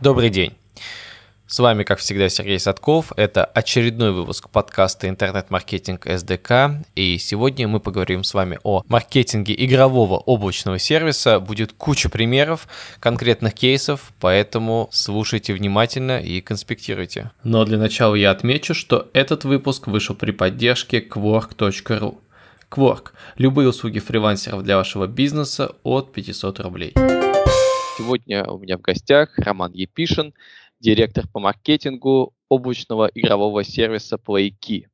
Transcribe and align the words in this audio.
Добрый 0.00 0.30
день. 0.30 0.52
С 1.48 1.58
вами, 1.58 1.82
как 1.82 1.98
всегда, 1.98 2.28
Сергей 2.28 2.60
Садков. 2.60 3.12
Это 3.16 3.44
очередной 3.44 4.12
выпуск 4.12 4.48
подкаста 4.48 5.08
«Интернет-маркетинг 5.08 6.06
СДК». 6.06 6.84
И 6.94 7.18
сегодня 7.18 7.66
мы 7.66 7.80
поговорим 7.80 8.22
с 8.22 8.32
вами 8.32 8.60
о 8.62 8.84
маркетинге 8.86 9.56
игрового 9.58 10.18
облачного 10.18 10.78
сервиса. 10.78 11.40
Будет 11.40 11.72
куча 11.72 12.08
примеров, 12.08 12.68
конкретных 13.00 13.54
кейсов, 13.54 14.12
поэтому 14.20 14.88
слушайте 14.92 15.52
внимательно 15.52 16.20
и 16.20 16.40
конспектируйте. 16.42 17.32
Но 17.42 17.64
для 17.64 17.78
начала 17.78 18.14
я 18.14 18.30
отмечу, 18.30 18.74
что 18.74 19.08
этот 19.14 19.44
выпуск 19.44 19.88
вышел 19.88 20.14
при 20.14 20.30
поддержке 20.30 21.00
Quark.ru. 21.00 22.18
Quark– 22.70 23.06
любые 23.36 23.68
услуги 23.70 23.98
фрилансеров 23.98 24.62
для 24.62 24.76
вашего 24.76 25.08
бизнеса 25.08 25.72
от 25.82 26.12
500 26.12 26.60
рублей. 26.60 26.94
Сегодня 27.98 28.44
у 28.44 28.58
меня 28.58 28.78
в 28.78 28.80
гостях 28.80 29.36
Роман 29.38 29.72
Епишин, 29.72 30.32
директор 30.78 31.26
по 31.26 31.40
маркетингу 31.40 32.32
облачного 32.48 33.10
игрового 33.12 33.64
сервиса 33.64 34.20
PlayKey. 34.24 34.84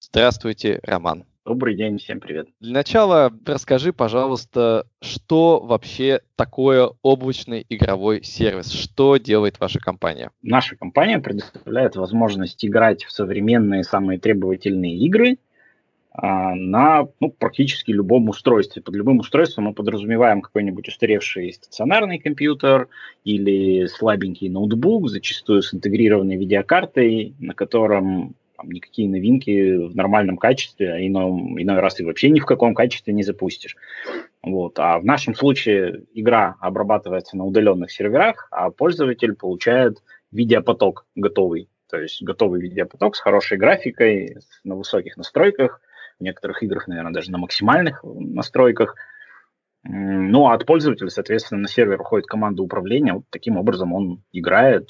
Здравствуйте, 0.00 0.80
Роман. 0.82 1.26
Добрый 1.44 1.76
день, 1.76 1.98
всем 1.98 2.20
привет. 2.20 2.48
Для 2.58 2.72
начала 2.72 3.30
расскажи, 3.44 3.92
пожалуйста, 3.92 4.86
что 5.02 5.60
вообще 5.60 6.22
такое 6.36 6.90
облачный 7.02 7.66
игровой 7.68 8.24
сервис? 8.24 8.72
Что 8.72 9.18
делает 9.18 9.60
ваша 9.60 9.78
компания? 9.78 10.30
Наша 10.40 10.74
компания 10.74 11.18
предоставляет 11.18 11.96
возможность 11.96 12.64
играть 12.64 13.04
в 13.04 13.12
современные 13.12 13.84
самые 13.84 14.18
требовательные 14.18 14.96
игры 14.96 15.36
на 16.20 17.06
ну, 17.20 17.30
практически 17.30 17.92
любом 17.92 18.28
устройстве. 18.28 18.82
Под 18.82 18.94
любым 18.94 19.20
устройством 19.20 19.64
мы 19.64 19.74
подразумеваем 19.74 20.40
какой-нибудь 20.40 20.88
устаревший 20.88 21.52
стационарный 21.52 22.18
компьютер 22.18 22.88
или 23.24 23.86
слабенький 23.86 24.48
ноутбук, 24.48 25.08
зачастую 25.08 25.62
с 25.62 25.72
интегрированной 25.72 26.36
видеокартой, 26.36 27.34
на 27.38 27.54
котором 27.54 28.34
там, 28.56 28.70
никакие 28.72 29.08
новинки 29.08 29.76
в 29.76 29.94
нормальном 29.94 30.36
качестве, 30.36 30.92
а 30.92 31.06
иной, 31.06 31.30
иной 31.62 31.78
раз 31.78 32.00
и 32.00 32.04
вообще 32.04 32.30
ни 32.30 32.40
в 32.40 32.46
каком 32.46 32.74
качестве 32.74 33.14
не 33.14 33.22
запустишь. 33.22 33.76
Вот. 34.42 34.78
А 34.80 34.98
в 34.98 35.04
нашем 35.04 35.36
случае 35.36 36.02
игра 36.14 36.56
обрабатывается 36.60 37.36
на 37.36 37.44
удаленных 37.44 37.92
серверах, 37.92 38.48
а 38.50 38.70
пользователь 38.70 39.34
получает 39.34 40.02
видеопоток 40.32 41.06
готовый. 41.14 41.68
То 41.88 41.98
есть 42.00 42.22
готовый 42.22 42.60
видеопоток 42.60 43.14
с 43.14 43.20
хорошей 43.20 43.56
графикой, 43.56 44.38
на 44.64 44.74
высоких 44.74 45.16
настройках, 45.16 45.80
в 46.18 46.22
некоторых 46.22 46.62
играх, 46.62 46.88
наверное, 46.88 47.12
даже 47.12 47.30
на 47.30 47.38
максимальных 47.38 48.02
настройках. 48.02 48.94
Ну, 49.84 50.46
а 50.46 50.54
от 50.54 50.66
пользователя, 50.66 51.08
соответственно, 51.08 51.62
на 51.62 51.68
сервер 51.68 52.00
уходит 52.00 52.26
команда 52.26 52.62
управления. 52.62 53.14
Вот 53.14 53.24
таким 53.30 53.56
образом 53.56 53.92
он 53.92 54.22
играет. 54.32 54.88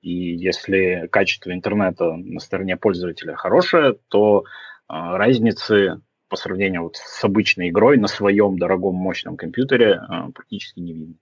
И 0.00 0.12
если 0.12 1.08
качество 1.12 1.52
интернета 1.52 2.16
на 2.16 2.40
стороне 2.40 2.76
пользователя 2.76 3.36
хорошее, 3.36 3.98
то 4.08 4.44
э, 4.44 4.44
разницы 4.88 6.00
по 6.28 6.36
сравнению 6.36 6.84
вот 6.84 6.96
с 6.96 7.22
обычной 7.22 7.68
игрой 7.68 7.98
на 7.98 8.08
своем 8.08 8.58
дорогом 8.58 8.94
мощном 8.94 9.36
компьютере 9.36 10.00
э, 10.00 10.32
практически 10.32 10.80
не 10.80 10.94
видно. 10.94 11.14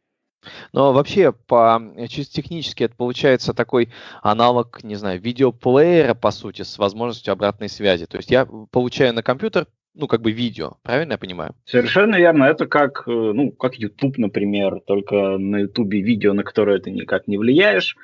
Но 0.73 0.93
вообще, 0.93 1.33
по, 1.33 1.81
чисто 2.09 2.35
технически, 2.35 2.85
это 2.85 2.95
получается 2.95 3.55
такой 3.55 3.91
аналог, 4.23 4.83
не 4.83 4.97
знаю, 4.97 5.21
видеоплеера, 5.21 6.15
по 6.15 6.31
сути, 6.31 6.63
с 6.63 6.79
возможностью 6.79 7.33
обратной 7.33 7.69
связи. 7.69 8.07
То 8.07 8.19
есть 8.19 8.31
я 8.31 8.47
получаю 8.71 9.15
на 9.15 9.23
компьютер 9.23 9.67
ну, 9.95 10.07
как 10.07 10.23
бы 10.23 10.31
видео, 10.31 10.75
правильно 10.83 11.13
я 11.13 11.19
понимаю? 11.19 11.57
Совершенно 11.65 12.15
верно. 12.15 12.45
Это 12.45 12.67
как, 12.67 13.03
э, 13.09 13.11
ну, 13.11 13.51
как 13.51 13.75
YouTube, 13.75 14.17
например, 14.17 14.81
только 14.87 15.39
на 15.39 15.57
YouTube 15.59 15.93
видео, 15.93 16.35
на 16.35 16.45
которое 16.45 16.79
ты 16.79 16.93
никак 16.93 17.27
не 17.27 17.37
влияешь, 17.37 17.97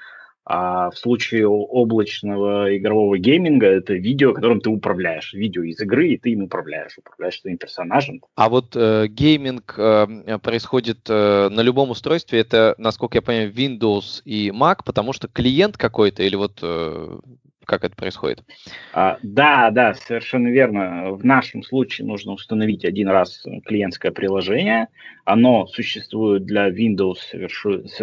а 0.47 0.91
в 0.91 0.99
случае 0.99 1.49
облачного 1.49 2.77
игрового 2.77 3.19
гейминга 3.19 3.67
это 3.67 3.95
видео, 3.95 4.35
которым 4.35 4.61
ты 4.61 4.71
управляешь. 4.71 5.33
Видео 5.33 5.63
из 5.63 5.81
игры, 5.81 6.09
и 6.09 6.19
ты 6.19 6.33
им 6.33 6.43
управляешь, 6.43 6.99
управляешь 6.99 7.41
своим 7.41 7.57
персонажем. 7.57 8.21
А 8.35 8.49
вот 8.49 8.77
э, 8.77 9.07
гейминг 9.09 9.75
э, 9.79 10.39
происходит 10.43 11.07
э, 11.09 11.49
на 11.49 11.61
любом 11.63 11.91
устройстве. 11.91 12.41
Это, 12.41 12.75
насколько 12.77 13.17
я 13.19 13.23
понимаю, 13.23 13.53
Windows 13.53 14.23
и 14.25 14.51
Mac, 14.51 14.81
потому 14.85 15.13
что 15.15 15.29
клиент 15.29 15.79
какой-то 15.79 16.23
или 16.23 16.37
вот 16.37 16.59
э, 16.63 17.19
как 17.65 17.85
это 17.85 17.97
происходит? 17.97 18.45
А, 18.93 19.17
да, 19.23 19.71
да, 19.71 19.95
совершенно 19.95 20.49
верно. 20.49 21.13
В 21.13 21.25
нашем 21.25 21.63
случае 21.63 22.07
нужно 22.07 22.33
установить 22.33 22.85
один 22.85 23.09
раз 23.09 23.45
клиентское 23.65 24.13
приложение. 24.13 24.89
Оно 25.25 25.67
существует 25.67 26.45
для 26.45 26.69
Windows, 26.69 27.17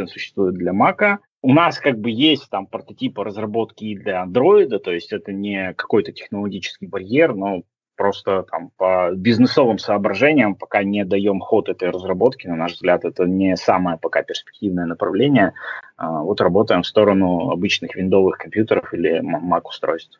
существует 0.07 0.55
для 0.55 0.71
Mac 0.71 1.19
у 1.41 1.53
нас 1.53 1.79
как 1.79 1.99
бы 1.99 2.11
есть 2.11 2.49
там 2.49 2.67
прототипы 2.67 3.23
разработки 3.23 3.83
и 3.85 3.97
для 3.97 4.23
Android, 4.23 4.77
то 4.79 4.91
есть 4.91 5.11
это 5.11 5.33
не 5.33 5.73
какой-то 5.73 6.11
технологический 6.11 6.85
барьер, 6.85 7.33
но 7.33 7.63
просто 7.95 8.43
там 8.49 8.71
по 8.77 9.11
бизнесовым 9.13 9.77
соображениям 9.77 10.55
пока 10.55 10.83
не 10.83 11.05
даем 11.05 11.39
ход 11.39 11.69
этой 11.69 11.89
разработке, 11.89 12.49
на 12.49 12.55
наш 12.55 12.73
взгляд, 12.73 13.05
это 13.05 13.25
не 13.25 13.55
самое 13.57 13.97
пока 13.97 14.23
перспективное 14.23 14.85
направление. 14.85 15.53
А, 15.97 16.21
вот 16.21 16.41
работаем 16.41 16.83
в 16.83 16.87
сторону 16.87 17.51
обычных 17.51 17.95
виндовых 17.95 18.37
компьютеров 18.37 18.93
или 18.93 19.21
Mac 19.21 19.61
устройств. 19.65 20.19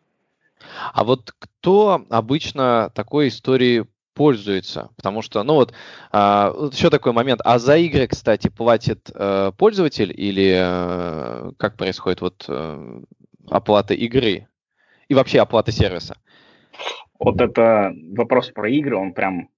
А 0.93 1.03
вот 1.03 1.33
кто 1.39 2.03
обычно 2.09 2.91
такой 2.93 3.29
историей 3.29 3.85
пользуется. 4.13 4.89
Потому 4.95 5.21
что, 5.21 5.43
ну 5.43 5.55
вот, 5.55 5.73
а, 6.11 6.53
еще 6.71 6.89
такой 6.89 7.13
момент. 7.13 7.41
А 7.43 7.59
за 7.59 7.77
игры, 7.77 8.07
кстати, 8.07 8.49
платит 8.49 9.09
э, 9.13 9.51
пользователь 9.57 10.13
или 10.15 10.55
э, 10.57 11.51
как 11.57 11.77
происходит 11.77 12.21
вот 12.21 12.45
э, 12.47 13.01
оплата 13.49 13.93
игры 13.93 14.47
и 15.07 15.13
вообще 15.13 15.39
оплата 15.39 15.71
сервиса? 15.71 16.17
Вот 17.19 17.39
это 17.39 17.93
вопрос 18.13 18.49
про 18.49 18.69
игры, 18.69 18.95
он 18.95 19.13
прям 19.13 19.49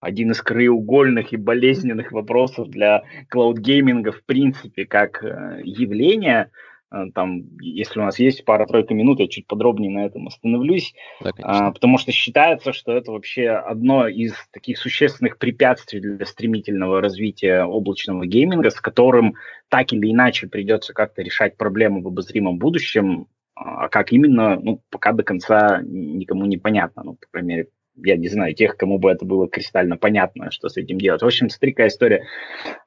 один 0.00 0.30
из 0.30 0.40
краеугольных 0.40 1.32
и 1.32 1.36
болезненных 1.36 2.12
вопросов 2.12 2.68
для 2.68 3.02
клауд-гейминга 3.28 4.12
в 4.12 4.24
принципе 4.24 4.86
как 4.86 5.22
э, 5.22 5.60
явление. 5.62 6.50
Э, 6.50 6.69
там, 7.14 7.44
если 7.60 8.00
у 8.00 8.02
нас 8.02 8.18
есть 8.18 8.44
пара-тройка 8.44 8.94
минут, 8.94 9.20
я 9.20 9.28
чуть 9.28 9.46
подробнее 9.46 9.90
на 9.90 10.04
этом 10.04 10.26
остановлюсь, 10.26 10.94
да, 11.20 11.30
а, 11.42 11.70
потому 11.70 11.98
что 11.98 12.10
считается, 12.10 12.72
что 12.72 12.92
это 12.92 13.12
вообще 13.12 13.50
одно 13.50 14.08
из 14.08 14.34
таких 14.52 14.78
существенных 14.78 15.38
препятствий 15.38 16.00
для 16.00 16.26
стремительного 16.26 17.00
развития 17.00 17.62
облачного 17.62 18.26
гейминга, 18.26 18.70
с 18.70 18.80
которым 18.80 19.34
так 19.68 19.92
или 19.92 20.10
иначе 20.10 20.48
придется 20.48 20.92
как-то 20.92 21.22
решать 21.22 21.56
проблему 21.56 22.02
в 22.02 22.08
обозримом 22.08 22.58
будущем, 22.58 23.28
а 23.54 23.88
как 23.88 24.12
именно, 24.12 24.58
ну, 24.58 24.82
пока 24.90 25.12
до 25.12 25.22
конца 25.22 25.80
никому 25.82 26.46
не 26.46 26.56
понятно, 26.56 27.02
ну, 27.04 27.14
по 27.14 27.26
крайней 27.30 27.48
мере, 27.48 27.68
я 27.96 28.16
не 28.16 28.28
знаю, 28.28 28.54
тех, 28.54 28.76
кому 28.76 28.98
бы 28.98 29.10
это 29.10 29.24
было 29.24 29.48
кристально 29.48 29.96
понятно, 29.96 30.50
что 30.50 30.68
с 30.68 30.76
этим 30.76 30.98
делать. 30.98 31.22
В 31.22 31.26
общем, 31.26 31.50
смотри, 31.50 31.72
какая 31.72 31.88
история. 31.88 32.24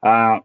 А, 0.01 0.41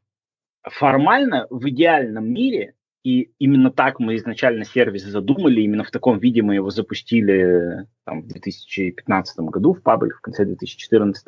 формально, 0.62 1.46
в 1.50 1.68
идеальном 1.68 2.30
мире, 2.30 2.74
и 3.08 3.32
именно 3.38 3.70
так 3.70 4.00
мы 4.00 4.16
изначально 4.16 4.66
сервис 4.66 5.04
задумали, 5.04 5.62
именно 5.62 5.82
в 5.82 5.90
таком 5.90 6.18
виде 6.18 6.42
мы 6.42 6.56
его 6.56 6.68
запустили 6.68 7.86
там, 8.04 8.20
в 8.20 8.26
2015 8.26 9.38
году 9.38 9.72
в 9.72 9.82
паблик, 9.82 10.18
в 10.18 10.20
конце 10.20 10.44
2014, 10.44 11.26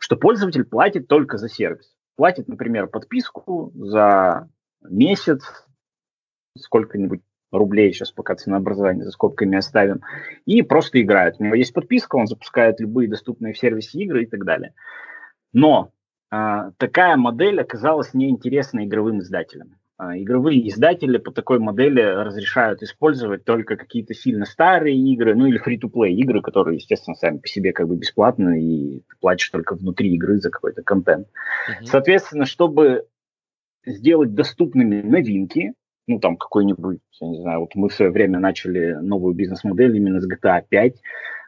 что 0.00 0.16
пользователь 0.16 0.64
платит 0.64 1.08
только 1.08 1.38
за 1.38 1.48
сервис. 1.48 1.94
Платит, 2.16 2.46
например, 2.46 2.88
подписку 2.88 3.72
за 3.74 4.50
месяц, 4.82 5.42
сколько-нибудь 6.58 7.22
рублей, 7.50 7.94
сейчас 7.94 8.12
пока 8.12 8.34
ценообразование 8.34 9.04
за 9.04 9.10
скобками 9.10 9.56
оставим, 9.56 10.02
и 10.44 10.60
просто 10.60 11.00
играет. 11.00 11.36
У 11.38 11.44
него 11.44 11.54
есть 11.54 11.72
подписка, 11.72 12.16
он 12.16 12.26
запускает 12.26 12.80
любые 12.80 13.08
доступные 13.08 13.54
в 13.54 13.58
сервисе 13.58 13.98
игры 14.00 14.24
и 14.24 14.26
так 14.26 14.44
далее. 14.44 14.74
Но 15.54 15.90
э, 16.30 16.72
такая 16.76 17.16
модель 17.16 17.62
оказалась 17.62 18.12
неинтересна 18.12 18.84
игровым 18.84 19.20
издателям. 19.20 19.78
А, 20.04 20.18
игровые 20.18 20.68
издатели 20.68 21.16
по 21.18 21.30
такой 21.30 21.58
модели 21.58 22.00
разрешают 22.00 22.82
использовать 22.82 23.44
только 23.44 23.76
какие-то 23.76 24.12
сильно 24.12 24.44
старые 24.44 24.96
игры, 24.96 25.34
ну 25.34 25.46
или 25.46 25.60
free-to-play 25.60 26.10
игры, 26.10 26.42
которые, 26.42 26.76
естественно, 26.76 27.14
сами 27.14 27.38
по 27.38 27.48
себе 27.48 27.72
как 27.72 27.88
бы 27.88 27.96
бесплатные, 27.96 28.62
и 28.62 28.98
ты 29.00 29.16
платишь 29.20 29.48
только 29.48 29.74
внутри 29.74 30.14
игры 30.14 30.38
за 30.38 30.50
какой-то 30.50 30.82
контент. 30.82 31.28
Uh-huh. 31.28 31.84
Соответственно, 31.84 32.44
чтобы 32.44 33.06
сделать 33.86 34.34
доступными 34.34 35.00
новинки, 35.00 35.72
ну 36.06 36.18
там 36.18 36.36
какой-нибудь, 36.36 37.00
я 37.20 37.28
не 37.28 37.40
знаю, 37.40 37.60
вот 37.60 37.74
мы 37.74 37.88
в 37.88 37.94
свое 37.94 38.10
время 38.10 38.38
начали 38.38 38.94
новую 39.00 39.34
бизнес-модель 39.34 39.96
именно 39.96 40.20
с 40.20 40.28
GTA 40.28 40.64
5, 40.68 40.92
а, 40.92 40.96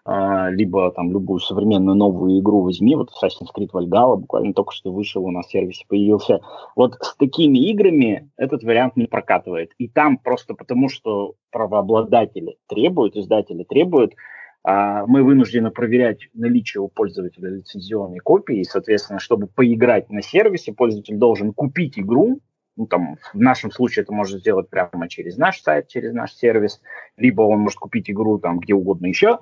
либо 0.07 0.93
там 0.93 1.11
любую 1.11 1.41
современную 1.41 1.97
новую 1.97 2.39
игру 2.39 2.63
возьми, 2.63 2.95
вот 2.95 3.11
Assassin's 3.11 3.49
Creed 3.57 3.71
Valhalla 3.73 4.17
буквально 4.17 4.55
только 4.55 4.73
что 4.73 4.93
вышел, 4.93 5.25
у 5.25 5.31
нас 5.33 5.47
в 5.47 5.51
сервисе 5.51 5.85
появился. 5.89 6.41
Вот 6.77 6.95
с 7.01 7.17
такими 7.17 7.59
играми 7.71 8.31
этот 8.37 8.63
вариант 8.63 8.97
не 8.97 9.07
прокатывает. 9.07 9.73
И 9.79 9.89
там 9.89 10.19
просто 10.19 10.55
потому, 10.55 10.89
что 10.89 11.35
правообладатели 11.51 12.57
требуют, 12.69 13.17
издатели 13.17 13.65
требуют, 13.65 14.15
а, 14.63 15.07
мы 15.07 15.23
вынуждены 15.23 15.71
проверять 15.71 16.29
наличие 16.35 16.81
у 16.83 16.89
пользователя 16.89 17.51
лицензионной 17.51 18.19
копии, 18.19 18.59
и, 18.59 18.65
соответственно, 18.65 19.21
чтобы 19.21 19.47
поиграть 19.47 20.11
на 20.11 20.23
сервисе, 20.23 20.73
пользователь 20.73 21.17
должен 21.17 21.53
купить 21.53 21.99
игру, 21.99 22.41
ну, 22.77 22.87
там, 22.87 23.17
в 23.33 23.39
нашем 23.39 23.71
случае 23.71 24.03
это 24.03 24.13
может 24.13 24.41
сделать 24.41 24.69
прямо 24.69 25.09
через 25.09 25.37
наш 25.37 25.61
сайт, 25.63 25.87
через 25.87 26.13
наш 26.13 26.35
сервис, 26.35 26.81
либо 27.17 27.43
он 27.43 27.61
может 27.61 27.79
купить 27.79 28.11
игру 28.11 28.39
там 28.39 28.59
где 28.59 28.75
угодно 28.75 29.07
еще, 29.07 29.39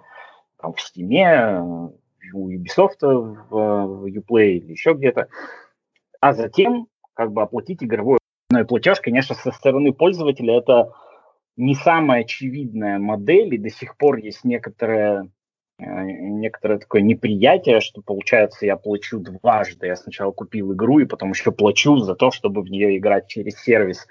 там, 0.65 0.73
в 0.73 0.79
Steam, 0.79 1.93
у 2.33 2.51
Ubisoft, 2.51 3.03
в, 3.03 3.51
в 3.51 4.07
Uplay 4.07 4.53
или 4.53 4.73
еще 4.73 4.95
где-то, 4.95 5.29
а 6.21 6.33
затем 6.33 6.87
как 7.13 7.33
бы 7.33 7.43
оплатить 7.43 7.85
игровой 7.85 8.19
платеж, 8.67 9.01
конечно, 9.01 9.35
со 9.35 9.51
стороны 9.51 9.93
пользователя 9.93 10.57
это 10.57 10.93
не 11.57 11.75
самая 11.75 12.23
очевидная 12.23 12.99
модель, 12.99 13.55
и 13.55 13.59
до 13.59 13.69
сих 13.69 13.97
пор 13.97 14.17
есть 14.17 14.43
некоторое, 14.45 15.31
э, 15.79 15.85
некоторое 15.85 16.79
такое 16.79 17.03
неприятие, 17.03 17.81
что 17.81 18.01
получается 18.01 18.65
я 18.67 18.77
плачу 18.77 19.21
дважды. 19.21 19.87
Я 19.87 19.97
сначала 19.97 20.33
купил 20.33 20.73
игру 20.73 21.01
и 21.01 21.05
потом 21.05 21.31
еще 21.31 21.53
плачу 21.53 21.99
за 21.99 22.15
то, 22.15 22.31
чтобы 22.31 22.63
в 22.63 22.71
нее 22.71 22.97
играть 22.97 23.29
через 23.29 23.61
сервис. 23.61 24.07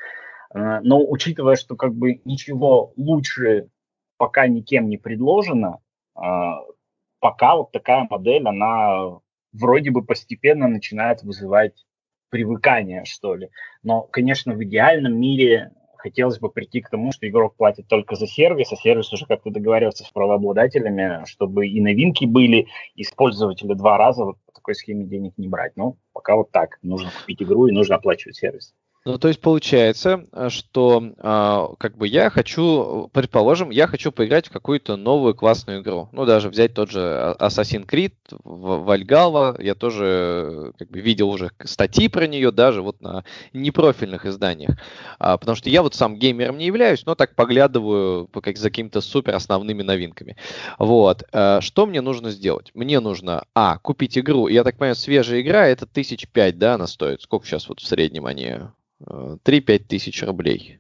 Э, 0.54 0.80
но 0.84 1.04
учитывая, 1.04 1.56
что 1.56 1.76
как 1.76 1.94
бы 1.96 2.22
ничего 2.26 2.94
лучше 2.96 3.70
пока 4.18 4.48
никем 4.48 4.88
не 4.88 4.98
предложено, 4.98 5.80
э, 5.80 5.83
пока 6.14 7.56
вот 7.56 7.72
такая 7.72 8.08
модель, 8.10 8.48
она 8.48 9.20
вроде 9.52 9.92
бы 9.92 10.04
постепенно 10.04 10.68
начинает 10.68 11.24
вызывать 11.24 11.86
привыкание, 12.30 13.06
что 13.06 13.36
ли. 13.36 13.50
Но, 13.84 14.02
конечно, 14.02 14.54
в 14.54 14.64
идеальном 14.64 15.20
мире 15.20 15.72
хотелось 15.98 16.40
бы 16.40 16.50
прийти 16.50 16.82
к 16.82 16.90
тому, 16.90 17.14
что 17.14 17.30
игрок 17.30 17.56
платит 17.56 17.88
только 17.88 18.16
за 18.16 18.28
сервис, 18.28 18.74
а 18.74 18.76
сервис 18.76 19.14
уже 19.14 19.26
как-то 19.26 19.52
договаривается 19.52 20.04
с 20.04 20.10
правообладателями, 20.10 21.24
чтобы 21.26 21.68
и 21.68 21.80
новинки 21.80 22.26
были, 22.26 22.68
и 22.96 23.04
с 23.04 23.12
пользователя 23.12 23.74
два 23.76 23.98
раза 23.98 24.26
вот 24.26 24.38
по 24.46 24.52
такой 24.52 24.76
схеме 24.76 25.06
денег 25.06 25.34
не 25.38 25.48
брать. 25.48 25.74
Ну, 25.78 25.98
пока 26.12 26.36
вот 26.36 26.52
так. 26.52 26.78
Нужно 26.82 27.10
купить 27.10 27.42
игру 27.42 27.68
и 27.68 27.72
нужно 27.72 27.96
оплачивать 27.96 28.36
сервис. 28.36 28.74
Ну, 29.06 29.18
то 29.18 29.28
есть 29.28 29.42
получается, 29.42 30.26
э, 30.32 30.48
что 30.48 31.04
э, 31.18 31.76
как 31.78 31.98
бы 31.98 32.08
я 32.08 32.30
хочу, 32.30 33.10
предположим, 33.12 33.70
я 33.70 33.86
хочу 33.86 34.14
поиграть 34.14 34.48
в 34.48 34.52
какую-то 34.52 34.96
новую 34.96 35.36
классную 35.36 35.82
игру. 35.82 36.08
Ну, 36.14 36.26
даже 36.26 36.50
взять 36.50 36.74
тот 36.74 36.90
же 36.90 37.36
Assassin's 37.38 37.86
Creed, 37.86 38.14
Valhalla, 38.46 39.62
я 39.62 39.76
тоже 39.76 40.72
как 40.80 40.90
бы 40.90 41.02
видел 41.02 41.30
уже 41.30 41.52
статьи 41.66 42.08
про 42.08 42.28
нее 42.28 42.52
даже 42.52 42.82
вот 42.82 43.02
на 43.02 43.26
непрофильных 43.52 44.26
изданиях. 44.26 44.78
А, 45.20 45.38
потому 45.38 45.58
что 45.58 45.70
я 45.70 45.82
вот 45.82 45.96
сам 45.96 46.18
геймером 46.18 46.58
не 46.58 46.68
являюсь, 46.68 47.06
но 47.06 47.16
так 47.16 47.36
поглядываю 47.36 48.28
по, 48.28 48.40
как, 48.40 48.56
за 48.56 48.70
какими-то 48.70 49.02
супер 49.02 49.36
основными 49.36 49.84
новинками. 49.84 50.38
Вот. 50.80 51.24
А, 51.34 51.60
что 51.60 51.86
мне 51.86 52.00
нужно 52.00 52.32
сделать? 52.32 52.72
Мне 52.74 53.02
нужно, 53.02 53.44
а, 53.54 53.80
купить 53.80 54.18
игру. 54.18 54.48
Я 54.48 54.64
так 54.64 54.78
понимаю, 54.78 54.96
свежая 54.96 55.42
игра, 55.42 55.68
это 55.68 55.86
тысяч 55.86 56.26
пять, 56.26 56.58
да, 56.58 56.76
она 56.76 56.88
стоит? 56.88 57.22
Сколько 57.22 57.46
сейчас 57.46 57.68
вот 57.68 57.82
в 57.82 57.86
среднем 57.86 58.28
они 58.28 58.60
3-5 59.06 59.80
тысяч 59.80 60.24
рублей. 60.24 60.80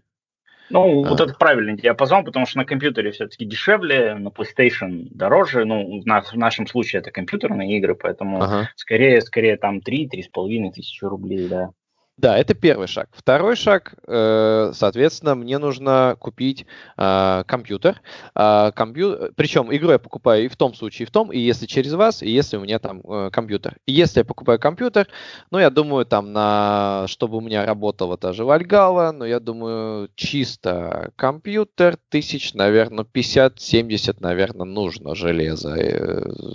Ну, 0.69 1.05
а. 1.05 1.09
вот 1.09 1.19
это 1.19 1.33
правильный 1.33 1.75
диапазон, 1.75 2.25
потому 2.25 2.45
что 2.45 2.57
на 2.57 2.65
компьютере 2.65 3.11
все-таки 3.11 3.45
дешевле, 3.45 4.15
на 4.15 4.29
PlayStation 4.29 5.07
дороже. 5.11 5.65
Ну, 5.65 6.01
в, 6.01 6.05
нас, 6.05 6.31
в 6.31 6.37
нашем 6.37 6.67
случае 6.67 7.01
это 7.01 7.11
компьютерные 7.11 7.77
игры, 7.77 7.95
поэтому 7.95 8.41
ага. 8.41 8.69
скорее, 8.75 9.21
скорее 9.21 9.57
там 9.57 9.79
3-3,5 9.79 10.71
тысячи 10.73 11.03
рублей, 11.05 11.47
да. 11.47 11.69
Да, 12.17 12.37
это 12.37 12.53
первый 12.53 12.85
шаг. 12.85 13.09
Второй 13.11 13.55
шаг, 13.55 13.95
э, 14.07 14.71
соответственно, 14.75 15.33
мне 15.33 15.57
нужно 15.57 16.15
купить 16.19 16.67
э, 16.95 17.43
компьютер. 17.47 18.01
Э, 18.35 18.71
компью... 18.75 19.31
Причем 19.35 19.75
игру 19.75 19.91
я 19.91 19.97
покупаю 19.97 20.45
и 20.45 20.47
в 20.47 20.55
том 20.55 20.75
случае, 20.75 21.05
и 21.05 21.09
в 21.09 21.11
том, 21.11 21.31
и 21.31 21.39
если 21.39 21.65
через 21.65 21.93
вас, 21.93 22.21
и 22.21 22.29
если 22.29 22.57
у 22.57 22.61
меня 22.61 22.77
там 22.77 23.01
компьютер. 23.31 23.77
И 23.87 23.93
если 23.93 24.19
я 24.19 24.25
покупаю 24.25 24.59
компьютер, 24.59 25.07
ну, 25.49 25.57
я 25.57 25.71
думаю, 25.71 26.05
там, 26.05 26.31
на... 26.33 27.05
чтобы 27.07 27.37
у 27.37 27.41
меня 27.41 27.65
работала 27.65 28.15
та 28.15 28.31
же 28.31 28.45
Вальгала, 28.45 29.11
но 29.11 29.25
я 29.25 29.39
думаю, 29.39 30.07
чисто 30.13 31.11
компьютер, 31.15 31.97
тысяч, 32.09 32.53
наверное, 32.53 33.05
50-70, 33.05 34.17
наверное, 34.19 34.65
нужно 34.65 35.15
железа. 35.15 35.75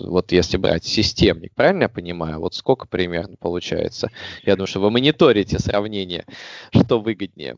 Вот 0.06 0.31
если 0.31 0.56
брать 0.56 0.84
системник, 0.84 1.52
правильно 1.56 1.82
я 1.82 1.88
понимаю? 1.88 2.38
Вот 2.38 2.54
сколько 2.54 2.87
примерно 2.87 3.37
получается? 3.37 4.11
Я 4.44 4.54
думаю, 4.54 4.69
что 4.69 4.81
вы 4.81 4.93
мониторите 4.93 5.48
эти 5.49 5.61
сравнения? 5.61 6.25
Что 6.71 7.00
выгоднее? 7.00 7.56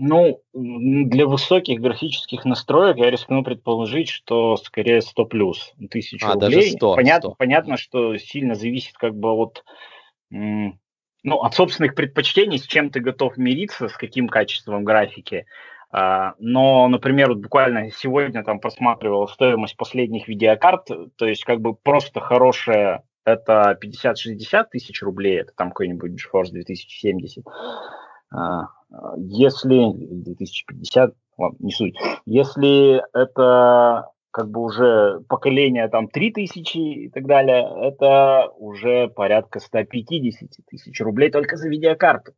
Ну, 0.00 0.40
для 0.52 1.26
высоких 1.26 1.80
графических 1.80 2.44
настроек 2.44 2.98
я 2.98 3.10
рискну 3.10 3.42
предположить, 3.42 4.08
что 4.08 4.56
скорее 4.56 5.02
100 5.02 5.24
плюс, 5.24 5.72
тысяч 5.90 6.22
а, 6.22 6.34
рублей. 6.34 6.50
Даже 6.50 6.70
100, 6.70 6.94
понятно, 6.94 7.30
100. 7.30 7.36
понятно, 7.36 7.76
что 7.76 8.16
сильно 8.16 8.54
зависит 8.54 8.96
как 8.96 9.16
бы 9.16 9.30
от, 9.30 9.64
ну, 10.30 10.76
от 11.24 11.54
собственных 11.54 11.96
предпочтений, 11.96 12.58
с 12.58 12.66
чем 12.66 12.90
ты 12.90 13.00
готов 13.00 13.36
мириться, 13.38 13.88
с 13.88 13.94
каким 13.94 14.28
качеством 14.28 14.84
графики. 14.84 15.46
А, 15.90 16.34
но, 16.38 16.86
например, 16.86 17.30
вот 17.30 17.38
буквально 17.38 17.90
сегодня 17.90 18.44
там 18.44 18.60
просматривал 18.60 19.26
стоимость 19.26 19.76
последних 19.76 20.28
видеокарт, 20.28 20.90
то 21.16 21.26
есть 21.26 21.44
как 21.44 21.60
бы 21.60 21.74
просто 21.74 22.20
хорошая 22.20 23.02
это 23.32 23.78
50-60 23.82 24.64
тысяч 24.70 25.02
рублей, 25.02 25.40
это 25.40 25.52
там 25.56 25.68
какой-нибудь 25.68 26.12
GeForce 26.12 26.50
2070. 26.50 27.44
А, 28.30 28.68
если 29.16 29.92
2050, 29.94 31.14
ладно, 31.36 31.56
не 31.60 31.72
суть. 31.72 31.96
Если 32.26 33.02
это 33.12 34.10
как 34.30 34.50
бы 34.50 34.60
уже 34.60 35.20
поколение 35.28 35.88
там 35.88 36.08
3000 36.08 36.76
и 36.76 37.10
так 37.10 37.26
далее, 37.26 37.66
это 37.82 38.48
уже 38.56 39.08
порядка 39.08 39.60
150 39.60 40.50
тысяч 40.66 41.00
рублей 41.00 41.30
только 41.30 41.56
за 41.56 41.68
видеокарту. 41.68 42.32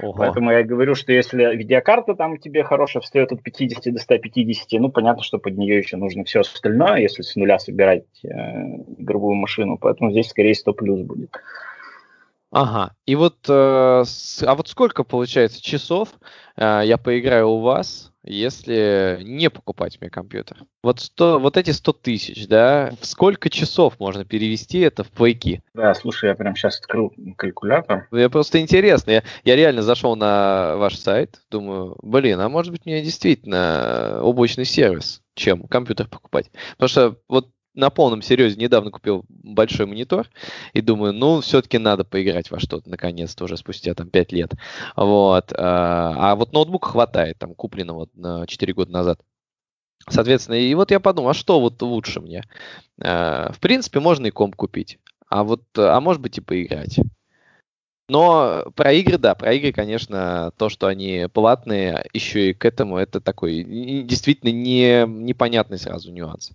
Ого. 0.00 0.14
Поэтому 0.16 0.50
я 0.50 0.62
говорю, 0.64 0.94
что 0.94 1.12
если 1.12 1.54
видеокарта 1.56 2.14
там 2.14 2.38
тебе 2.38 2.64
хорошая 2.64 3.02
встает 3.02 3.32
от 3.32 3.42
50 3.42 3.92
до 3.92 4.00
150, 4.00 4.80
ну, 4.80 4.90
понятно, 4.90 5.22
что 5.22 5.38
под 5.38 5.56
нее 5.56 5.78
еще 5.78 5.96
нужно 5.96 6.24
все 6.24 6.40
остальное, 6.40 6.98
если 6.98 7.22
с 7.22 7.36
нуля 7.36 7.58
собирать 7.58 8.04
э, 8.24 8.28
игровую 8.98 9.36
машину. 9.36 9.78
Поэтому 9.78 10.10
здесь 10.10 10.28
скорее 10.28 10.54
100 10.54 10.72
плюс 10.72 11.00
будет. 11.02 11.30
Ага. 12.54 12.94
И 13.04 13.16
вот, 13.16 13.34
э, 13.48 14.02
с, 14.06 14.40
а 14.44 14.54
вот 14.54 14.68
сколько 14.68 15.02
получается 15.02 15.60
часов 15.60 16.10
э, 16.56 16.82
я 16.84 16.98
поиграю 16.98 17.48
у 17.48 17.60
вас, 17.60 18.12
если 18.22 19.18
не 19.24 19.50
покупать 19.50 20.00
мне 20.00 20.08
компьютер? 20.08 20.58
Вот, 20.80 21.00
100, 21.00 21.40
вот 21.40 21.56
эти 21.56 21.72
100 21.72 21.92
тысяч, 21.94 22.46
да, 22.46 22.92
в 23.00 23.06
сколько 23.06 23.50
часов 23.50 23.98
можно 23.98 24.24
перевести 24.24 24.78
это 24.78 25.02
в 25.02 25.10
плейки? 25.10 25.64
Да, 25.74 25.94
слушай, 25.94 26.28
я 26.28 26.36
прям 26.36 26.54
сейчас 26.54 26.78
открыл 26.78 27.12
калькулятор. 27.36 28.06
Я 28.12 28.30
просто 28.30 28.60
интересно, 28.60 29.10
я, 29.10 29.24
я 29.42 29.56
реально 29.56 29.82
зашел 29.82 30.14
на 30.14 30.76
ваш 30.76 30.96
сайт, 30.96 31.40
думаю, 31.50 31.96
блин, 32.02 32.38
а 32.38 32.48
может 32.48 32.70
быть 32.70 32.86
мне 32.86 33.02
действительно 33.02 34.20
облачный 34.22 34.64
сервис, 34.64 35.22
чем 35.34 35.66
компьютер 35.66 36.06
покупать? 36.06 36.52
Потому 36.76 36.88
что 36.88 37.16
вот 37.28 37.48
на 37.74 37.90
полном 37.90 38.22
серьезе 38.22 38.56
недавно 38.56 38.90
купил 38.90 39.24
большой 39.28 39.86
монитор 39.86 40.30
и 40.72 40.80
думаю, 40.80 41.12
ну, 41.12 41.40
все-таки 41.40 41.78
надо 41.78 42.04
поиграть 42.04 42.50
во 42.50 42.58
что-то, 42.58 42.88
наконец-то, 42.88 43.44
уже 43.44 43.56
спустя 43.56 43.94
там 43.94 44.08
5 44.08 44.32
лет. 44.32 44.52
Вот. 44.96 45.52
А, 45.52 46.32
а 46.32 46.36
вот 46.36 46.52
ноутбук 46.52 46.86
хватает, 46.86 47.38
там, 47.38 47.54
купленного 47.54 48.08
вот, 48.14 48.48
4 48.48 48.72
года 48.72 48.92
назад. 48.92 49.20
Соответственно, 50.08 50.56
и 50.56 50.74
вот 50.74 50.90
я 50.90 51.00
подумал, 51.00 51.30
а 51.30 51.34
что 51.34 51.60
вот 51.60 51.80
лучше 51.82 52.20
мне? 52.20 52.42
А, 53.00 53.52
в 53.52 53.60
принципе, 53.60 54.00
можно 54.00 54.26
и 54.26 54.30
комп 54.30 54.54
купить, 54.54 54.98
а 55.28 55.42
вот, 55.44 55.62
а 55.76 56.00
может 56.00 56.22
быть 56.22 56.38
и 56.38 56.40
поиграть. 56.42 56.98
Но 58.06 58.64
про 58.74 58.92
игры, 58.92 59.16
да, 59.16 59.34
про 59.34 59.54
игры, 59.54 59.72
конечно, 59.72 60.52
то, 60.58 60.68
что 60.68 60.88
они 60.88 61.26
платные, 61.32 62.04
еще 62.12 62.50
и 62.50 62.52
к 62.52 62.66
этому, 62.66 62.98
это 62.98 63.18
такой 63.20 63.64
действительно 64.04 64.50
не, 64.50 65.06
непонятный 65.06 65.78
сразу 65.78 66.12
нюанс. 66.12 66.52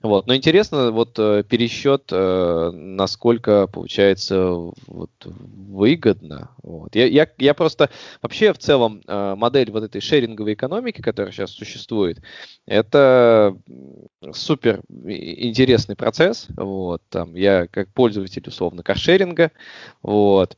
Вот. 0.00 0.26
Но 0.28 0.34
интересно, 0.36 0.92
вот 0.92 1.18
э, 1.18 1.44
пересчет, 1.48 2.04
э, 2.10 2.70
насколько 2.72 3.66
получается 3.66 4.50
вот, 4.86 5.10
выгодно. 5.24 6.50
Вот. 6.62 6.94
Я, 6.94 7.06
я, 7.06 7.28
я 7.38 7.54
просто 7.54 7.90
вообще 8.20 8.52
в 8.52 8.58
целом 8.58 9.00
э, 9.06 9.34
модель 9.36 9.70
вот 9.70 9.84
этой 9.84 10.00
шеринговой 10.00 10.54
экономики, 10.54 11.00
которая 11.00 11.32
сейчас 11.32 11.50
существует, 11.50 12.20
это 12.66 13.56
супер 14.32 14.82
интересный 14.88 15.96
процесс. 15.96 16.46
Вот. 16.56 17.02
Там, 17.08 17.34
я 17.34 17.66
как 17.68 17.92
пользователь 17.92 18.44
условно 18.46 18.82
каршеринга, 18.82 19.52
вот, 20.02 20.56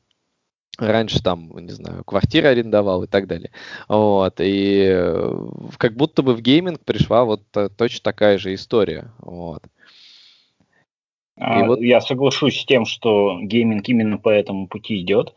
раньше 0.78 1.22
там, 1.22 1.50
не 1.58 1.72
знаю, 1.72 2.04
квартиры 2.04 2.48
арендовал 2.48 3.04
и 3.04 3.06
так 3.06 3.26
далее. 3.26 3.50
Вот, 3.88 4.40
и 4.40 4.86
э, 4.88 5.32
как 5.78 5.94
будто 5.94 6.22
бы 6.22 6.34
в 6.34 6.40
гейминг 6.40 6.80
пришла 6.84 7.24
вот 7.24 7.42
э, 7.54 7.68
точно 7.76 8.00
такая 8.02 8.38
же 8.38 8.54
история. 8.54 9.10
Вот. 9.18 9.62
А, 11.36 11.64
вот... 11.64 11.80
Я 11.80 12.00
соглашусь 12.00 12.60
с 12.60 12.64
тем, 12.64 12.84
что 12.84 13.38
гейминг 13.42 13.88
именно 13.88 14.18
по 14.18 14.28
этому 14.28 14.68
пути 14.68 15.00
идет. 15.00 15.34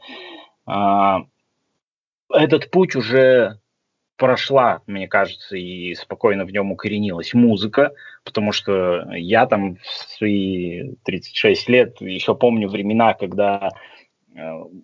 А, 0.66 1.26
этот 2.30 2.72
путь 2.72 2.96
уже 2.96 3.60
прошла, 4.18 4.82
мне 4.88 5.08
кажется, 5.08 5.56
и 5.56 5.94
спокойно 5.94 6.44
в 6.46 6.52
нем 6.52 6.72
укоренилась 6.72 7.34
музыка, 7.34 7.94
потому 8.24 8.52
что 8.52 9.08
я 9.14 9.46
там 9.46 9.76
в 9.76 10.18
свои 10.18 10.96
36 11.04 11.70
лет 11.70 12.02
еще 12.02 12.36
помню 12.36 12.68
времена, 12.68 13.14
когда 13.14 13.70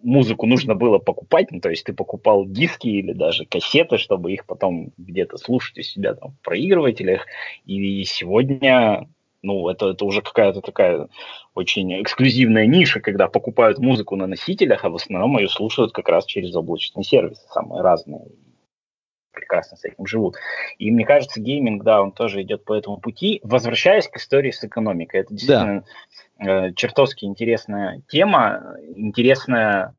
музыку 0.01 0.45
нужно 0.45 0.75
было 0.75 0.97
покупать, 0.97 1.51
ну, 1.51 1.59
то 1.59 1.69
есть 1.69 1.83
ты 1.83 1.93
покупал 1.93 2.45
диски 2.45 2.87
или 2.87 3.13
даже 3.13 3.45
кассеты, 3.45 3.97
чтобы 3.97 4.33
их 4.33 4.45
потом 4.45 4.91
где-то 4.97 5.37
слушать 5.37 5.77
у 5.77 5.81
себя 5.81 6.15
там 6.15 6.31
в 6.31 6.39
проигрывателях. 6.41 7.25
И 7.65 8.03
сегодня 8.05 9.07
ну, 9.43 9.67
это, 9.69 9.89
это 9.89 10.05
уже 10.05 10.21
какая-то 10.21 10.61
такая 10.61 11.09
очень 11.53 12.01
эксклюзивная 12.01 12.65
ниша, 12.65 13.01
когда 13.01 13.27
покупают 13.27 13.77
музыку 13.77 14.15
на 14.15 14.25
носителях, 14.25 14.85
а 14.85 14.89
в 14.89 14.95
основном 14.95 15.37
ее 15.37 15.49
слушают 15.49 15.91
как 15.91 16.07
раз 16.09 16.25
через 16.25 16.55
облачные 16.55 17.03
сервисы, 17.03 17.41
самые 17.51 17.81
разные. 17.81 18.21
Прекрасно 19.33 19.77
с 19.77 19.83
этим 19.83 20.05
живут. 20.05 20.35
И 20.77 20.91
мне 20.91 21.05
кажется, 21.05 21.41
гейминг, 21.41 21.83
да, 21.83 22.01
он 22.01 22.11
тоже 22.11 22.43
идет 22.43 22.63
по 22.63 22.73
этому 22.73 22.97
пути. 22.97 23.39
Возвращаясь 23.43 24.07
к 24.07 24.17
истории 24.17 24.51
с 24.51 24.63
экономикой, 24.63 25.21
это 25.21 25.33
действительно 25.33 25.83
да. 26.39 26.67
э, 26.67 26.73
чертовски 26.73 27.25
интересная 27.25 28.01
тема, 28.07 28.75
интересная 28.95 29.95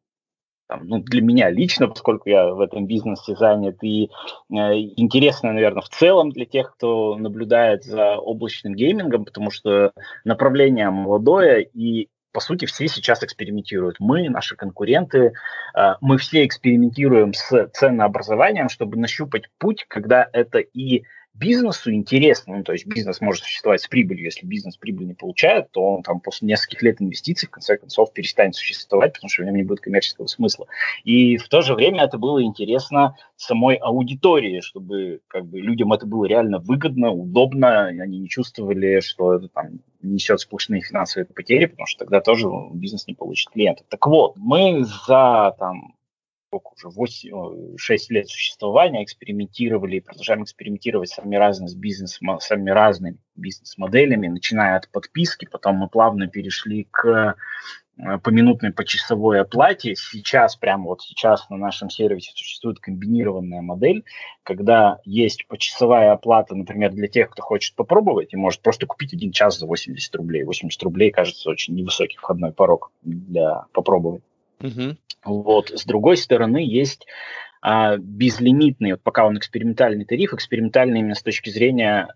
там, 0.66 0.86
ну, 0.86 0.98
для 0.98 1.20
меня 1.20 1.50
лично, 1.50 1.88
поскольку 1.88 2.28
я 2.28 2.46
в 2.46 2.60
этом 2.60 2.86
бизнесе 2.86 3.36
занят, 3.36 3.82
и 3.82 4.10
э, 4.50 4.54
интересно, 4.96 5.52
наверное, 5.52 5.82
в 5.82 5.88
целом 5.90 6.30
для 6.30 6.46
тех, 6.46 6.74
кто 6.74 7.16
наблюдает 7.16 7.84
за 7.84 8.16
облачным 8.16 8.74
геймингом, 8.74 9.24
потому 9.26 9.50
что 9.50 9.92
направление 10.24 10.90
молодое, 10.90 11.62
и 11.62 12.08
по 12.34 12.40
сути, 12.40 12.64
все 12.66 12.88
сейчас 12.88 13.22
экспериментируют. 13.22 14.00
Мы, 14.00 14.28
наши 14.28 14.56
конкуренты, 14.56 15.34
э, 15.74 15.94
мы 16.00 16.18
все 16.18 16.44
экспериментируем 16.44 17.32
с 17.32 17.68
ценообразованием, 17.72 18.68
чтобы 18.68 18.96
нащупать 18.98 19.44
путь, 19.58 19.86
когда 19.88 20.28
это 20.32 20.58
и 20.58 21.04
бизнесу 21.34 21.92
интересно, 21.92 22.56
ну, 22.56 22.64
то 22.64 22.72
есть 22.72 22.86
бизнес 22.86 23.20
может 23.20 23.42
существовать 23.42 23.82
с 23.82 23.88
прибылью, 23.88 24.24
если 24.24 24.46
бизнес 24.46 24.76
прибыль 24.76 25.06
не 25.06 25.14
получает, 25.14 25.70
то 25.72 25.82
он 25.96 26.02
там 26.02 26.20
после 26.20 26.46
нескольких 26.48 26.82
лет 26.82 27.02
инвестиций 27.02 27.48
в 27.48 27.50
конце 27.50 27.76
концов 27.76 28.12
перестанет 28.12 28.54
существовать, 28.54 29.14
потому 29.14 29.28
что 29.28 29.42
в 29.42 29.46
нем 29.46 29.56
не 29.56 29.62
будет 29.62 29.80
коммерческого 29.80 30.26
смысла. 30.26 30.66
И 31.02 31.36
в 31.36 31.48
то 31.48 31.62
же 31.62 31.74
время 31.74 32.04
это 32.04 32.18
было 32.18 32.42
интересно 32.42 33.16
самой 33.36 33.76
аудитории, 33.76 34.60
чтобы 34.60 35.20
как 35.28 35.46
бы 35.46 35.60
людям 35.60 35.92
это 35.92 36.06
было 36.06 36.24
реально 36.24 36.58
выгодно, 36.58 37.10
удобно, 37.10 37.90
и 37.92 37.98
они 37.98 38.18
не 38.18 38.28
чувствовали, 38.28 39.00
что 39.00 39.34
это 39.34 39.48
там 39.48 39.80
несет 40.02 40.40
сплошные 40.40 40.82
финансовые 40.82 41.26
потери, 41.26 41.66
потому 41.66 41.86
что 41.86 42.00
тогда 42.00 42.20
тоже 42.20 42.46
бизнес 42.72 43.06
не 43.06 43.14
получит 43.14 43.50
клиентов. 43.50 43.86
Так 43.88 44.06
вот, 44.06 44.34
мы 44.36 44.84
за 44.84 45.54
там 45.58 45.94
сколько 46.54 46.74
уже, 46.74 46.88
8, 46.88 47.76
6 47.76 48.10
лет 48.10 48.28
существования, 48.28 49.02
экспериментировали 49.02 49.96
и 49.96 50.00
продолжаем 50.00 50.44
экспериментировать 50.44 51.10
с 51.10 51.14
самыми 51.14 51.36
разными, 51.36 51.74
бизнес, 51.74 52.20
самыми 52.40 52.70
разными 52.70 53.18
бизнес-моделями, 53.34 54.28
начиная 54.28 54.76
от 54.76 54.88
подписки, 54.90 55.48
потом 55.50 55.76
мы 55.76 55.88
плавно 55.88 56.28
перешли 56.28 56.86
к 56.90 57.36
э, 57.96 58.18
поминутной 58.22 58.72
почасовой 58.72 59.40
оплате. 59.40 59.96
Сейчас, 59.96 60.54
прямо 60.54 60.84
вот 60.84 61.02
сейчас 61.02 61.48
на 61.50 61.56
нашем 61.56 61.90
сервисе 61.90 62.30
существует 62.34 62.78
комбинированная 62.78 63.60
модель, 63.60 64.04
когда 64.44 65.00
есть 65.04 65.48
почасовая 65.48 66.12
оплата, 66.12 66.54
например, 66.54 66.92
для 66.92 67.08
тех, 67.08 67.30
кто 67.30 67.42
хочет 67.42 67.74
попробовать 67.74 68.32
и 68.32 68.36
может 68.36 68.60
просто 68.60 68.86
купить 68.86 69.12
один 69.14 69.32
час 69.32 69.58
за 69.58 69.66
80 69.66 70.14
рублей. 70.14 70.44
80 70.44 70.80
рублей, 70.84 71.10
кажется, 71.10 71.50
очень 71.50 71.74
невысокий 71.74 72.18
входной 72.18 72.52
порог 72.52 72.92
для 73.02 73.64
попробовать. 73.72 74.22
Угу. 74.60 74.96
Вот. 75.24 75.70
С 75.70 75.84
другой 75.84 76.16
стороны, 76.16 76.58
есть 76.58 77.06
а, 77.62 77.96
безлимитный, 77.96 78.92
вот 78.92 79.02
пока 79.02 79.26
он 79.26 79.38
экспериментальный 79.38 80.04
тариф, 80.04 80.34
экспериментальный 80.34 81.00
именно 81.00 81.14
с 81.14 81.22
точки 81.22 81.50
зрения 81.50 82.08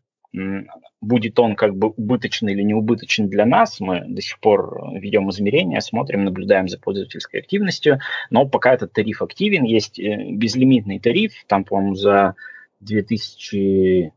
будет 1.01 1.39
он 1.39 1.57
как 1.57 1.75
бы 1.75 1.89
убыточный 1.89 2.53
или 2.53 2.63
неубыточный 2.63 3.29
для 3.29 3.47
нас, 3.47 3.81
мы 3.81 4.05
до 4.07 4.21
сих 4.21 4.39
пор 4.41 4.93
ведем 4.93 5.31
измерения, 5.31 5.81
смотрим, 5.81 6.25
наблюдаем 6.25 6.69
за 6.69 6.79
пользовательской 6.79 7.41
активностью, 7.41 8.01
но 8.29 8.47
пока 8.47 8.75
этот 8.75 8.93
тариф 8.93 9.23
активен, 9.23 9.65
есть 9.65 9.99
э, 9.99 10.33
безлимитный 10.33 10.99
тариф, 10.99 11.33
там, 11.47 11.65
по-моему, 11.65 11.95
за 11.95 12.35
2000 12.81 14.13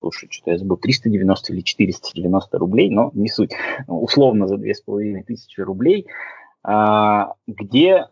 слушай, 0.00 0.28
что-то 0.30 0.50
я 0.50 0.58
забыл, 0.58 0.76
390 0.76 1.52
или 1.52 1.60
490 1.60 2.58
рублей, 2.58 2.90
но 2.90 3.10
не 3.14 3.28
суть, 3.28 3.52
условно 3.86 4.48
за 4.48 4.58
2500 4.58 5.64
рублей– 5.64 6.06
где 6.64 8.06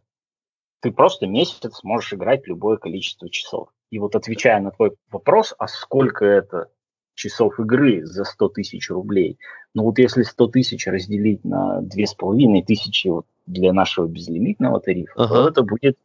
ты 0.81 0.93
просто 0.93 1.27
месяц 1.27 1.83
можешь 1.83 2.13
играть 2.15 2.47
любое 2.47 2.77
количество 2.77 3.29
часов. 3.29 3.69
И 3.91 3.99
вот 3.99 4.17
отвечая 4.17 4.61
на 4.61 4.71
твой 4.71 4.97
вопрос, 5.11 5.55
а 5.59 5.69
сколько 5.69 6.25
это 6.25 6.71
часов 7.15 7.61
игры 7.61 8.07
за 8.07 8.25
100 8.25 8.49
тысяч 8.51 8.89
рублей, 8.91 9.39
ну 9.75 9.85
вот 9.85 9.99
если 9.99 10.23
100 10.23 10.47
тысяч 10.49 10.87
разделить 10.87 11.45
на 11.45 11.81
2,5 11.83 12.65
тысячи 12.65 13.09
вот 13.09 13.27
для 13.47 13.73
нашего 13.73 14.07
безлимитного 14.07 14.81
тарифа, 14.81 15.13
ага. 15.17 15.35
то 15.35 15.49
это 15.49 15.63
будет 15.63 15.99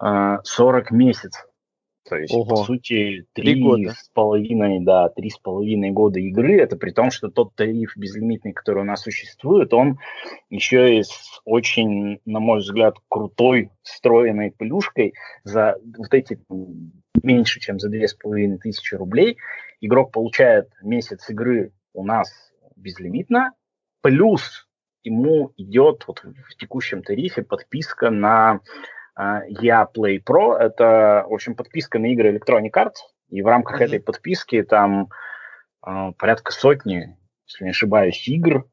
э, 0.00 0.38
40 0.42 0.90
месяцев. 0.90 1.47
То 2.08 2.16
есть, 2.16 2.34
Ого. 2.34 2.44
по 2.44 2.56
сути, 2.56 3.26
три 3.34 3.62
с 3.88 4.10
половиной, 4.14 4.80
да, 4.80 5.08
три 5.08 5.30
с 5.30 5.38
половиной 5.38 5.90
года 5.90 6.18
игры. 6.20 6.58
Это 6.58 6.76
при 6.76 6.90
том, 6.90 7.10
что 7.10 7.28
тот 7.28 7.54
тариф 7.54 7.92
безлимитный, 7.96 8.52
который 8.52 8.82
у 8.82 8.86
нас 8.86 9.02
существует, 9.02 9.74
он 9.74 9.98
еще 10.48 10.98
и 10.98 11.02
с 11.02 11.40
очень, 11.44 12.20
на 12.24 12.40
мой 12.40 12.60
взгляд, 12.60 12.96
крутой 13.08 13.70
встроенной 13.82 14.52
плюшкой 14.52 15.14
за 15.44 15.76
вот 15.96 16.12
эти 16.14 16.40
меньше, 17.22 17.60
чем 17.60 17.78
за 17.78 17.88
две 17.88 18.08
с 18.08 18.14
половиной 18.14 18.58
тысячи 18.58 18.94
рублей. 18.94 19.36
Игрок 19.80 20.12
получает 20.12 20.68
месяц 20.82 21.28
игры 21.30 21.72
у 21.92 22.04
нас 22.04 22.52
безлимитно, 22.76 23.52
плюс 24.02 24.68
ему 25.02 25.52
идет 25.56 26.04
вот 26.06 26.22
в 26.22 26.56
текущем 26.56 27.02
тарифе 27.02 27.42
подписка 27.42 28.10
на 28.10 28.60
я 29.48 29.88
Play 29.94 30.22
Pro. 30.22 30.54
Это, 30.54 31.26
в 31.28 31.34
общем, 31.34 31.54
подписка 31.54 31.98
на 31.98 32.06
игры 32.06 32.36
Electronic 32.36 32.72
Arts. 32.72 32.96
И 33.30 33.42
в 33.42 33.46
рамках 33.46 33.80
mm-hmm. 33.80 33.84
этой 33.84 34.00
подписки 34.00 34.62
там 34.62 35.08
э, 35.86 36.12
порядка 36.16 36.52
сотни, 36.52 37.16
если 37.46 37.64
не 37.64 37.70
ошибаюсь, 37.70 38.26
игр 38.28 38.66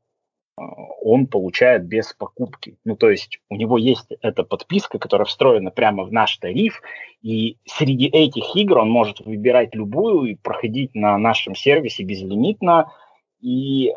э, 0.57 0.61
он 1.01 1.27
получает 1.27 1.85
без 1.85 2.13
покупки. 2.13 2.77
Ну, 2.85 2.95
то 2.95 3.09
есть 3.09 3.39
у 3.49 3.55
него 3.55 3.77
есть 3.77 4.07
эта 4.21 4.43
подписка, 4.43 4.97
которая 4.97 5.25
встроена 5.25 5.71
прямо 5.71 6.03
в 6.03 6.11
наш 6.11 6.37
тариф, 6.37 6.81
и 7.21 7.57
среди 7.65 8.07
этих 8.07 8.55
игр 8.55 8.77
он 8.77 8.89
может 8.89 9.19
выбирать 9.19 9.75
любую 9.75 10.31
и 10.31 10.35
проходить 10.35 10.95
на 10.95 11.17
нашем 11.17 11.55
сервисе 11.55 12.03
безлимитно. 12.03 12.91
И 13.41 13.93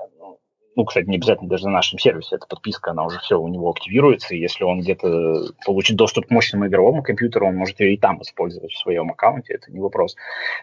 ну, 0.76 0.84
кстати, 0.84 1.06
не 1.06 1.16
обязательно 1.16 1.48
даже 1.48 1.66
на 1.66 1.72
нашем 1.72 1.98
сервисе, 1.98 2.36
эта 2.36 2.46
подписка, 2.46 2.92
она 2.92 3.04
уже 3.04 3.18
все 3.18 3.38
у 3.38 3.48
него 3.48 3.70
активируется, 3.70 4.34
и 4.34 4.38
если 4.38 4.64
он 4.64 4.80
где-то 4.80 5.52
получит 5.64 5.96
доступ 5.96 6.26
к 6.26 6.30
мощному 6.30 6.66
игровому 6.66 7.02
компьютеру, 7.02 7.48
он 7.48 7.56
может 7.56 7.80
ее 7.80 7.94
и 7.94 7.98
там 7.98 8.22
использовать 8.22 8.72
в 8.72 8.78
своем 8.78 9.10
аккаунте, 9.10 9.54
это 9.54 9.72
не 9.72 9.80
вопрос. 9.80 10.16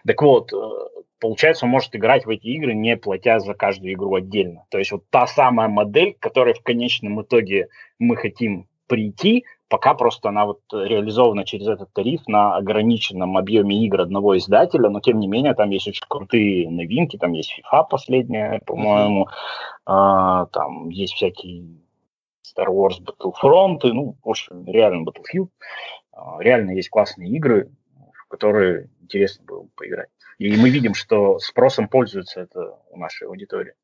Так 0.06 0.22
вот, 0.22 0.52
э, 0.52 0.56
получается, 1.20 1.66
он 1.66 1.70
может 1.70 1.94
играть 1.94 2.24
в 2.24 2.30
эти 2.30 2.46
игры, 2.46 2.74
не 2.74 2.96
платя 2.96 3.40
за 3.40 3.54
каждую 3.54 3.92
игру 3.92 4.14
отдельно. 4.14 4.64
То 4.70 4.78
есть 4.78 4.92
вот 4.92 5.04
та 5.10 5.26
самая 5.26 5.68
модель, 5.68 6.14
к 6.14 6.20
которой 6.20 6.54
в 6.54 6.62
конечном 6.62 7.20
итоге 7.22 7.68
мы 7.98 8.16
хотим 8.16 8.68
прийти, 8.86 9.44
Пока 9.68 9.94
просто 9.94 10.28
она 10.28 10.46
вот 10.46 10.60
реализована 10.72 11.44
через 11.44 11.66
этот 11.66 11.92
тариф 11.92 12.26
на 12.28 12.56
ограниченном 12.56 13.36
объеме 13.36 13.84
игр 13.84 14.00
одного 14.02 14.38
издателя, 14.38 14.88
но 14.90 15.00
тем 15.00 15.18
не 15.18 15.26
менее 15.26 15.54
там 15.54 15.70
есть 15.70 15.88
очень 15.88 16.04
крутые 16.08 16.70
новинки, 16.70 17.16
там 17.16 17.32
есть 17.32 17.60
FIFA 17.72 17.84
последняя, 17.90 18.60
по-моему, 18.64 19.28
а, 19.84 20.46
там 20.46 20.88
есть 20.90 21.14
всякие 21.14 21.80
Star 22.44 22.68
Wars 22.68 23.00
Battlefront, 23.02 23.80
и, 23.82 23.92
ну, 23.92 24.16
в 24.22 24.28
общем, 24.28 24.64
реально 24.66 25.08
Battlefield. 25.08 25.48
А, 26.12 26.38
реально 26.40 26.70
есть 26.70 26.88
классные 26.88 27.30
игры, 27.30 27.70
в 28.12 28.28
которые 28.28 28.88
интересно 29.00 29.44
было 29.44 29.66
поиграть. 29.74 30.08
И 30.38 30.56
мы 30.56 30.70
видим, 30.70 30.94
что 30.94 31.38
спросом 31.38 31.88
пользуется 31.88 32.40
это 32.40 32.78
у 32.90 32.98
нашей 32.98 33.26
аудитории. 33.26 33.74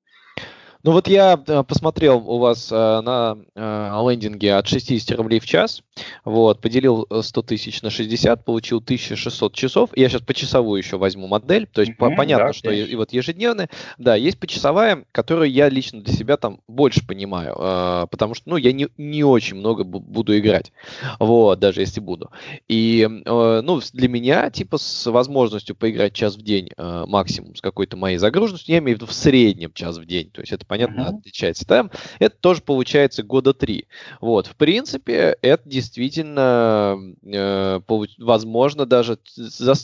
Ну 0.85 0.91
вот 0.91 1.07
я 1.07 1.41
э, 1.47 1.63
посмотрел 1.63 2.29
у 2.29 2.39
вас 2.39 2.73
э, 2.73 2.75
на 2.75 3.39
э, 3.55 4.03
лендинге 4.05 4.55
от 4.55 4.67
60 4.67 5.17
рублей 5.17 5.39
в 5.39 5.47
час, 5.47 5.83
вот, 6.25 6.61
поделил 6.61 7.07
100 7.09 7.43
тысяч 7.43 7.83
на 7.83 7.91
60, 7.91 8.45
получил 8.45 8.79
1600 8.79 9.55
часов. 9.55 9.91
Я 9.95 10.09
сейчас 10.09 10.23
почасовую 10.23 10.79
еще 10.79 10.99
возьму 10.99 11.29
модель, 11.29 11.69
то 11.73 11.83
есть 11.83 11.93
mm-hmm, 11.93 12.17
понятно, 12.17 12.47
да, 12.47 12.53
что 12.53 12.73
и, 12.73 12.83
и 12.83 12.97
вот 12.97 13.13
ежедневная, 13.13 13.71
да, 13.99 14.17
есть 14.17 14.41
почасовая, 14.41 15.05
которую 15.13 15.53
я 15.53 15.69
лично 15.69 16.03
для 16.03 16.13
себя 16.13 16.37
там 16.37 16.61
больше 16.67 17.07
понимаю, 17.07 18.09
потому 18.11 18.35
что, 18.35 18.51
ну, 18.51 18.57
я 18.57 18.73
не, 18.73 18.89
не 18.97 19.23
очень 19.23 19.59
много 19.59 19.85
буду 19.85 20.37
играть, 20.37 20.73
вот, 21.21 21.61
даже 21.61 21.81
если 21.81 22.01
буду. 22.01 22.31
И, 22.67 23.09
ну, 23.25 23.81
для 23.93 24.09
меня, 24.09 24.51
типа, 24.51 24.79
с 24.79 25.09
возможностью 25.09 25.77
поиграть 25.77 26.13
час 26.13 26.37
в 26.37 26.43
день 26.43 26.71
максимум 26.77 27.55
с 27.55 27.61
какой-то 27.61 27.97
моей 27.97 28.19
загруженностью, 28.19 28.73
я 28.73 28.81
имею 28.81 28.97
в 28.97 29.01
виду 29.01 29.11
в 29.11 29.15
среднем 29.15 29.73
час 29.73 29.99
в 29.99 30.07
день, 30.07 30.31
то 30.31 30.41
есть 30.41 30.53
это 30.53 30.67
понятно, 30.73 31.03
uh-huh. 31.03 31.19
отличается. 31.19 31.67
Там 31.67 31.91
это 32.19 32.35
тоже 32.35 32.63
получается 32.63 33.23
года 33.23 33.53
три. 33.53 33.89
Вот, 34.23 34.47
в 34.47 34.57
принципе, 34.57 35.37
это 35.43 35.69
действительно, 35.69 36.99
э, 37.23 37.81
возможно, 38.17 38.87
даже 38.87 39.19
за 39.37 39.75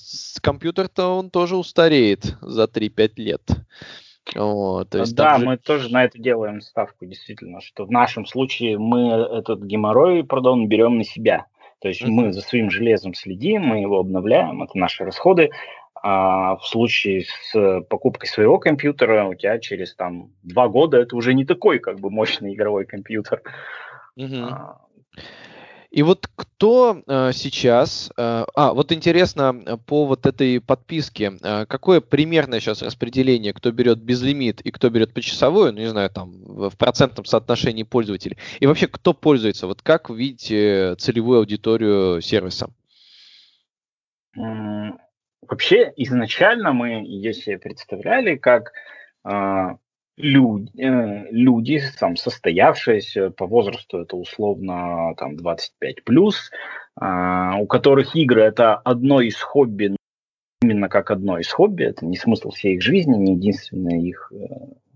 компьютер-то 0.41 1.09
он 1.09 1.29
тоже 1.29 1.57
устареет 1.57 2.39
за 2.41 2.65
3-5 2.65 3.13
лет. 3.17 3.43
О, 4.35 4.85
то 4.85 5.01
есть 5.01 5.15
да, 5.15 5.39
же... 5.39 5.45
мы 5.45 5.59
тоже 5.59 5.93
на 5.93 6.05
это 6.05 6.19
делаем 6.19 6.63
ставку, 6.63 7.05
действительно, 7.05 7.61
что 7.61 7.85
в 7.85 7.91
нашем 7.91 8.25
случае 8.25 8.79
мы 8.79 9.11
этот 9.11 9.63
геморрой, 9.63 10.25
пардон, 10.25 10.69
берем 10.69 10.97
на 10.97 11.05
себя. 11.05 11.49
То 11.83 11.89
есть 11.89 12.01
mm-hmm. 12.01 12.09
мы 12.09 12.33
за 12.33 12.41
своим 12.41 12.71
железом 12.71 13.13
следим, 13.13 13.61
мы 13.61 13.81
его 13.81 13.99
обновляем, 13.99 14.63
это 14.63 14.79
наши 14.79 15.05
расходы. 15.05 15.51
А 16.03 16.57
в 16.57 16.67
случае 16.67 17.25
с 17.25 17.81
покупкой 17.89 18.29
своего 18.29 18.59
компьютера 18.59 19.25
у 19.25 19.35
тебя 19.35 19.59
через 19.59 19.95
там 19.95 20.31
два 20.43 20.69
года 20.69 20.99
это 20.99 21.17
уже 21.17 21.35
не 21.35 21.45
такой 21.45 21.79
как 21.79 21.99
бы 22.01 22.11
мощный 22.11 22.55
игровой 22.55 22.87
компьютер. 22.87 23.43
А, 24.17 24.79
и 25.91 26.03
вот 26.03 26.29
кто 26.37 27.03
э, 27.07 27.31
сейчас, 27.33 28.11
э, 28.17 28.45
а, 28.55 28.75
вот 28.75 28.93
интересно 28.93 29.63
э, 29.65 29.79
по 29.79 30.05
вот 30.05 30.27
этой 30.27 30.61
подписке, 30.61 31.39
э, 31.43 31.65
какое 31.67 32.03
примерное 32.03 32.61
сейчас 32.61 32.83
распределение, 32.83 33.55
кто 33.55 33.73
берет 33.73 33.99
безлимит 33.99 34.61
и 34.61 34.71
кто 34.71 34.91
берет 34.91 35.15
почасовую, 35.15 35.73
ну, 35.73 35.79
не 35.79 35.89
знаю, 35.89 36.11
там, 36.11 36.33
в 36.45 36.77
процентном 36.77 37.25
соотношении 37.25 37.85
пользователей, 37.85 38.37
и 38.61 38.67
вообще 38.67 38.87
кто 38.87 39.15
пользуется, 39.15 39.67
вот 39.67 39.81
как 39.81 40.11
видите 40.11 40.95
целевую 40.97 41.39
аудиторию 41.39 42.21
сервиса? 42.21 42.69
Вообще, 45.49 45.93
изначально 45.97 46.73
мы 46.73 46.89
ее 47.05 47.33
себе 47.33 47.59
представляли 47.59 48.37
как 48.37 48.73
э, 49.25 49.77
люди, 50.19 50.71
э, 50.79 51.27
люди 51.31 51.81
там, 51.99 52.17
состоявшиеся 52.17 53.31
по 53.31 53.47
возрасту, 53.47 53.99
это 53.99 54.17
условно 54.17 55.15
там 55.17 55.37
25 55.37 56.05
плюс, 56.05 56.51
а, 56.97 57.57
у 57.59 57.67
которых 57.67 58.17
игры 58.17 58.43
это 58.43 58.75
одно 58.75 59.21
из 59.21 59.41
хобби, 59.41 59.97
именно 60.61 60.89
как 60.89 61.11
одно 61.11 61.39
из 61.39 61.51
хобби, 61.51 61.85
это 61.85 62.05
не 62.05 62.17
смысл 62.17 62.51
всей 62.51 62.75
их 62.75 62.83
жизни, 62.83 63.17
не 63.17 63.35
единственная 63.35 63.99
их 63.99 64.33
э, 64.35 64.45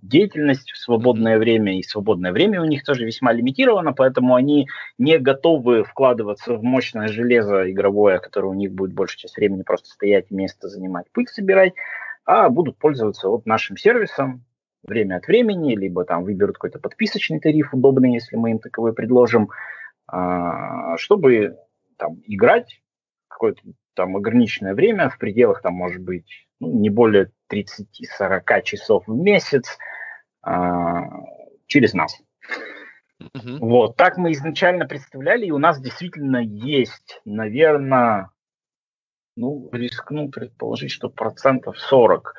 деятельность 0.02 0.71
в 0.73 0.78
свободное 0.78 1.38
время, 1.38 1.78
и 1.78 1.82
свободное 1.82 2.32
время 2.32 2.61
у 2.61 2.64
них 2.64 2.85
тоже 2.85 3.06
весьма 3.06 3.32
лимитировано, 3.32 3.92
поэтому 3.92 4.35
они 4.35 4.66
не 4.99 5.18
готовы 5.18 5.85
вкладываться 5.85 6.54
в 6.54 6.62
мощное 6.62 7.09
железо 7.09 7.71
игровое, 7.71 8.18
которое 8.18 8.49
у 8.49 8.54
них 8.54 8.73
будет 8.73 8.92
большую 8.92 9.21
часть 9.21 9.37
времени 9.37 9.62
просто 9.62 9.88
стоять 9.88 10.30
место 10.30 10.68
занимать, 10.68 11.06
пыль 11.12 11.28
собирать, 11.28 11.75
а 12.25 12.49
будут 12.49 12.78
пользоваться 12.78 13.28
вот 13.28 13.47
нашим 13.47 13.76
сервисом, 13.76 14.44
время 14.82 15.16
от 15.16 15.28
времени, 15.28 15.76
либо 15.76 16.04
там 16.04 16.25
выберут 16.25 16.56
какой-то 16.56 16.80
подписочный 16.80 17.40
тариф 17.40 17.73
удобный, 17.73 18.14
если 18.14 18.37
мы 18.37 18.50
им 18.50 18.59
таковой 18.59 18.92
предложим, 18.92 19.50
а, 20.09 20.97
чтобы 20.99 21.56
там 21.97 22.21
играть 22.26 22.82
какое-то 23.28 23.62
там 23.94 24.16
ограниченное 24.16 24.75
время 24.75 25.09
в 25.09 25.18
пределах 25.18 25.62
там 25.62 25.75
может 25.75 26.02
быть 26.02 26.49
ну, 26.61 26.78
не 26.78 26.90
более 26.90 27.30
30-40 27.52 28.62
часов 28.64 29.04
в 29.06 29.14
месяц 29.14 29.78
через 31.66 31.94
нас. 31.94 32.20
Uh-huh. 33.20 33.58
Вот, 33.61 33.96
так 33.96 34.16
мы 34.16 34.32
изначально 34.32 34.87
представляли, 34.87 35.46
и 35.46 35.50
у 35.52 35.58
нас 35.58 35.80
действительно 35.80 36.38
есть, 36.38 37.20
наверное, 37.25 38.30
ну, 39.37 39.68
рискну 39.72 40.28
предположить, 40.28 40.90
что 40.90 41.08
процентов 41.08 41.78
40 41.78 42.34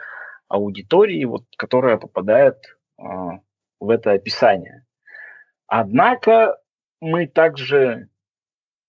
аудитории, 0.47 1.25
вот, 1.25 1.45
которая 1.57 1.97
попадает 1.97 2.77
а, 2.97 3.39
в 3.79 3.89
это 3.89 4.11
описание. 4.11 4.85
Однако 5.67 6.59
мы 7.01 7.27
также 7.27 8.09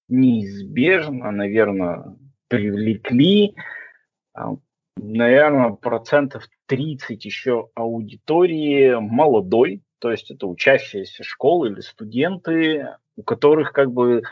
неизбежно, 0.09 1.31
наверное, 1.31 2.17
привлекли, 2.49 3.55
а, 4.35 4.57
наверное, 5.15 5.71
процентов 5.71 6.49
30 6.67 7.25
еще 7.25 7.69
аудитории 7.75 8.95
молодой, 8.99 9.83
то 9.99 10.11
есть 10.11 10.31
это 10.31 10.47
учащиеся 10.47 11.23
школы 11.23 11.69
или 11.69 11.81
студенты, 11.81 12.89
у 13.17 13.23
которых 13.23 13.73
как 13.73 13.93
бы 13.93 14.23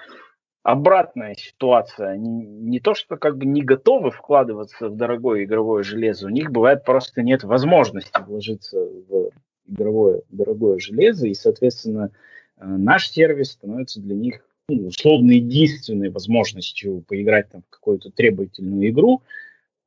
обратная 0.63 1.35
ситуация. 1.35 2.11
Они 2.11 2.47
не 2.47 2.81
то, 2.81 2.95
что 2.95 3.17
как 3.17 3.37
бы 3.39 3.47
не 3.47 3.63
готовы 3.63 4.11
вкладываться 4.11 4.89
в 4.89 4.97
дорогое 4.97 5.45
игровое 5.45 5.83
железо, 5.83 6.27
у 6.27 6.31
них 6.31 6.51
бывает 6.51 6.85
просто 6.85 7.23
нет 7.23 7.45
возможности 7.45 8.21
вложиться 8.27 8.79
в 8.79 9.31
игровое 9.67 10.23
дорогое 10.31 10.79
железо, 10.79 11.27
и, 11.27 11.35
соответственно, 11.35 12.11
э, 12.59 12.67
наш 12.67 13.11
сервис 13.11 13.53
становится 13.53 14.01
для 14.01 14.17
них 14.17 14.45
ну, 14.69 14.89
условно 14.89 15.33
единственной 15.33 16.11
возможностью 16.11 17.03
поиграть 17.09 17.51
там 17.51 17.63
в 17.63 17.71
какую-то 17.71 18.11
требовательную 18.11 18.89
игру 18.91 19.23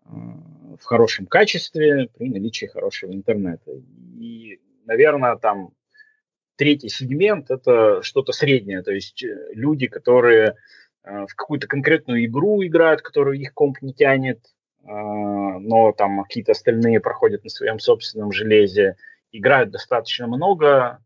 в 0.05 0.83
хорошем 0.83 1.25
качестве 1.25 2.09
при 2.15 2.29
наличии 2.29 2.67
хорошего 2.67 3.11
интернета. 3.13 3.71
И, 4.19 4.59
наверное, 4.85 5.35
там 5.35 5.71
третий 6.55 6.89
сегмент– 6.89 7.49
это 7.51 8.01
что-то 8.01 8.31
среднее, 8.31 8.81
то 8.81 8.91
есть 8.91 9.23
э, 9.23 9.49
люди, 9.53 9.87
которые 9.87 10.55
э, 11.03 11.25
в 11.27 11.35
какую-то 11.35 11.67
конкретную 11.67 12.25
игру 12.25 12.63
играют, 12.63 13.01
которую 13.01 13.39
их 13.39 13.53
комп 13.53 13.81
не 13.81 13.93
тянет, 13.93 14.39
э, 14.83 14.87
но 14.87 15.91
там 15.91 16.23
какие-то 16.23 16.53
остальные 16.53 16.99
проходят 16.99 17.43
на 17.43 17.49
своем 17.49 17.79
собственном 17.79 18.31
железе, 18.31 18.95
играют 19.31 19.71
достаточно 19.71 20.27
много, 20.27 20.99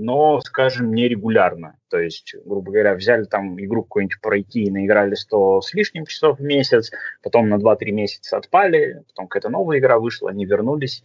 но, 0.00 0.40
скажем, 0.40 0.94
нерегулярно. 0.94 1.76
То 1.88 1.98
есть, 1.98 2.34
грубо 2.44 2.72
говоря, 2.72 2.94
взяли 2.94 3.24
там 3.24 3.60
игру 3.60 3.82
какую-нибудь 3.82 4.20
пройти 4.20 4.64
и 4.64 4.70
наиграли 4.70 5.14
100 5.14 5.60
с 5.60 5.74
лишним 5.74 6.06
часов 6.06 6.38
в 6.38 6.42
месяц, 6.42 6.90
потом 7.22 7.48
на 7.48 7.56
2-3 7.56 7.90
месяца 7.90 8.36
отпали, 8.36 9.04
потом 9.08 9.28
какая-то 9.28 9.50
новая 9.50 9.78
игра 9.78 9.98
вышла, 9.98 10.30
они 10.30 10.44
вернулись 10.44 11.02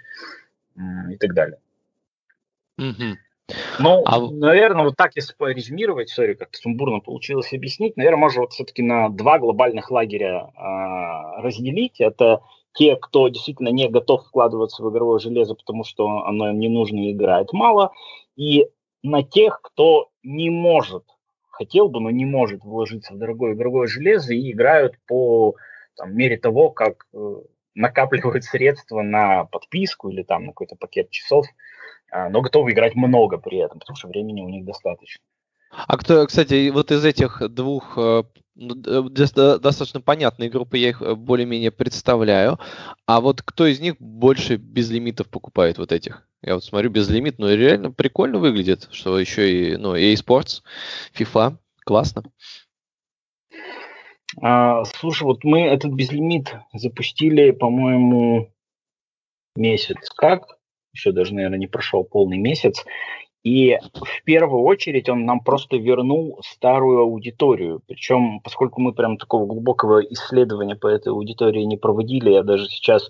и 1.12 1.18
так 1.18 1.34
далее. 1.34 1.60
Ну, 3.80 4.02
а... 4.06 4.20
наверное, 4.20 4.86
вот 4.86 4.96
так, 4.96 5.16
если 5.16 5.36
порезюмировать, 5.36 6.10
сори, 6.10 6.34
как 6.34 6.56
сумбурно 6.56 7.00
получилось 7.00 7.54
объяснить, 7.54 7.96
наверное, 7.96 8.22
можно 8.22 8.42
вот 8.42 8.54
все-таки 8.54 8.82
на 8.82 9.10
два 9.10 9.38
глобальных 9.38 9.92
лагеря 9.92 10.52
э, 10.58 11.42
разделить. 11.42 12.00
Это 12.00 12.42
те, 12.74 12.96
кто 12.96 13.30
действительно 13.30 13.70
не 13.70 13.88
готов 13.88 14.26
вкладываться 14.26 14.84
в 14.84 14.90
игровое 14.92 15.20
железо, 15.20 15.56
потому 15.56 15.84
что 15.84 16.26
оно 16.26 16.50
им 16.50 16.60
не 16.60 16.70
нужно 16.70 16.98
и 16.98 17.12
играет 17.12 17.54
мало, 17.54 17.92
и 18.36 18.68
на 19.06 19.24
тех, 19.24 19.62
кто 19.62 20.10
не 20.24 20.50
может, 20.50 21.04
хотел 21.50 21.90
бы, 21.90 22.00
но 22.02 22.10
не 22.10 22.26
может 22.26 22.64
вложиться 22.64 23.14
в 23.14 23.18
дорогое 23.18 23.54
игровое 23.54 23.88
железо 23.88 24.34
и 24.34 24.52
играют 24.52 24.96
по 25.08 25.56
там, 25.96 26.16
мере 26.16 26.38
того, 26.38 26.72
как 26.72 27.06
э, 27.14 27.36
накапливают 27.76 28.44
средства 28.44 29.02
на 29.02 29.46
подписку 29.46 30.10
или 30.10 30.24
там 30.24 30.46
на 30.46 30.52
какой-то 30.52 30.76
пакет 30.76 31.12
часов. 31.12 31.46
А, 32.12 32.30
но 32.30 32.42
готовы 32.42 32.72
играть 32.72 32.96
много 32.96 33.38
при 33.38 33.60
этом, 33.60 33.80
потому 33.80 33.96
что 33.96 34.08
времени 34.08 34.42
у 34.42 34.50
них 34.50 34.66
достаточно. 34.66 35.22
А 35.70 35.98
кто, 35.98 36.26
кстати, 36.26 36.70
вот 36.70 36.92
из 36.92 37.06
этих 37.06 37.42
двух 37.50 37.98
э, 37.98 38.24
достаточно 38.56 40.02
понятные 40.02 40.50
группы, 40.50 40.78
я 40.78 40.90
их 40.90 41.02
э, 41.02 41.16
более-менее 41.16 41.72
представляю. 41.72 42.60
А 43.06 43.22
вот 43.22 43.42
кто 43.42 43.66
из 43.68 43.80
них 43.80 43.96
больше 44.00 44.56
без 44.56 44.90
лимитов 44.90 45.30
покупает 45.30 45.78
вот 45.78 45.92
этих? 45.92 46.28
Я 46.42 46.56
вот 46.56 46.64
смотрю, 46.64 46.90
без 46.90 47.10
лимит, 47.10 47.40
но 47.40 47.52
реально 47.54 47.92
прикольно 47.92 48.40
выглядит, 48.40 48.88
что 48.92 49.20
еще 49.20 49.74
и, 49.74 49.78
ну, 49.78 49.96
и 49.96 50.14
sports 50.16 50.62
FIFA, 51.18 51.58
классно. 51.86 52.24
А, 54.42 54.84
слушай, 54.86 55.24
вот 55.24 55.44
мы 55.44 55.62
этот 55.62 55.92
безлимит 55.92 56.56
запустили, 56.74 57.52
по-моему, 57.52 58.54
месяц 59.56 60.10
как 60.16 60.56
еще 60.96 61.12
даже, 61.12 61.34
наверное, 61.34 61.60
не 61.60 61.68
прошел 61.68 62.04
полный 62.04 62.38
месяц. 62.38 62.86
И 63.46 63.78
в 63.94 64.24
первую 64.24 64.64
очередь 64.64 65.08
он 65.08 65.26
нам 65.26 65.40
просто 65.40 65.78
вернул 65.78 66.40
старую 66.44 67.02
аудиторию. 67.02 67.80
Причем, 67.88 68.40
поскольку 68.40 68.82
мы 68.82 68.92
прям 68.92 69.18
такого 69.18 69.46
глубокого 69.46 70.00
исследования 70.00 70.76
по 70.76 70.88
этой 70.88 71.10
аудитории 71.10 71.62
не 71.62 71.78
проводили, 71.78 72.32
я 72.32 72.42
даже 72.42 72.66
сейчас 72.66 73.08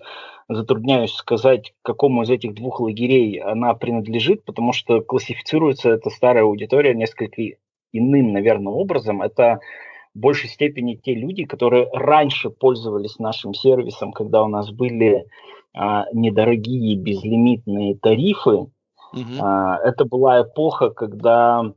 затрудняюсь 0.50 1.13
сказать, 1.13 1.74
к 1.82 1.86
какому 1.86 2.24
из 2.24 2.30
этих 2.30 2.54
двух 2.54 2.82
лагерей 2.82 3.39
она 3.39 3.74
принадлежит, 3.76 4.43
потому 4.43 4.74
что 4.74 5.00
классифицируется 5.00 5.91
эта 5.91 6.10
старая 6.10 6.43
аудитория 6.43 6.93
несколько 6.93 7.41
иным, 7.93 8.34
наверное, 8.34 8.74
образом. 8.74 9.21
Это 9.21 9.62
в 10.13 10.19
большей 10.19 10.50
степени 10.50 10.95
те 10.95 11.15
люди, 11.15 11.45
которые 11.45 11.88
раньше 11.93 12.50
пользовались 12.50 13.19
нашим 13.19 13.54
сервисом, 13.54 14.12
когда 14.12 14.43
у 14.43 14.50
нас 14.50 14.69
были 14.69 15.28
а, 15.74 16.08
недорогие 16.12 16.98
безлимитные 16.98 17.95
тарифы. 17.95 18.67
Угу. 19.15 19.41
А, 19.41 19.78
это 19.84 20.06
была 20.06 20.41
эпоха, 20.41 20.89
когда 20.89 21.73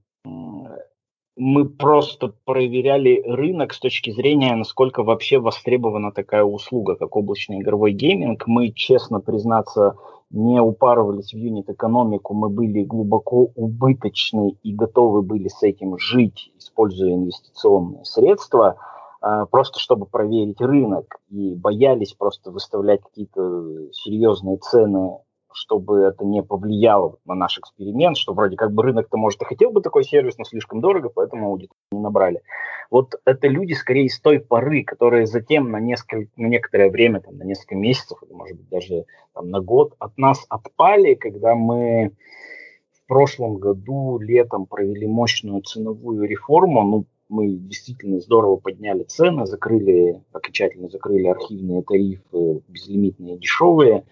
мы 1.37 1.69
просто 1.69 2.35
проверяли 2.45 3.23
рынок 3.25 3.73
с 3.73 3.79
точки 3.79 4.11
зрения, 4.11 4.57
насколько 4.57 5.05
вообще 5.05 5.39
востребована 5.39 6.11
такая 6.11 6.43
услуга, 6.43 6.97
как 6.97 7.15
облачный 7.15 7.61
игровой 7.61 7.93
гейминг. 7.93 8.47
Мы, 8.49 8.73
честно 8.73 9.21
признаться, 9.21 9.97
не 10.31 10.61
упарывались 10.61 11.33
в 11.33 11.37
юнит-экономику, 11.37 12.35
мы 12.35 12.49
были 12.49 12.83
глубоко 12.83 13.49
убыточны 13.55 14.57
и 14.63 14.75
готовы 14.75 15.23
были 15.23 15.47
с 15.47 15.63
этим 15.63 15.97
жить, 15.97 16.53
используя 16.59 17.15
инвестиционные 17.15 18.05
средства– 18.05 18.77
а, 19.21 19.47
просто 19.47 19.81
чтобы 19.81 20.07
проверить 20.07 20.61
рынок, 20.61 21.17
и 21.29 21.55
боялись 21.55 22.15
просто 22.15 22.51
выставлять 22.51 23.03
какие-то 23.03 23.93
серьезные 23.93 24.59
цены 24.59 25.19
чтобы 25.59 26.01
это 26.01 26.25
не 26.25 26.43
повлияло 26.43 27.17
на 27.25 27.35
наш 27.35 27.59
эксперимент, 27.59 28.17
что 28.17 28.33
вроде 28.33 28.57
как 28.57 28.73
бы 28.73 28.83
рынок-то, 28.83 29.17
может, 29.17 29.43
и 29.43 29.45
хотел 29.45 29.71
бы 29.71 29.81
такой 29.81 30.05
сервис, 30.05 30.39
но 30.39 30.45
слишком 30.45 30.81
дорого, 30.81 31.09
поэтому 31.09 31.49
аудиторию 31.49 31.77
не 31.93 32.01
набрали. 32.01 32.43
Вот 32.91 33.17
это 33.25 33.49
люди 33.49 33.73
скорее 33.75 34.09
с 34.09 34.21
той 34.21 34.41
поры, 34.41 34.85
которые 34.85 35.27
затем 35.27 35.71
на, 35.71 35.81
несколько, 35.81 36.31
на 36.37 36.47
некоторое 36.47 36.91
время, 36.91 37.21
там, 37.21 37.37
на 37.37 37.43
несколько 37.43 37.75
месяцев, 37.75 38.19
может 38.31 38.57
быть, 38.57 38.69
даже 38.69 39.05
там, 39.35 39.51
на 39.51 39.61
год 39.61 39.95
от 39.99 40.17
нас 40.17 40.47
отпали, 40.49 41.15
когда 41.15 41.55
мы 41.55 42.13
в 42.93 43.07
прошлом 43.09 43.57
году 43.57 44.19
летом 44.19 44.67
провели 44.67 45.07
мощную 45.07 45.63
ценовую 45.63 46.29
реформу, 46.29 46.83
ну, 46.83 47.07
мы 47.29 47.49
действительно 47.49 48.21
здорово 48.21 48.57
подняли 48.57 49.03
цены, 49.03 49.47
закрыли, 49.47 50.23
окончательно 50.33 50.89
закрыли 50.89 51.27
архивные 51.27 51.83
тарифы, 51.83 52.63
безлимитные, 52.69 53.39
дешевые, 53.39 54.05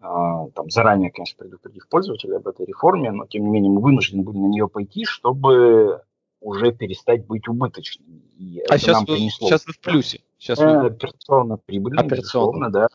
там, 0.00 0.70
заранее, 0.70 1.10
конечно, 1.10 1.36
предупредив 1.38 1.88
пользователей 1.88 2.36
об 2.36 2.48
этой 2.48 2.64
реформе, 2.64 3.10
но, 3.12 3.26
тем 3.26 3.44
не 3.44 3.50
менее, 3.50 3.70
мы 3.70 3.82
вынуждены 3.82 4.22
были 4.22 4.38
на 4.38 4.46
нее 4.46 4.68
пойти, 4.68 5.04
чтобы 5.04 6.02
уже 6.40 6.72
перестать 6.72 7.26
быть 7.26 7.46
убыточными. 7.48 8.22
И 8.38 8.62
а 8.68 8.78
сейчас, 8.78 9.00
вы, 9.00 9.14
принесло... 9.14 9.48
сейчас 9.48 9.66
вы 9.66 9.72
в 9.74 9.80
плюсе. 9.80 10.20
Сейчас 10.38 10.58
вы... 10.58 10.64
Э, 10.64 10.86
операционно 10.86 11.58
прибыльно, 11.58 12.00
операционно. 12.00 12.70
да. 12.70 12.88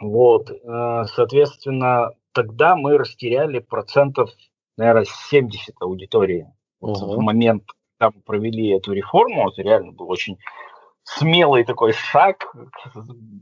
Вот, 0.00 0.50
э, 0.50 1.04
соответственно, 1.14 2.10
тогда 2.32 2.74
мы 2.74 2.96
растеряли 2.96 3.58
процентов, 3.58 4.30
наверное, 4.76 5.04
70 5.04 5.74
аудитории. 5.80 6.50
Вот 6.80 7.00
в 7.00 7.20
момент, 7.20 7.64
когда 7.98 8.16
мы 8.16 8.22
провели 8.22 8.70
эту 8.70 8.92
реформу, 8.92 9.48
это 9.48 9.62
реально 9.62 9.92
был 9.92 10.10
очень 10.10 10.38
смелый 11.04 11.64
такой 11.64 11.92
шаг, 11.92 12.54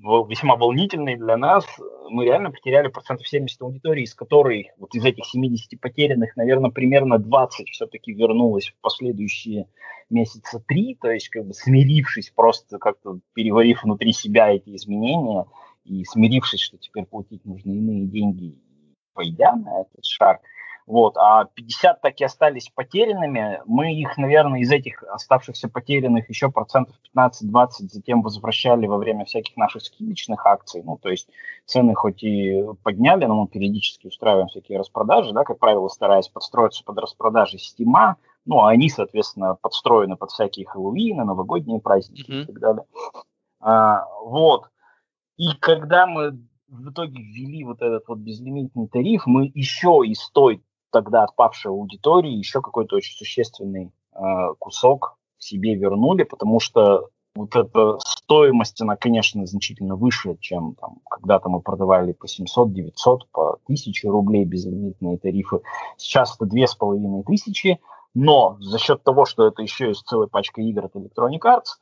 весьма 0.03 0.57
волнительный 0.57 1.17
для 1.17 1.37
нас. 1.37 1.65
Мы 2.09 2.25
реально 2.25 2.51
потеряли 2.51 2.89
процентов 2.89 3.29
70 3.29 3.61
аудитории, 3.63 4.05
из 4.05 4.15
которой 4.15 4.71
вот 4.79 4.95
из 4.95 5.05
этих 5.05 5.27
70 5.27 5.81
потерянных, 5.81 6.37
наверное, 6.37 6.71
примерно 6.71 7.19
20 7.19 7.69
все-таки 7.69 8.13
вернулось 8.13 8.69
в 8.69 8.81
последующие 8.81 9.69
месяца 10.09 10.61
три, 10.67 10.97
то 11.01 11.11
есть 11.11 11.29
как 11.29 11.47
бы 11.47 11.55
смирившись, 11.55 12.33
просто 12.35 12.79
как-то 12.79 13.21
переварив 13.35 13.85
внутри 13.85 14.13
себя 14.13 14.51
эти 14.51 14.75
изменения 14.75 15.47
и 15.85 16.05
смирившись, 16.05 16.61
что 16.61 16.79
теперь 16.79 17.05
платить 17.05 17.45
нужны 17.45 17.73
иные 17.73 18.07
деньги, 18.07 18.59
пойдя 19.15 19.55
на 19.55 19.83
этот 19.83 20.05
шаг– 20.05 20.41
вот, 20.91 21.17
а 21.17 21.45
50 21.45 22.01
так 22.01 22.21
и 22.21 22.25
остались 22.25 22.69
потерянными. 22.69 23.63
Мы 23.65 23.95
их, 23.95 24.19
наверное, 24.19 24.59
из 24.59 24.73
этих 24.73 25.05
оставшихся 25.05 25.69
потерянных 25.69 26.29
еще 26.29 26.51
процентов 26.51 26.97
15-20 27.17 27.69
затем 27.93 28.23
возвращали 28.23 28.89
во 28.89 28.99
время 28.99 29.25
всяких 29.25 29.57
наших 29.57 29.83
скидочных 29.83 30.45
акций. 30.45 30.83
Ну, 30.83 30.99
то 31.01 31.09
есть 31.09 31.29
цены 31.65 31.95
хоть 31.95 32.25
и 32.25 32.65
подняли, 32.83 33.27
но 33.27 33.43
мы 33.43 33.47
периодически 33.47 34.09
устраиваем 34.09 34.49
всякие 34.49 34.81
распродажи, 34.81 35.33
да, 35.33 35.45
как 35.45 35.61
правило, 35.61 35.87
стараясь 35.87 36.27
подстроиться 36.27 36.83
под 36.83 36.99
распродажи 36.99 37.59
Стима. 37.59 38.17
Ну, 38.45 38.59
а 38.59 38.71
они, 38.71 38.89
соответственно, 38.89 39.57
подстроены 39.63 40.17
под 40.17 40.33
всякие 40.33 40.67
Хэллоуины, 40.67 41.25
новогодние 41.25 41.81
праздники 41.81 42.29
mm-hmm. 42.29 42.43
и 42.43 42.47
так 42.47 42.59
далее. 42.59 42.85
А, 43.61 44.07
вот. 44.25 44.69
И 45.37 45.55
когда 45.61 46.09
мы 46.09 46.33
в 46.67 46.91
итоге 46.91 47.23
ввели 47.23 47.63
вот 47.63 47.81
этот 47.81 48.09
вот 48.09 48.19
безлимитный 48.19 48.89
тариф, 48.89 49.23
мы 49.27 49.53
еще 49.55 50.03
из 50.05 50.29
той 50.31 50.65
тогда 50.91 51.25
отпавшей 51.25 51.71
аудитории 51.71 52.33
еще 52.33 52.61
какой-то 52.61 52.97
очень 52.97 53.17
существенный 53.17 53.93
э, 54.13 54.19
кусок 54.59 55.17
себе 55.39 55.75
вернули, 55.75 56.25
потому 56.25 56.61
что 56.61 57.09
вот 57.35 57.55
эта 57.55 57.99
стоимость, 58.01 58.81
она, 58.81 58.97
конечно, 58.97 59.47
значительно 59.47 59.97
выше, 59.97 60.37
чем 60.41 60.75
там, 60.75 60.99
когда-то 61.09 61.49
мы 61.49 61.61
продавали 61.61 62.13
по 62.13 62.27
700, 62.27 62.73
900, 62.73 63.29
по 63.31 63.53
1000 63.65 64.09
рублей 64.09 64.45
безлимитные 64.45 65.19
тарифы. 65.19 65.61
Сейчас 65.97 66.35
это 66.37 66.47
2500, 66.47 67.79
но 68.15 68.57
за 68.61 68.79
счет 68.79 69.03
того, 69.05 69.25
что 69.25 69.47
это 69.47 69.63
еще 69.63 69.89
есть 69.89 70.07
целая 70.07 70.27
пачка 70.27 70.61
игр 70.61 70.87
от 70.87 70.97
Electronic 70.97 71.41
Arts, 71.45 71.79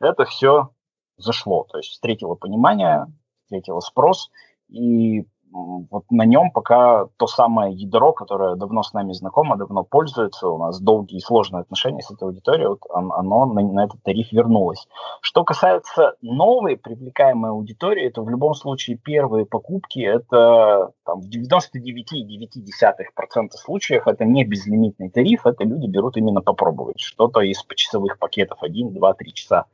это 0.00 0.24
все 0.24 0.70
зашло, 1.16 1.64
то 1.64 1.78
есть 1.78 1.90
встретило 1.90 2.34
понимание, 2.34 3.06
встретило 3.44 3.80
спрос, 3.80 4.30
и 4.68 5.26
вот 5.52 6.04
на 6.10 6.24
нем 6.24 6.50
пока 6.50 7.06
то 7.16 7.26
самое 7.26 7.74
ядро, 7.74 8.12
которое 8.12 8.56
давно 8.56 8.82
с 8.82 8.92
нами 8.92 9.12
знакомо, 9.12 9.56
давно 9.56 9.84
пользуется, 9.84 10.48
у 10.48 10.58
нас 10.58 10.80
долгие 10.80 11.18
и 11.18 11.20
сложные 11.20 11.60
отношения 11.62 12.02
с 12.02 12.10
этой 12.10 12.24
аудиторией, 12.24 12.68
вот 12.68 12.80
оно 12.90 13.46
на, 13.46 13.62
на 13.62 13.84
этот 13.84 14.02
тариф 14.02 14.32
вернулось. 14.32 14.88
Что 15.20 15.44
касается 15.44 16.16
новой 16.22 16.76
привлекаемой 16.76 17.50
аудитории, 17.50 18.08
то 18.10 18.22
в 18.22 18.30
любом 18.30 18.54
случае 18.54 18.96
первые 18.96 19.46
покупки 19.46 20.00
это 20.00 20.92
там, 21.04 21.20
в 21.20 21.28
99,9% 21.28 23.50
случаев 23.54 24.06
это 24.06 24.24
не 24.24 24.44
безлимитный 24.44 25.10
тариф, 25.10 25.46
это 25.46 25.64
люди 25.64 25.86
берут 25.86 26.16
именно 26.16 26.40
попробовать 26.40 27.00
что-то 27.00 27.40
из 27.40 27.62
почасовых 27.62 28.18
пакетов 28.18 28.62
1, 28.62 28.94
2, 28.94 29.14
3 29.14 29.34
часа. 29.34 29.66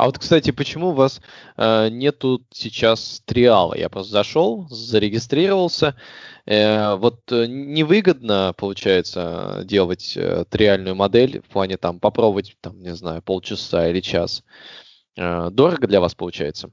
А 0.00 0.06
вот, 0.06 0.18
кстати, 0.18 0.50
почему 0.50 0.88
у 0.88 0.92
вас 0.92 1.20
э, 1.58 1.90
нету 1.90 2.40
сейчас 2.50 3.20
триала? 3.26 3.74
Я 3.76 3.90
просто 3.90 4.12
зашел, 4.12 4.66
зарегистрировался. 4.70 5.94
Э, 6.46 6.94
вот 6.94 7.30
э, 7.30 7.44
невыгодно, 7.46 8.54
получается, 8.56 9.60
делать 9.64 10.16
э, 10.16 10.46
триальную 10.48 10.96
модель 10.96 11.42
в 11.42 11.52
плане 11.52 11.76
там 11.76 12.00
попробовать, 12.00 12.56
там, 12.62 12.80
не 12.80 12.94
знаю, 12.94 13.20
полчаса 13.20 13.88
или 13.88 14.00
час. 14.00 14.42
Э, 15.18 15.50
дорого 15.50 15.86
для 15.86 16.00
вас 16.00 16.14
получается? 16.14 16.70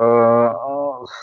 Э, 0.00 0.52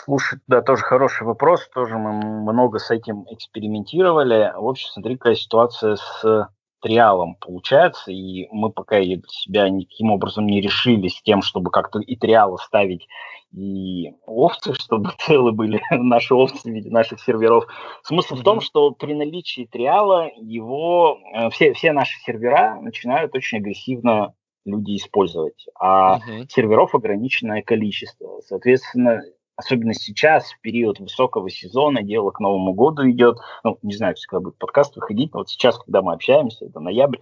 слушай, 0.04 0.38
да, 0.46 0.60
тоже 0.60 0.82
хороший 0.82 1.26
вопрос. 1.26 1.66
Тоже 1.72 1.96
мы 1.96 2.12
много 2.52 2.78
с 2.78 2.90
этим 2.90 3.24
экспериментировали. 3.30 4.52
В 4.54 4.68
общем, 4.68 4.90
смотри, 4.92 5.16
какая 5.16 5.36
ситуация 5.36 5.96
с 5.96 6.50
триалом 6.86 7.34
получается, 7.40 8.12
и 8.12 8.46
мы 8.52 8.70
пока 8.70 9.00
для 9.00 9.20
себя 9.28 9.68
никаким 9.68 10.12
образом 10.12 10.46
не 10.46 10.60
решили 10.60 11.08
с 11.08 11.20
тем, 11.20 11.42
чтобы 11.42 11.72
как-то 11.72 11.98
и 11.98 12.14
триалы 12.14 12.58
ставить, 12.58 13.08
и 13.52 14.12
овцы, 14.24 14.72
чтобы 14.74 15.10
целы 15.18 15.50
были 15.50 15.82
наши 15.90 16.32
овцы 16.32 16.70
в 16.70 16.72
виде 16.72 16.90
наших 16.90 17.20
серверов. 17.20 17.66
Смысл 18.04 18.34
mm-hmm. 18.34 18.38
в 18.38 18.42
том, 18.44 18.60
что 18.60 18.92
при 18.92 19.14
наличии 19.14 19.68
триала 19.70 20.30
его 20.36 21.18
э, 21.34 21.50
все, 21.50 21.72
все 21.72 21.92
наши 21.92 22.20
сервера 22.20 22.78
начинают 22.80 23.34
очень 23.34 23.58
агрессивно 23.58 24.34
люди 24.64 24.96
использовать, 24.96 25.66
а 25.78 26.18
uh-huh. 26.18 26.46
серверов 26.48 26.94
ограниченное 26.94 27.62
количество. 27.62 28.40
Соответственно, 28.44 29.22
особенно 29.56 29.94
сейчас, 29.94 30.52
в 30.52 30.60
период 30.60 31.00
высокого 31.00 31.50
сезона, 31.50 32.02
дело 32.02 32.30
к 32.30 32.40
Новому 32.40 32.74
году 32.74 33.08
идет, 33.10 33.38
ну, 33.64 33.78
не 33.82 33.94
знаю, 33.94 34.14
когда 34.28 34.44
будет 34.44 34.58
подкаст 34.58 34.96
выходить, 34.96 35.32
но 35.32 35.40
вот 35.40 35.48
сейчас, 35.48 35.78
когда 35.78 36.02
мы 36.02 36.12
общаемся, 36.12 36.66
это 36.66 36.78
ноябрь, 36.80 37.18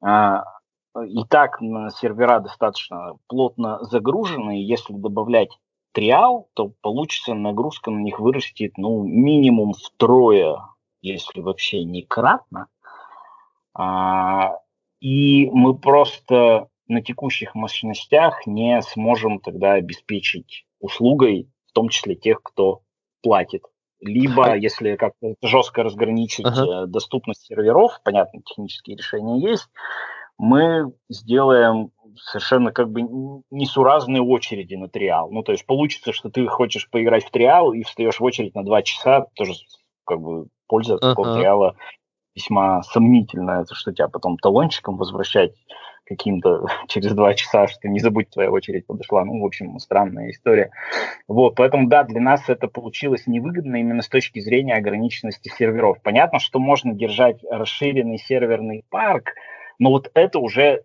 а, 0.00 0.44
и 1.06 1.24
так 1.28 1.58
сервера 1.60 2.38
достаточно 2.38 3.18
плотно 3.26 3.82
загружены, 3.82 4.52
если 4.64 4.94
добавлять 4.94 5.50
триал, 5.92 6.48
то 6.54 6.72
получится 6.80 7.34
нагрузка 7.34 7.90
на 7.90 7.98
них 7.98 8.20
вырастет, 8.20 8.74
ну, 8.76 9.02
минимум 9.02 9.72
втрое, 9.72 10.58
если 11.02 11.40
вообще 11.40 11.84
не 11.84 12.02
кратно. 12.02 12.68
А, 13.74 14.58
и 15.00 15.50
мы 15.50 15.76
просто 15.76 16.68
на 16.86 17.02
текущих 17.02 17.54
мощностях 17.54 18.46
не 18.46 18.80
сможем 18.82 19.40
тогда 19.40 19.72
обеспечить 19.72 20.66
услугой 20.80 21.48
в 21.74 21.76
том 21.76 21.88
числе 21.88 22.14
тех, 22.14 22.40
кто 22.40 22.82
платит. 23.20 23.64
Либо, 24.00 24.54
если 24.56 24.94
как-то 24.94 25.34
жестко 25.42 25.82
разграничить 25.82 26.46
ага. 26.46 26.84
Э, 26.84 26.86
доступность 26.86 27.46
серверов, 27.46 28.00
понятно, 28.04 28.42
технические 28.42 28.96
решения 28.96 29.40
есть, 29.40 29.68
мы 30.38 30.92
сделаем 31.08 31.90
совершенно 32.16 32.70
как 32.70 32.90
бы 32.90 33.02
несуразные 33.50 34.22
очереди 34.22 34.76
на 34.76 34.88
триал. 34.88 35.32
Ну, 35.32 35.42
то 35.42 35.50
есть 35.50 35.66
получится, 35.66 36.12
что 36.12 36.30
ты 36.30 36.46
хочешь 36.46 36.88
поиграть 36.88 37.24
в 37.24 37.30
триал 37.32 37.72
и 37.72 37.82
встаешь 37.82 38.20
в 38.20 38.24
очередь 38.24 38.54
на 38.54 38.64
два 38.64 38.82
часа, 38.82 39.26
тоже 39.34 39.54
как 40.04 40.20
бы 40.20 40.46
польза 40.68 40.94
от 40.94 41.00
такого 41.00 41.26
uh-huh. 41.26 41.38
триала 41.40 41.76
весьма 42.34 42.82
сомнительная, 42.82 43.62
это 43.62 43.74
что 43.74 43.92
тебя 43.92 44.08
потом 44.08 44.36
талончиком 44.38 44.96
возвращать 44.96 45.52
каким-то 46.04 46.66
через 46.88 47.12
два 47.12 47.34
часа, 47.34 47.66
что 47.66 47.88
не 47.88 48.00
забудь, 48.00 48.30
твоя 48.30 48.50
очередь 48.50 48.86
подошла. 48.86 49.24
Ну, 49.24 49.40
в 49.40 49.44
общем, 49.44 49.78
странная 49.78 50.30
история. 50.30 50.70
Вот, 51.28 51.54
поэтому, 51.56 51.88
да, 51.88 52.04
для 52.04 52.20
нас 52.20 52.48
это 52.48 52.68
получилось 52.68 53.26
невыгодно 53.26 53.76
именно 53.76 54.02
с 54.02 54.08
точки 54.08 54.40
зрения 54.40 54.74
ограниченности 54.74 55.48
серверов. 55.48 56.00
Понятно, 56.02 56.38
что 56.38 56.58
можно 56.58 56.94
держать 56.94 57.42
расширенный 57.50 58.18
серверный 58.18 58.84
парк, 58.90 59.32
но 59.78 59.90
вот 59.90 60.10
это 60.14 60.38
уже 60.38 60.82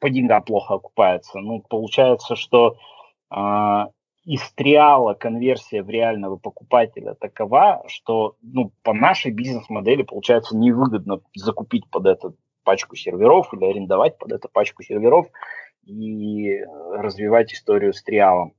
по 0.00 0.10
деньгам 0.10 0.42
плохо 0.42 0.74
окупается. 0.74 1.38
Ну, 1.38 1.62
получается, 1.68 2.36
что 2.36 2.76
э, 3.34 3.84
из 4.24 4.40
триала 4.52 5.14
конверсия 5.14 5.82
в 5.82 5.90
реального 5.90 6.36
покупателя 6.36 7.14
такова, 7.14 7.84
что 7.88 8.36
ну, 8.42 8.72
по 8.82 8.92
нашей 8.94 9.30
бизнес-модели 9.30 10.02
получается 10.02 10.56
невыгодно 10.56 11.20
закупить 11.34 11.88
под 11.90 12.06
этот 12.06 12.36
пачку 12.64 12.96
серверов 12.96 13.52
или 13.52 13.64
арендовать 13.64 14.18
под 14.18 14.32
эту 14.32 14.48
пачку 14.48 14.82
серверов 14.82 15.26
и 15.84 16.58
развивать 16.92 17.52
историю 17.52 17.92
с 17.92 18.02
триалом. 18.02 18.54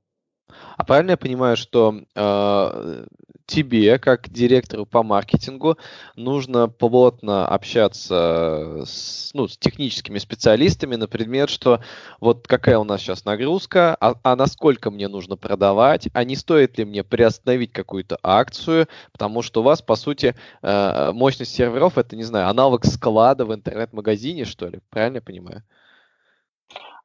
А 0.78 0.86
правильно 0.86 1.12
я 1.12 1.18
понимаю, 1.18 1.58
что 1.58 1.96
э, 2.16 3.06
тебе, 3.46 4.00
как 4.00 4.30
директору 4.30 4.86
по 4.86 5.04
маркетингу, 5.04 5.78
нужно 6.16 6.68
плотно 6.68 7.48
общаться 7.48 8.84
с, 8.86 9.32
ну, 9.34 9.48
с 9.48 9.58
техническими 9.58 10.18
специалистами 10.18 10.96
на 10.96 11.08
предмет, 11.08 11.50
что 11.50 11.82
вот 12.20 12.48
какая 12.48 12.78
у 12.80 12.84
нас 12.84 13.02
сейчас 13.02 13.26
нагрузка, 13.26 13.96
а, 14.00 14.16
а 14.24 14.36
насколько 14.36 14.92
мне 14.92 15.08
нужно 15.08 15.38
продавать, 15.38 16.08
а 16.14 16.24
не 16.24 16.36
стоит 16.36 16.78
ли 16.78 16.86
мне 16.86 17.04
приостановить 17.04 17.72
какую-то 17.72 18.18
акцию, 18.24 18.88
потому 19.12 19.42
что 19.42 19.62
у 19.62 19.64
вас, 19.64 19.82
по 19.82 19.96
сути, 19.96 20.36
э, 20.62 21.12
мощность 21.12 21.54
серверов 21.54 21.98
это, 21.98 22.16
не 22.16 22.24
знаю, 22.24 22.50
аналог 22.50 22.86
склада 22.86 23.46
в 23.46 23.54
интернет-магазине, 23.54 24.46
что 24.46 24.68
ли, 24.68 24.80
правильно 24.90 25.18
я 25.18 25.22
понимаю? 25.22 25.64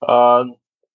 А, 0.00 0.44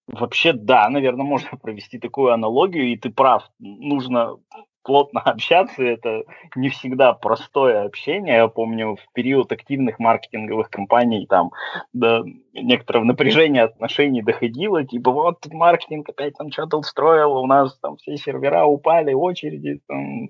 вообще, 0.08 0.54
да, 0.54 0.90
наверное, 0.90 1.26
можно 1.26 1.50
провести 1.62 2.00
такую 2.00 2.34
аналогию, 2.34 2.92
и 2.92 2.98
ты 2.98 3.12
прав, 3.12 3.50
нужно 3.60 4.38
плотно 4.86 5.20
общаться, 5.26 5.84
это 5.84 6.24
не 6.56 6.70
всегда 6.70 7.14
простое 7.14 7.84
общение. 7.84 8.36
Я 8.36 8.48
помню, 8.48 8.96
в 8.96 9.14
период 9.14 9.52
активных 9.52 10.00
маркетинговых 10.00 10.70
кампаний 10.70 11.26
там 11.26 11.52
до 11.92 12.24
некоторого 12.54 13.04
напряжения 13.04 13.64
отношений 13.64 14.22
доходило, 14.22 14.86
типа 14.86 15.12
вот 15.12 15.46
маркетинг 15.52 16.08
опять 16.10 16.36
там 16.38 16.52
что-то 16.52 16.78
устроил, 16.78 17.34
у 17.38 17.48
нас 17.48 17.78
там 17.80 17.98
все 17.98 18.16
сервера 18.16 18.66
упали, 18.66 19.14
очереди 19.14 19.82
там, 19.88 20.30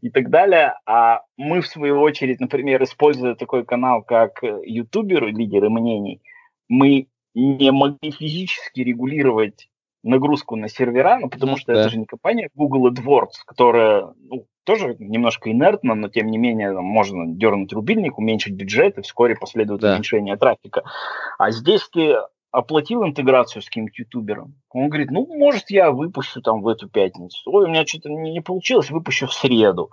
и 0.00 0.10
так 0.10 0.30
далее. 0.30 0.74
А 0.86 1.20
мы, 1.36 1.60
в 1.60 1.66
свою 1.66 2.00
очередь, 2.00 2.40
например, 2.40 2.82
используя 2.82 3.34
такой 3.34 3.64
канал, 3.64 4.02
как 4.02 4.42
ютуберы, 4.42 5.30
лидеры 5.30 5.70
мнений, 5.70 6.22
мы 6.68 7.06
не 7.34 7.70
могли 7.70 8.10
физически 8.10 8.80
регулировать 8.80 9.68
нагрузку 10.02 10.56
на 10.56 10.68
сервера, 10.68 11.18
ну, 11.20 11.28
потому 11.28 11.56
что 11.56 11.72
да. 11.72 11.80
это 11.80 11.90
же 11.90 11.98
не 11.98 12.06
компания 12.06 12.48
Google 12.54 12.90
AdWords, 12.90 13.44
которая 13.46 14.14
ну, 14.18 14.46
тоже 14.64 14.96
немножко 14.98 15.50
инертна, 15.50 15.94
но 15.94 16.08
тем 16.08 16.28
не 16.28 16.38
менее 16.38 16.72
там, 16.72 16.84
можно 16.84 17.26
дернуть 17.26 17.72
рубильник, 17.72 18.18
уменьшить 18.18 18.54
бюджет, 18.54 18.98
и 18.98 19.02
вскоре 19.02 19.36
последует 19.36 19.80
да. 19.80 19.94
уменьшение 19.94 20.36
трафика. 20.36 20.84
А 21.38 21.50
здесь 21.50 21.88
ты 21.92 22.16
оплатил 22.50 23.04
интеграцию 23.04 23.62
с 23.62 23.66
каким-то 23.66 23.92
ютубером. 23.96 24.54
Он 24.70 24.88
говорит, 24.88 25.10
ну, 25.10 25.26
может, 25.26 25.70
я 25.70 25.90
выпущу 25.92 26.40
там 26.40 26.62
в 26.62 26.68
эту 26.68 26.88
пятницу. 26.88 27.38
Ой, 27.46 27.66
у 27.66 27.68
меня 27.68 27.86
что-то 27.86 28.08
не 28.10 28.40
получилось, 28.40 28.90
выпущу 28.90 29.26
в 29.26 29.32
среду. 29.32 29.90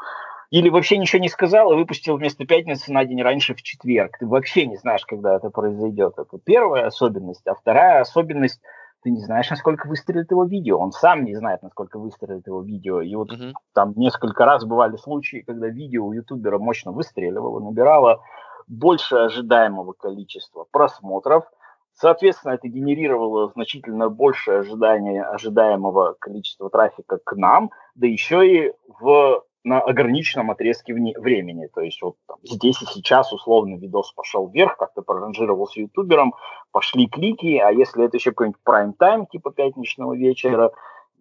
Или 0.49 0.69
вообще 0.69 0.97
ничего 0.97 1.21
не 1.21 1.27
сказал 1.27 1.71
и 1.73 1.75
выпустил 1.75 2.15
вместо 2.15 2.45
пятницы 2.45 2.91
на 2.93 3.03
день 3.03 3.21
раньше 3.21 3.53
в 3.53 3.61
четверг. 3.61 4.17
Ты 4.17 4.25
вообще 4.25 4.65
не 4.65 4.77
знаешь, 4.77 5.05
когда 5.05 5.35
это 5.35 5.49
произойдет. 5.49 6.13
Это 6.17 6.39
первая 6.43 6.87
особенность. 6.87 7.45
А 7.45 7.53
вторая 7.53 8.01
особенность– 8.01 8.61
ты 9.03 9.11
не 9.11 9.21
знаешь, 9.21 9.49
насколько 9.49 9.87
выстрелит 9.87 10.31
его 10.31 10.45
видео. 10.45 10.79
Он 10.79 10.91
сам 10.91 11.23
не 11.23 11.35
знает, 11.35 11.61
насколько 11.63 11.99
выстрелит 11.99 12.47
его 12.47 12.61
видео. 12.61 13.01
И 13.01 13.15
вот 13.15 13.31
uh-huh. 13.31 13.53
там 13.73 13.93
несколько 13.95 14.45
раз 14.45 14.65
бывали 14.65 14.97
случаи, 14.97 15.43
когда 15.45 15.67
видео 15.67 16.05
у 16.05 16.13
ютубера 16.13 16.57
мощно 16.57 16.91
выстреливало, 16.91 17.59
набирало 17.59 18.21
больше 18.67 19.15
ожидаемого 19.15 19.93
количества 19.93 20.65
просмотров. 20.71 21.45
Соответственно, 21.93 22.53
это 22.53 22.67
генерировало 22.67 23.49
значительно 23.49 24.09
большее 24.09 24.59
ожидание 24.59 25.23
ожидаемого 25.23 26.15
количества 26.19 26.69
трафика 26.69 27.17
к 27.23 27.35
нам, 27.35 27.71
да 27.95 28.07
еще 28.07 28.47
и 28.47 28.73
в 28.99 29.43
на 29.67 29.79
ограниченном 29.81 30.49
отрезке 30.49 30.93
времени. 30.93 31.67
То 31.73 31.81
есть 31.81 32.01
вот 32.01 32.15
там, 32.27 32.37
здесь 32.43 32.81
и 32.81 32.85
сейчас 32.85 33.33
условно 33.33 33.75
видос 33.75 34.13
пошел 34.13 34.47
вверх, 34.47 34.77
как-то 34.77 35.01
проранжировался 35.01 35.81
ютубером, 35.81 36.33
пошли 36.71 37.07
клики, 37.07 37.57
а 37.57 37.71
если 37.71 38.05
это 38.05 38.17
еще 38.17 38.31
какой-нибудь 38.31 38.61
прайм-тайм 38.63 39.27
типа 39.27 39.51
пятничного 39.51 40.15
вечера, 40.15 40.71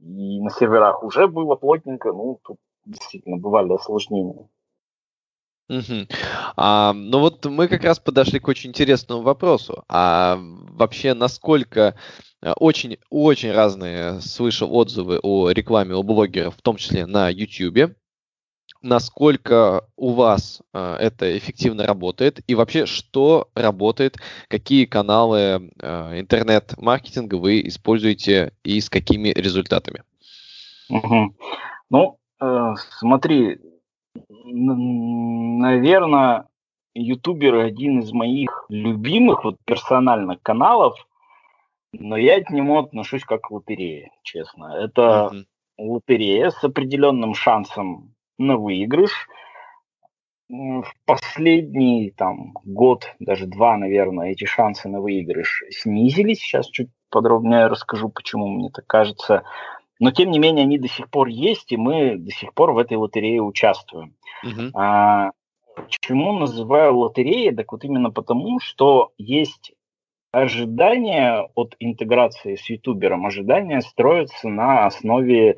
и 0.00 0.40
на 0.40 0.50
серверах 0.50 1.02
уже 1.02 1.26
было 1.26 1.56
плотненько, 1.56 2.12
ну, 2.12 2.38
тут 2.44 2.58
действительно 2.84 3.36
бывали 3.36 3.72
осложнения. 3.72 4.48
Угу. 5.68 6.06
А, 6.56 6.92
ну 6.92 7.18
вот 7.18 7.44
мы 7.46 7.66
как 7.66 7.82
раз 7.82 7.98
подошли 7.98 8.38
к 8.38 8.46
очень 8.46 8.70
интересному 8.70 9.22
вопросу. 9.22 9.82
А 9.88 10.38
вообще 10.38 11.14
насколько 11.14 11.96
очень, 12.60 12.98
очень 13.10 13.50
разные 13.50 14.20
слышал 14.20 14.72
отзывы 14.72 15.18
о 15.20 15.50
рекламе 15.50 15.96
у 15.96 16.04
блогеров, 16.04 16.54
в 16.54 16.62
том 16.62 16.76
числе 16.76 17.06
на 17.06 17.28
YouTube 17.28 17.96
насколько 18.86 19.84
у 19.96 20.12
вас 20.12 20.62
э, 20.72 20.96
это 21.00 21.36
эффективно 21.36 21.86
работает 21.86 22.40
и 22.46 22.54
вообще 22.54 22.86
что 22.86 23.48
работает, 23.54 24.16
какие 24.48 24.86
каналы 24.86 25.72
э, 25.80 26.20
интернет-маркетинга 26.20 27.34
вы 27.34 27.66
используете 27.66 28.52
и 28.62 28.80
с 28.80 28.88
какими 28.88 29.30
результатами? 29.30 30.02
Угу. 30.88 31.34
Ну, 31.90 32.18
э, 32.40 32.74
смотри, 32.98 33.58
наверное, 34.44 36.46
ютубер 36.94 37.56
один 37.56 38.00
из 38.00 38.12
моих 38.12 38.66
любимых 38.68 39.44
вот 39.44 39.56
персональных 39.64 40.40
каналов, 40.42 40.94
но 41.92 42.16
я 42.16 42.42
к 42.42 42.50
нему 42.50 42.78
отношусь 42.78 43.24
как 43.24 43.42
к 43.42 43.50
лотерее, 43.50 44.10
честно. 44.22 44.76
Это 44.76 45.30
uh 45.32 45.44
лотерея 45.78 46.50
с 46.50 46.64
определенным 46.64 47.34
шансом 47.34 48.15
на 48.38 48.56
выигрыш. 48.56 49.28
В 50.48 50.84
последний 51.04 52.10
там, 52.10 52.54
год, 52.64 53.14
даже 53.18 53.46
два, 53.46 53.76
наверное, 53.76 54.30
эти 54.30 54.44
шансы 54.44 54.88
на 54.88 55.00
выигрыш 55.00 55.64
снизились. 55.70 56.38
Сейчас 56.38 56.68
чуть 56.68 56.88
подробнее 57.10 57.66
расскажу, 57.66 58.08
почему 58.08 58.46
мне 58.48 58.70
так 58.70 58.86
кажется. 58.86 59.42
Но, 59.98 60.10
тем 60.12 60.30
не 60.30 60.38
менее, 60.38 60.64
они 60.64 60.78
до 60.78 60.88
сих 60.88 61.10
пор 61.10 61.28
есть, 61.28 61.72
и 61.72 61.76
мы 61.76 62.16
до 62.16 62.30
сих 62.30 62.54
пор 62.54 62.72
в 62.72 62.78
этой 62.78 62.96
лотерее 62.96 63.42
участвуем. 63.42 64.14
Uh-huh. 64.44 64.70
А, 64.74 65.30
почему 65.74 66.32
называю 66.38 66.96
лотереей? 66.96 67.54
Так 67.54 67.72
вот 67.72 67.84
именно 67.84 68.10
потому, 68.10 68.60
что 68.60 69.12
есть 69.18 69.72
ожидания 70.32 71.48
от 71.54 71.76
интеграции 71.78 72.56
с 72.56 72.68
ютубером, 72.68 73.24
ожидания 73.24 73.80
строятся 73.80 74.48
на 74.48 74.86
основе 74.86 75.56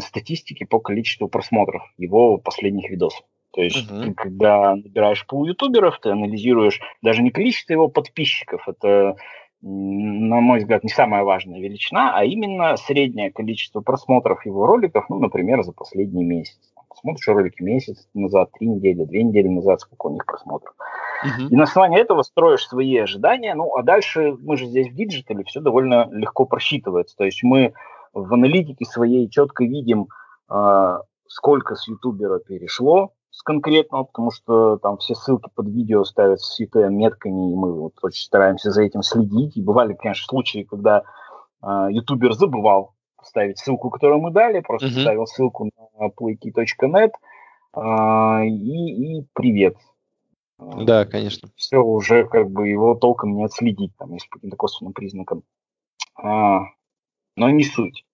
статистики 0.00 0.64
по 0.64 0.78
количеству 0.78 1.28
просмотров 1.28 1.82
его 1.98 2.38
последних 2.38 2.90
видосов. 2.90 3.24
То 3.52 3.62
есть, 3.62 3.90
uh-huh. 3.90 4.04
ты, 4.04 4.14
когда 4.14 4.74
набираешь 4.74 5.26
пул 5.26 5.44
ютуберов, 5.44 5.98
ты 6.00 6.10
анализируешь 6.10 6.80
даже 7.02 7.22
не 7.22 7.30
количество 7.30 7.74
его 7.74 7.88
подписчиков, 7.88 8.66
это, 8.66 9.16
на 9.60 10.40
мой 10.40 10.60
взгляд, 10.60 10.84
не 10.84 10.88
самая 10.88 11.22
важная 11.22 11.60
величина, 11.60 12.16
а 12.16 12.24
именно 12.24 12.76
среднее 12.76 13.30
количество 13.30 13.80
просмотров 13.80 14.46
его 14.46 14.66
роликов, 14.66 15.04
ну, 15.10 15.18
например, 15.18 15.62
за 15.62 15.72
последний 15.72 16.24
месяц. 16.24 16.58
Смотришь 16.94 17.28
ролики 17.28 17.62
месяц 17.62 18.08
назад, 18.14 18.50
три 18.52 18.68
недели, 18.68 19.04
две 19.04 19.22
недели 19.22 19.48
назад, 19.48 19.80
сколько 19.80 20.06
у 20.06 20.14
них 20.14 20.24
просмотров. 20.24 20.74
Uh-huh. 21.24 21.48
И 21.50 21.56
на 21.56 21.64
основании 21.64 22.00
этого 22.00 22.22
строишь 22.22 22.66
свои 22.66 22.96
ожидания. 22.96 23.54
Ну, 23.54 23.76
а 23.76 23.82
дальше 23.82 24.34
мы 24.40 24.56
же 24.56 24.66
здесь 24.66 24.88
в 24.88 24.94
диджитале 24.94 25.44
все 25.44 25.60
довольно 25.60 26.08
легко 26.10 26.46
просчитывается. 26.46 27.16
То 27.16 27.24
есть 27.24 27.42
мы 27.42 27.74
в 28.12 28.32
аналитике 28.34 28.84
своей 28.84 29.28
четко 29.28 29.64
видим, 29.64 30.08
э, 30.50 30.98
сколько 31.26 31.74
с 31.74 31.88
ютубера 31.88 32.38
перешло 32.38 33.12
с 33.30 33.42
конкретного, 33.42 34.04
потому 34.04 34.30
что 34.30 34.76
там 34.76 34.98
все 34.98 35.14
ссылки 35.14 35.48
под 35.54 35.68
видео 35.68 36.04
ставят 36.04 36.40
с 36.40 36.60
UTM-метками, 36.60 37.52
и 37.52 37.54
мы 37.54 37.72
вот 37.72 37.94
очень 38.02 38.24
стараемся 38.24 38.70
за 38.70 38.82
этим 38.82 39.02
следить. 39.02 39.56
И 39.56 39.62
бывали, 39.62 39.94
конечно, 39.94 40.26
случаи, 40.26 40.66
когда 40.68 41.02
э, 41.62 41.86
ютубер 41.90 42.34
забывал 42.34 42.94
ставить 43.22 43.58
ссылку, 43.58 43.88
которую 43.90 44.20
мы 44.20 44.32
дали, 44.32 44.60
просто 44.60 44.88
uh-huh. 44.88 45.00
ставил 45.00 45.26
ссылку 45.26 45.70
на 45.98 46.08
playkey.net 46.08 47.12
э, 47.74 48.46
и, 48.46 49.18
и 49.20 49.26
привет. 49.32 49.76
Да, 50.58 51.04
конечно. 51.06 51.48
Все, 51.56 51.78
уже 51.78 52.26
как 52.26 52.50
бы 52.50 52.68
его 52.68 52.94
толком 52.94 53.34
не 53.34 53.44
отследить, 53.44 53.96
там, 53.96 54.12
есть 54.12 54.28
по 54.28 54.36
каким-то 54.36 54.56
косвенным 54.56 54.92
признакам. 54.92 55.42
А, 56.22 56.66
но 57.36 57.50
не 57.50 57.64
суть. 57.64 58.04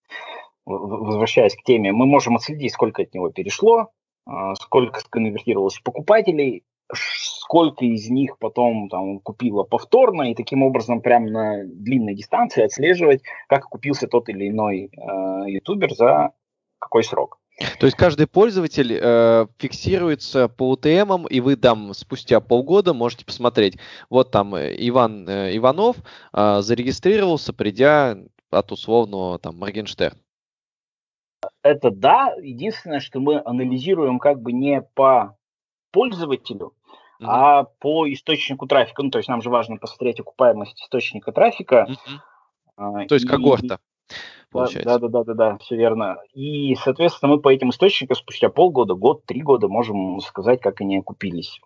Возвращаясь 0.65 1.55
к 1.55 1.63
теме, 1.63 1.91
мы 1.91 2.05
можем 2.05 2.35
отследить, 2.35 2.73
сколько 2.73 3.01
от 3.01 3.13
него 3.13 3.29
перешло, 3.31 3.89
а, 4.25 4.53
сколько 4.55 4.99
сконвертировалось 4.99 5.79
покупателей, 5.79 6.63
сколько 6.93 7.85
из 7.85 8.09
них 8.09 8.37
потом 8.39 8.89
там, 8.89 9.19
купило 9.19 9.63
повторно, 9.63 10.31
и 10.31 10.35
таким 10.35 10.63
образом 10.63 11.01
прямо 11.01 11.29
на 11.29 11.63
длинной 11.65 12.15
дистанции 12.15 12.63
отслеживать, 12.63 13.23
как 13.47 13.65
купился 13.65 14.07
тот 14.07 14.29
или 14.29 14.49
иной 14.49 14.91
э, 14.91 15.49
ютубер 15.49 15.93
за 15.93 16.31
какой 16.79 17.03
срок. 17.03 17.39
То 17.79 17.85
есть 17.85 17.97
каждый 17.97 18.25
пользователь 18.27 18.97
э, 18.99 19.47
фиксируется 19.57 20.47
по 20.47 20.73
UTM, 20.73 21.27
и 21.29 21.41
вы 21.41 21.57
там 21.57 21.93
спустя 21.93 22.39
полгода 22.39 22.93
можете 22.93 23.25
посмотреть, 23.25 23.77
вот 24.09 24.31
там 24.31 24.55
э, 24.55 24.75
Иван 24.77 25.27
э, 25.27 25.57
Иванов 25.57 25.97
э, 26.33 26.61
зарегистрировался, 26.61 27.51
придя 27.51 28.17
от 28.51 28.71
условного 28.71 29.39
там 29.39 29.57
Моргенштерн. 29.57 30.17
Это 31.63 31.91
да. 31.91 32.33
Единственное, 32.41 32.99
что 32.99 33.19
мы 33.19 33.41
анализируем 33.43 34.19
как 34.19 34.41
бы 34.41 34.51
не 34.51 34.81
по 34.81 35.37
пользователю, 35.91 36.73
mm-hmm. 37.21 37.25
а 37.27 37.63
по 37.63 38.11
источнику 38.11 38.67
трафика. 38.67 39.03
Ну, 39.03 39.09
то 39.09 39.19
есть 39.19 39.29
нам 39.29 39.41
же 39.41 39.49
важно 39.49 39.77
посмотреть 39.77 40.19
окупаемость 40.19 40.81
источника 40.81 41.31
трафика. 41.31 41.87
Mm-hmm. 42.77 43.07
То 43.07 43.15
есть 43.15 43.25
и... 43.25 43.27
когорта. 43.27 43.79
получается. 44.51 44.89
Да, 44.89 44.99
да, 44.99 45.07
да, 45.07 45.23
да, 45.23 45.33
да, 45.33 45.57
все 45.59 45.75
верно. 45.75 46.17
И, 46.33 46.75
соответственно, 46.75 47.33
мы 47.33 47.41
по 47.41 47.49
этим 47.53 47.69
источникам 47.69 48.15
спустя 48.15 48.49
полгода, 48.49 48.95
год, 48.95 49.25
три 49.25 49.41
года 49.41 49.67
можем 49.67 50.19
сказать, 50.21 50.61
как 50.61 50.81
они 50.81 50.97
окупились. 50.97 51.59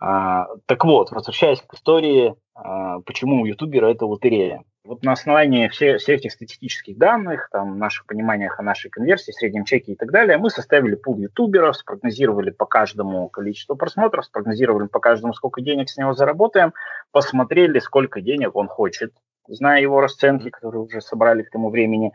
А, 0.00 0.46
так 0.66 0.84
вот, 0.84 1.10
возвращаясь 1.12 1.62
к 1.62 1.74
истории, 1.74 2.34
а, 2.54 3.00
почему 3.00 3.42
у 3.42 3.46
ютубера 3.46 3.86
это 3.86 4.06
лотерея. 4.06 4.64
Вот 4.84 5.02
на 5.02 5.12
основании 5.12 5.68
всех, 5.68 5.98
всех 5.98 6.20
этих 6.20 6.32
статистических 6.32 6.98
данных, 6.98 7.48
там, 7.50 7.78
наших 7.78 8.04
пониманиях 8.04 8.60
о 8.60 8.62
нашей 8.62 8.90
конверсии, 8.90 9.32
среднем 9.32 9.64
чеке 9.64 9.92
и 9.92 9.96
так 9.96 10.10
далее, 10.12 10.36
мы 10.36 10.50
составили 10.50 10.94
пул 10.94 11.16
ютуберов, 11.16 11.76
спрогнозировали 11.76 12.50
по 12.50 12.66
каждому 12.66 13.30
количеству 13.30 13.76
просмотров, 13.76 14.26
спрогнозировали 14.26 14.86
по 14.86 15.00
каждому, 15.00 15.32
сколько 15.32 15.62
денег 15.62 15.88
с 15.88 15.96
него 15.96 16.12
заработаем, 16.12 16.74
посмотрели, 17.12 17.78
сколько 17.78 18.20
денег 18.20 18.54
он 18.56 18.68
хочет, 18.68 19.14
зная 19.48 19.80
его 19.80 20.02
расценки, 20.02 20.50
которые 20.50 20.82
уже 20.82 21.00
собрали 21.00 21.44
к 21.44 21.50
тому 21.50 21.70
времени, 21.70 22.12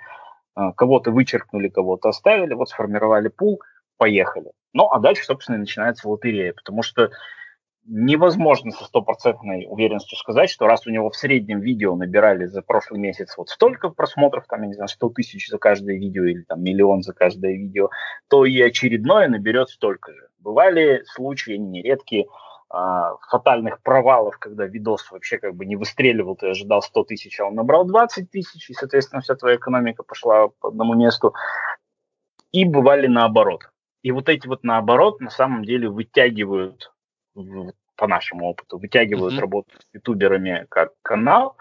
а, 0.53 0.71
кого-то 0.73 1.10
вычеркнули, 1.10 1.69
кого-то 1.69 2.10
оставили, 2.10 2.53
вот 2.53 2.69
сформировали 2.69 3.29
пул, 3.29 3.63
поехали. 3.97 4.51
Ну, 4.73 4.88
а 4.91 4.99
дальше, 4.99 5.25
собственно, 5.25 5.55
и 5.55 5.60
начинается 5.60 6.08
лотерея, 6.08 6.53
потому 6.53 6.84
что 6.84 7.10
невозможно 7.89 8.71
со 8.71 8.86
стопроцентной 8.86 9.65
уверенностью 9.67 10.17
сказать, 10.17 10.49
что 10.49 10.67
раз 10.67 10.86
у 10.86 10.91
него 10.91 11.10
в 11.10 11.15
среднем 11.15 11.60
видео 11.60 11.95
набирали 11.95 12.45
за 12.45 12.62
прошлый 12.62 12.99
месяц 12.99 13.34
вот 13.36 13.49
столько 13.49 13.89
просмотров, 13.89 14.45
там, 14.47 14.62
я 14.62 14.67
не 14.67 14.73
знаю, 14.75 14.88
100 14.88 15.10
тысяч 15.10 15.49
за 15.49 15.58
каждое 15.58 15.97
видео 15.97 16.23
или 16.25 16.43
там 16.43 16.63
миллион 16.63 17.02
за 17.02 17.13
каждое 17.13 17.54
видео, 17.54 17.89
то 18.28 18.45
и 18.45 18.62
очередное 18.62 19.28
наберет 19.28 19.69
столько 19.69 20.13
же. 20.13 20.28
Бывали 20.38 21.04
случаи, 21.06 21.54
нередкие, 21.54 22.28
а, 22.69 23.15
фатальных 23.30 23.82
провалов, 23.82 24.38
когда 24.38 24.67
видос 24.67 25.10
вообще 25.12 25.39
как 25.39 25.56
бы 25.56 25.65
не 25.65 25.75
выстреливал, 25.75 26.36
ты 26.36 26.49
ожидал 26.49 26.84
100 26.84 27.04
тысяч, 27.06 27.39
а 27.39 27.45
он 27.45 27.56
набрал 27.56 27.86
20 27.86 28.30
тысяч, 28.30 28.69
и, 28.69 28.73
соответственно, 28.73 29.21
вся 29.21 29.34
твоя 29.36 29.56
экономика 29.56 30.04
пошла 30.04 30.49
по 30.60 30.69
одному 30.69 30.93
месту. 30.93 31.34
И 32.52 32.65
бывали 32.65 33.08
наоборот. 33.08 33.71
И 34.04 34.12
вот 34.12 34.30
эти 34.30 34.47
вот 34.47 34.63
наоборот 34.63 35.19
на 35.19 35.32
самом 35.32 35.65
деле 35.65 35.89
вытягивают 35.89 36.91
по 37.95 38.08
нашему 38.08 38.47
опыту, 38.47 38.78
вытягивают 38.78 39.34
mm-hmm. 39.34 39.41
работу 39.41 39.69
с 39.78 39.93
ютуберами 39.93 40.65
как 40.69 40.93
канал, 41.02 41.58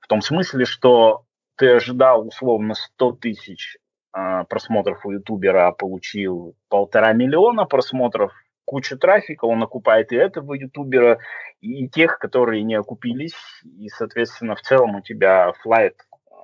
в 0.00 0.06
том 0.06 0.22
смысле, 0.22 0.64
что 0.64 1.24
ты 1.56 1.74
ожидал 1.74 2.26
условно 2.26 2.74
100 2.74 3.12
тысяч 3.12 3.76
э, 4.16 4.44
просмотров 4.48 5.04
у 5.04 5.10
ютубера, 5.10 5.66
а 5.66 5.72
получил 5.72 6.54
полтора 6.68 7.12
миллиона 7.12 7.64
просмотров, 7.64 8.32
куча 8.64 8.96
трафика, 8.96 9.46
он 9.46 9.62
окупает 9.62 10.12
и 10.12 10.16
этого 10.16 10.54
ютубера, 10.54 11.18
и 11.60 11.88
тех, 11.88 12.18
которые 12.18 12.62
не 12.62 12.76
окупились, 12.76 13.34
и, 13.64 13.88
соответственно, 13.88 14.54
в 14.54 14.62
целом 14.62 14.94
у 14.94 15.00
тебя 15.02 15.52
флайт 15.60 15.96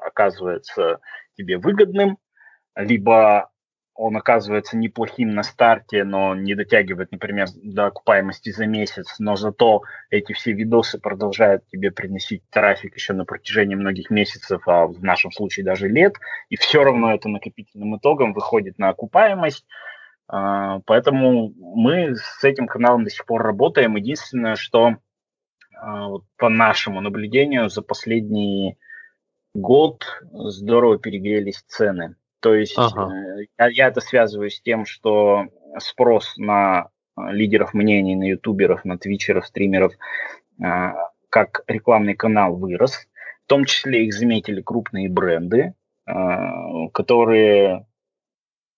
оказывается 0.03 1.01
тебе 1.37 1.57
выгодным, 1.57 2.19
либо 2.75 3.51
он 3.97 4.17
оказывается 4.17 4.77
неплохим 4.77 5.35
на 5.35 5.43
старте, 5.43 6.05
но 6.05 6.35
не 6.35 6.55
дотягивает, 6.55 7.13
например, 7.13 7.49
до 7.63 7.87
окупаемости 7.87 8.51
за 8.51 8.67
месяц, 8.67 9.17
но 9.19 9.37
зато 9.37 9.83
эти 10.11 10.33
все 10.33 10.53
видосы 10.53 10.99
продолжают 10.99 11.67
тебе 11.69 11.91
приносить 11.91 12.43
трафик 12.51 12.95
еще 12.95 13.15
на 13.15 13.25
протяжении 13.25 13.75
многих 13.75 14.11
месяцев, 14.11 14.63
а 14.67 14.87
в 14.87 15.03
нашем 15.03 15.33
случае 15.33 15.65
даже 15.65 15.89
лет, 15.89 16.15
и 16.51 16.57
все 16.57 16.85
равно 16.85 17.15
это 17.15 17.29
накопительным 17.29 17.97
итогом 17.97 18.33
выходит 18.33 18.79
на 18.79 18.91
окупаемость. 18.91 19.67
А, 20.29 20.81
поэтому 20.87 21.53
мы 21.57 22.17
с 22.17 22.45
этим 22.45 22.67
каналом 22.67 23.05
до 23.05 23.11
сих 23.11 23.25
пор 23.25 23.43
работаем. 23.43 23.97
Единственное, 23.97 24.57
что 24.57 24.97
а, 25.75 26.11
по 26.37 26.49
нашему 26.49 27.01
наблюдению 27.01 27.69
за 27.71 27.83
последний 27.83 28.77
год 29.55 30.05
здорово 30.33 30.99
перегрелись 30.99 31.65
цены. 31.67 32.17
То 32.47 32.55
есть 32.55 32.75
ага. 32.77 33.13
Э, 33.13 33.47
я, 33.59 33.67
я 33.71 33.89
это 33.89 34.01
связываю 34.01 34.51
с 34.51 34.61
тем, 34.61 34.87
что 34.87 35.47
спрос 35.79 36.37
на 36.37 36.91
э, 37.17 37.33
лидеров 37.33 37.75
мнений, 37.75 38.15
на 38.15 38.23
ютуберов, 38.23 38.85
на 38.85 38.99
твичеров, 38.99 39.49
стримеров, 39.49 39.95
э, 40.63 40.93
как 41.29 41.65
рекламный 41.67 42.15
канал 42.15 42.55
вырос. 42.55 43.09
В 43.47 43.49
том 43.49 43.65
числе 43.65 44.05
их 44.05 44.15
заметили 44.15 44.63
крупные 44.63 45.09
бренды, 45.09 45.75
которые, 46.93 47.87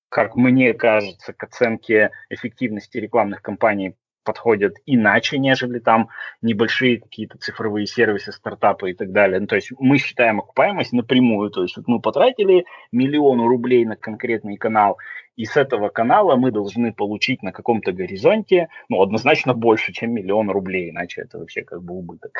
как 0.08 0.34
мне 0.36 0.72
кажется, 0.72 1.32
к 1.34 1.42
оценке 1.42 2.10
эффективности 2.30 2.96
рекламных 2.98 3.42
кампаний 3.42 3.96
подходят 4.28 4.74
иначе, 4.84 5.38
нежели 5.38 5.78
там 5.78 6.10
небольшие 6.42 7.00
какие-то 7.00 7.38
цифровые 7.38 7.86
сервисы, 7.86 8.30
стартапы 8.30 8.90
и 8.90 8.94
так 8.94 9.10
далее. 9.10 9.40
Ну, 9.40 9.46
то 9.46 9.56
есть 9.56 9.72
мы 9.78 9.96
считаем 9.96 10.40
окупаемость 10.40 10.92
напрямую. 10.92 11.48
То 11.48 11.62
есть 11.62 11.78
вот 11.78 11.88
мы 11.88 11.98
потратили 11.98 12.66
миллион 12.92 13.40
рублей 13.40 13.86
на 13.86 13.96
конкретный 13.96 14.58
канал, 14.58 14.98
и 15.36 15.46
с 15.46 15.56
этого 15.56 15.88
канала 15.88 16.36
мы 16.36 16.50
должны 16.50 16.92
получить 16.92 17.42
на 17.42 17.52
каком-то 17.52 17.92
горизонте, 17.92 18.68
ну, 18.90 19.00
однозначно 19.00 19.54
больше, 19.54 19.94
чем 19.94 20.12
миллион 20.12 20.50
рублей, 20.50 20.90
иначе 20.90 21.22
это 21.22 21.38
вообще 21.38 21.62
как 21.62 21.82
бы 21.82 21.94
убыток. 21.94 22.32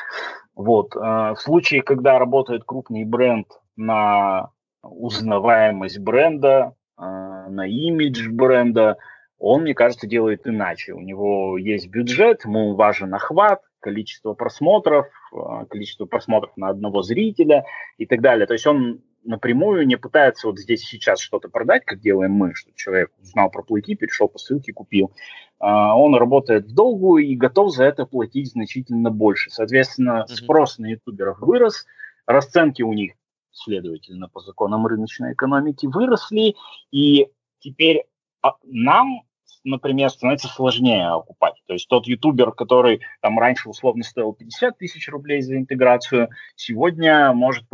Вот. 0.54 0.94
Э, 0.94 1.32
в 1.32 1.38
случае, 1.38 1.80
когда 1.80 2.18
работает 2.18 2.64
крупный 2.64 3.04
бренд 3.04 3.46
на 3.76 4.50
узнаваемость 4.82 6.00
бренда, 6.00 6.74
э, 6.98 7.02
на 7.48 7.66
имидж 7.66 8.28
бренда, 8.28 8.98
он, 9.38 9.62
мне 9.62 9.74
кажется, 9.74 10.06
делает 10.06 10.46
иначе. 10.46 10.92
У 10.92 11.00
него 11.00 11.58
есть 11.58 11.88
бюджет, 11.88 12.44
ему 12.44 12.74
важен 12.74 13.14
охват, 13.14 13.62
количество 13.80 14.34
просмотров, 14.34 15.06
а, 15.32 15.64
количество 15.66 16.06
просмотров 16.06 16.56
на 16.56 16.68
одного 16.68 17.02
зрителя 17.02 17.64
и 17.96 18.06
так 18.06 18.20
далее. 18.20 18.46
То 18.46 18.54
есть 18.54 18.66
он 18.66 19.00
напрямую 19.24 19.86
не 19.86 19.96
пытается 19.96 20.48
вот 20.48 20.58
здесь 20.58 20.82
сейчас 20.82 21.20
что-то 21.20 21.48
продать, 21.48 21.84
как 21.84 22.00
делаем 22.00 22.32
мы, 22.32 22.54
что 22.54 22.72
человек 22.74 23.10
узнал 23.20 23.50
про 23.50 23.62
плейки, 23.62 23.94
перешел 23.94 24.28
по 24.28 24.38
ссылке, 24.38 24.72
купил. 24.72 25.12
А, 25.60 25.96
он 25.96 26.14
работает 26.16 26.66
в 26.66 26.74
долгую 26.74 27.24
и 27.24 27.36
готов 27.36 27.72
за 27.72 27.84
это 27.84 28.06
платить 28.06 28.50
значительно 28.50 29.10
больше. 29.10 29.50
Соответственно, 29.50 30.24
mm-hmm. 30.28 30.34
спрос 30.34 30.78
на 30.78 30.86
ютуберов 30.86 31.38
вырос, 31.40 31.86
расценки 32.26 32.82
у 32.82 32.92
них, 32.92 33.12
следовательно, 33.52 34.28
по 34.28 34.40
законам 34.40 34.86
рыночной 34.86 35.34
экономики 35.34 35.86
выросли, 35.86 36.56
и 36.90 37.28
теперь 37.60 38.04
а, 38.42 38.54
нам 38.64 39.22
например, 39.70 40.10
становится 40.10 40.48
сложнее 40.48 41.08
окупать. 41.08 41.54
То 41.66 41.74
есть 41.74 41.88
тот 41.88 42.06
ютубер, 42.06 42.52
который 42.52 43.00
там 43.20 43.38
раньше 43.38 43.68
условно 43.68 44.02
стоил 44.02 44.32
50 44.32 44.78
тысяч 44.78 45.08
рублей 45.08 45.42
за 45.42 45.56
интеграцию, 45.56 46.28
сегодня 46.56 47.32
может 47.32 47.64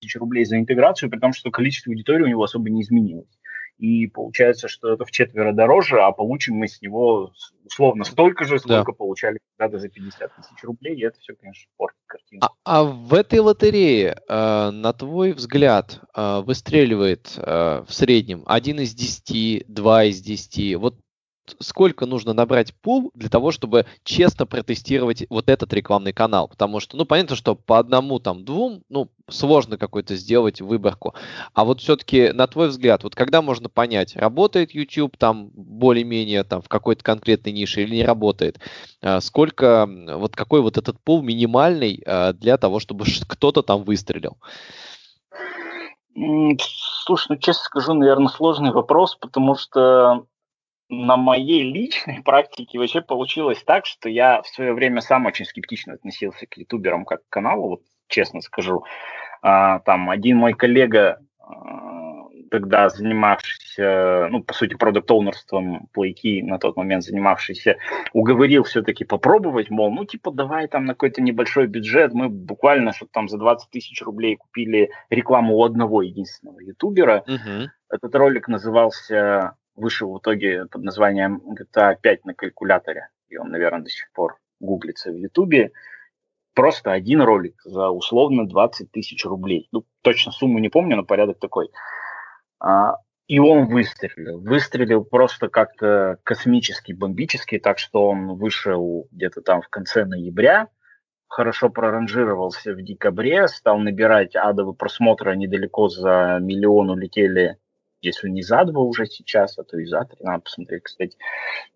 тысяч 0.00 0.16
рублей 0.16 0.44
за 0.44 0.58
интеграцию, 0.58 1.10
при 1.10 1.18
том, 1.18 1.32
что 1.32 1.50
количество 1.50 1.90
аудитории 1.90 2.24
у 2.24 2.28
него 2.28 2.44
особо 2.44 2.70
не 2.70 2.82
изменилось 2.82 3.38
и 3.78 4.08
получается, 4.08 4.68
что 4.68 4.92
это 4.92 5.04
в 5.04 5.10
четверо 5.10 5.52
дороже, 5.52 6.00
а 6.00 6.10
получим 6.10 6.56
мы 6.56 6.66
с 6.66 6.82
него 6.82 7.32
условно 7.64 8.04
столько 8.04 8.44
же, 8.44 8.58
сколько 8.58 8.92
да. 8.92 8.96
получали 8.96 9.38
когда-то 9.56 9.78
за 9.78 9.88
50 9.88 10.34
тысяч 10.34 10.64
рублей, 10.64 10.96
и 10.96 11.04
это 11.04 11.18
все, 11.20 11.34
конечно, 11.34 11.70
портит 11.76 11.97
картину. 12.08 12.42
А, 12.42 12.50
а 12.64 12.84
в 12.84 13.14
этой 13.14 13.38
лотерее, 13.38 14.20
э, 14.28 14.70
на 14.70 14.92
твой 14.92 15.32
взгляд, 15.32 16.00
э, 16.14 16.40
выстреливает 16.40 17.34
э, 17.36 17.84
в 17.86 17.94
среднем 17.94 18.42
один 18.46 18.80
из 18.80 18.94
10, 18.94 19.64
два 19.68 20.04
из 20.04 20.20
10, 20.20 20.76
вот 20.76 20.96
сколько 21.58 22.06
нужно 22.06 22.32
набрать 22.32 22.74
пул 22.74 23.10
для 23.14 23.28
того, 23.28 23.50
чтобы 23.50 23.86
честно 24.04 24.46
протестировать 24.46 25.24
вот 25.30 25.48
этот 25.48 25.72
рекламный 25.72 26.12
канал. 26.12 26.48
Потому 26.48 26.80
что, 26.80 26.96
ну, 26.96 27.04
понятно, 27.04 27.36
что 27.36 27.54
по 27.54 27.78
одному, 27.78 28.18
там, 28.18 28.44
двум, 28.44 28.82
ну, 28.88 29.10
сложно 29.28 29.76
какой-то 29.76 30.16
сделать 30.16 30.60
выборку. 30.60 31.14
А 31.54 31.64
вот 31.64 31.80
все-таки, 31.80 32.32
на 32.32 32.46
твой 32.46 32.68
взгляд, 32.68 33.04
вот 33.04 33.14
когда 33.14 33.42
можно 33.42 33.68
понять, 33.68 34.16
работает 34.16 34.74
YouTube 34.74 35.16
там 35.16 35.50
более-менее 35.54 36.44
там 36.44 36.62
в 36.62 36.68
какой-то 36.68 37.02
конкретной 37.04 37.52
нише 37.52 37.82
или 37.82 37.96
не 37.96 38.04
работает? 38.04 38.58
А 39.02 39.20
сколько, 39.20 39.88
вот 39.88 40.34
какой 40.34 40.62
вот 40.62 40.78
этот 40.78 41.00
пул 41.00 41.22
минимальный 41.22 42.02
а, 42.06 42.32
для 42.32 42.56
того, 42.56 42.80
чтобы 42.80 43.04
кто-то 43.26 43.62
там 43.62 43.84
выстрелил? 43.84 44.38
Слушай, 47.04 47.26
ну, 47.30 47.36
честно 47.36 47.64
скажу, 47.64 47.94
наверное, 47.94 48.28
сложный 48.28 48.72
вопрос, 48.72 49.14
потому 49.14 49.54
что 49.54 50.24
на 50.88 51.16
моей 51.16 51.62
личной 51.62 52.22
практике 52.24 52.78
вообще 52.78 53.00
получилось 53.00 53.62
так, 53.64 53.86
что 53.86 54.08
я 54.08 54.42
в 54.42 54.48
свое 54.48 54.72
время 54.72 55.00
сам 55.00 55.26
очень 55.26 55.44
скептично 55.44 55.94
относился 55.94 56.46
к 56.46 56.56
ютуберам 56.56 57.04
как 57.04 57.24
к 57.24 57.28
каналу, 57.28 57.68
вот 57.68 57.82
честно 58.08 58.40
скажу. 58.40 58.84
А, 59.42 59.80
там 59.80 60.10
один 60.10 60.38
мой 60.38 60.54
коллега, 60.54 61.20
а, 61.38 62.08
тогда 62.50 62.88
занимавшийся, 62.88 64.28
ну, 64.30 64.42
по 64.42 64.54
сути, 64.54 64.74
продукт-оунерством 64.74 65.88
плейки, 65.92 66.42
на 66.42 66.58
тот 66.58 66.76
момент 66.76 67.04
занимавшийся, 67.04 67.76
уговорил 68.12 68.64
все-таки 68.64 69.04
попробовать, 69.04 69.70
мол, 69.70 69.92
ну, 69.92 70.06
типа, 70.06 70.30
давай 70.30 70.66
там 70.66 70.86
на 70.86 70.94
какой-то 70.94 71.20
небольшой 71.20 71.66
бюджет, 71.66 72.14
мы 72.14 72.28
буквально, 72.28 72.92
что 72.92 73.06
там 73.06 73.28
за 73.28 73.38
20 73.38 73.70
тысяч 73.70 74.00
рублей 74.02 74.36
купили 74.36 74.90
рекламу 75.10 75.56
у 75.56 75.64
одного 75.64 76.02
единственного 76.02 76.60
ютубера. 76.60 77.24
Uh-huh. 77.28 77.66
Этот 77.90 78.14
ролик 78.14 78.48
назывался 78.48 79.54
вышел 79.78 80.12
в 80.12 80.18
итоге 80.18 80.66
под 80.66 80.82
названием 80.82 81.42
GTA 81.46 81.96
5 82.00 82.24
на 82.24 82.34
калькуляторе. 82.34 83.08
И 83.28 83.36
он, 83.36 83.50
наверное, 83.50 83.82
до 83.82 83.90
сих 83.90 84.10
пор 84.12 84.38
гуглится 84.60 85.10
в 85.10 85.16
Ютубе. 85.16 85.72
просто 86.54 86.92
один 86.92 87.22
ролик 87.22 87.60
за 87.64 87.90
условно 87.90 88.48
20 88.48 88.90
тысяч 88.90 89.24
рублей. 89.24 89.68
Ну, 89.72 89.84
точно 90.02 90.32
сумму 90.32 90.58
не 90.58 90.68
помню, 90.68 90.96
но 90.96 91.04
порядок 91.04 91.38
такой. 91.38 91.70
А, 92.58 92.96
и 93.28 93.38
он 93.38 93.66
выстрелил. 93.66 94.40
Выстрелил 94.40 95.04
просто 95.04 95.48
как-то 95.48 96.18
космически, 96.24 96.92
бомбически, 96.92 97.58
так 97.58 97.78
что 97.78 98.08
он 98.08 98.36
вышел 98.36 99.06
где-то 99.12 99.42
там 99.42 99.62
в 99.62 99.68
конце 99.68 100.04
ноября, 100.04 100.68
хорошо 101.28 101.68
проранжировался 101.68 102.72
в 102.72 102.82
декабре, 102.82 103.46
стал 103.46 103.78
набирать 103.78 104.34
адовые 104.34 104.74
просмотры, 104.74 105.36
недалеко 105.36 105.88
за 105.88 106.38
миллион 106.40 106.90
улетели, 106.90 107.58
если 108.00 108.28
не 108.28 108.42
за 108.42 108.64
два 108.64 108.80
уже 108.80 109.06
сейчас, 109.06 109.58
а 109.58 109.64
то 109.64 109.78
и 109.78 109.84
за 109.84 110.04
три, 110.04 110.24
надо 110.24 110.42
посмотреть, 110.42 110.84
кстати. 110.84 111.16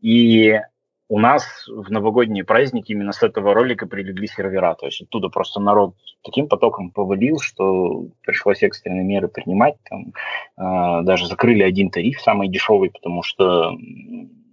И 0.01 0.61
у 1.09 1.19
нас 1.19 1.45
в 1.69 1.91
новогодние 1.91 2.43
праздники 2.43 2.93
именно 2.93 3.13
с 3.13 3.23
этого 3.23 3.53
ролика 3.53 3.87
прилегли 3.87 4.27
сервера. 4.27 4.75
То 4.75 4.87
есть 4.87 5.03
оттуда 5.03 5.29
просто 5.29 5.61
народ 5.61 5.95
таким 6.25 6.49
потоком 6.49 6.91
повалил, 6.91 7.39
что 7.39 8.07
пришлось 8.23 8.63
экстренные 8.63 9.05
меры 9.05 9.29
принимать. 9.29 9.77
Там, 9.91 10.15
э, 10.57 11.05
даже 11.05 11.27
закрыли 11.27 11.63
один 11.63 11.91
тариф, 11.91 12.21
самый 12.21 12.49
дешевый, 12.49 12.91
потому 12.91 13.23
что 13.23 13.73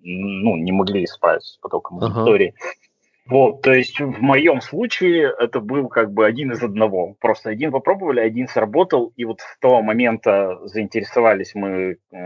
ну, 0.03 0.57
не 0.57 0.71
могли 0.71 1.05
справиться 1.07 1.53
с 1.53 1.57
потоком 1.57 2.03
аудитории. 2.03 2.53
Uh-huh. 2.57 2.88
Вот, 3.29 3.61
то 3.61 3.71
есть 3.71 3.99
в 3.99 4.21
моем 4.21 4.59
случае 4.59 5.31
это 5.37 5.59
был 5.59 5.87
как 5.87 6.11
бы 6.11 6.25
один 6.25 6.51
из 6.51 6.63
одного. 6.63 7.15
Просто 7.19 7.51
один 7.51 7.71
попробовали, 7.71 8.19
один 8.19 8.47
сработал, 8.47 9.13
и 9.15 9.23
вот 9.25 9.41
с 9.41 9.59
того 9.59 9.83
момента 9.83 10.57
заинтересовались 10.65 11.53
мы 11.53 11.97
э, 12.11 12.17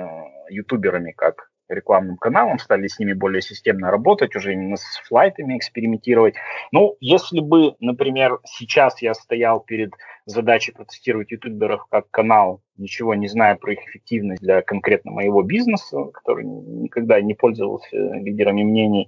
ютуберами 0.49 1.12
как 1.12 1.49
рекламным 1.70 2.18
каналам, 2.18 2.59
стали 2.59 2.88
с 2.88 2.99
ними 2.99 3.14
более 3.14 3.41
системно 3.41 3.91
работать, 3.91 4.36
уже 4.36 4.53
именно 4.53 4.78
с 4.78 5.01
флайтами 5.07 5.57
экспериментировать. 5.57 6.36
Ну, 6.72 6.95
если 6.99 7.39
бы, 7.39 7.76
например, 7.80 8.39
сейчас 8.45 9.01
я 9.01 9.14
стоял 9.14 9.59
перед 9.59 9.93
задачей 10.26 10.72
протестировать 10.72 11.32
ютуберов 11.32 11.86
как 11.89 12.09
канал, 12.11 12.61
ничего 12.78 13.16
не 13.16 13.28
зная 13.28 13.55
про 13.55 13.74
их 13.74 13.80
эффективность 13.88 14.41
для 14.41 14.61
конкретно 14.61 15.11
моего 15.11 15.41
бизнеса, 15.43 16.05
который 16.14 16.45
никогда 16.45 17.22
не 17.22 17.34
пользовался 17.34 17.95
лидерами 17.95 18.64
мнений, 18.64 19.07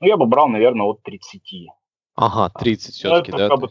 ну, 0.00 0.06
я 0.06 0.16
бы 0.16 0.26
брал, 0.26 0.48
наверное, 0.48 0.86
от 0.86 1.02
30. 1.02 1.68
Ага, 2.16 2.50
30 2.58 2.94
все-таки, 2.94 3.30
да? 3.30 3.48
Как 3.48 3.60
бы, 3.60 3.68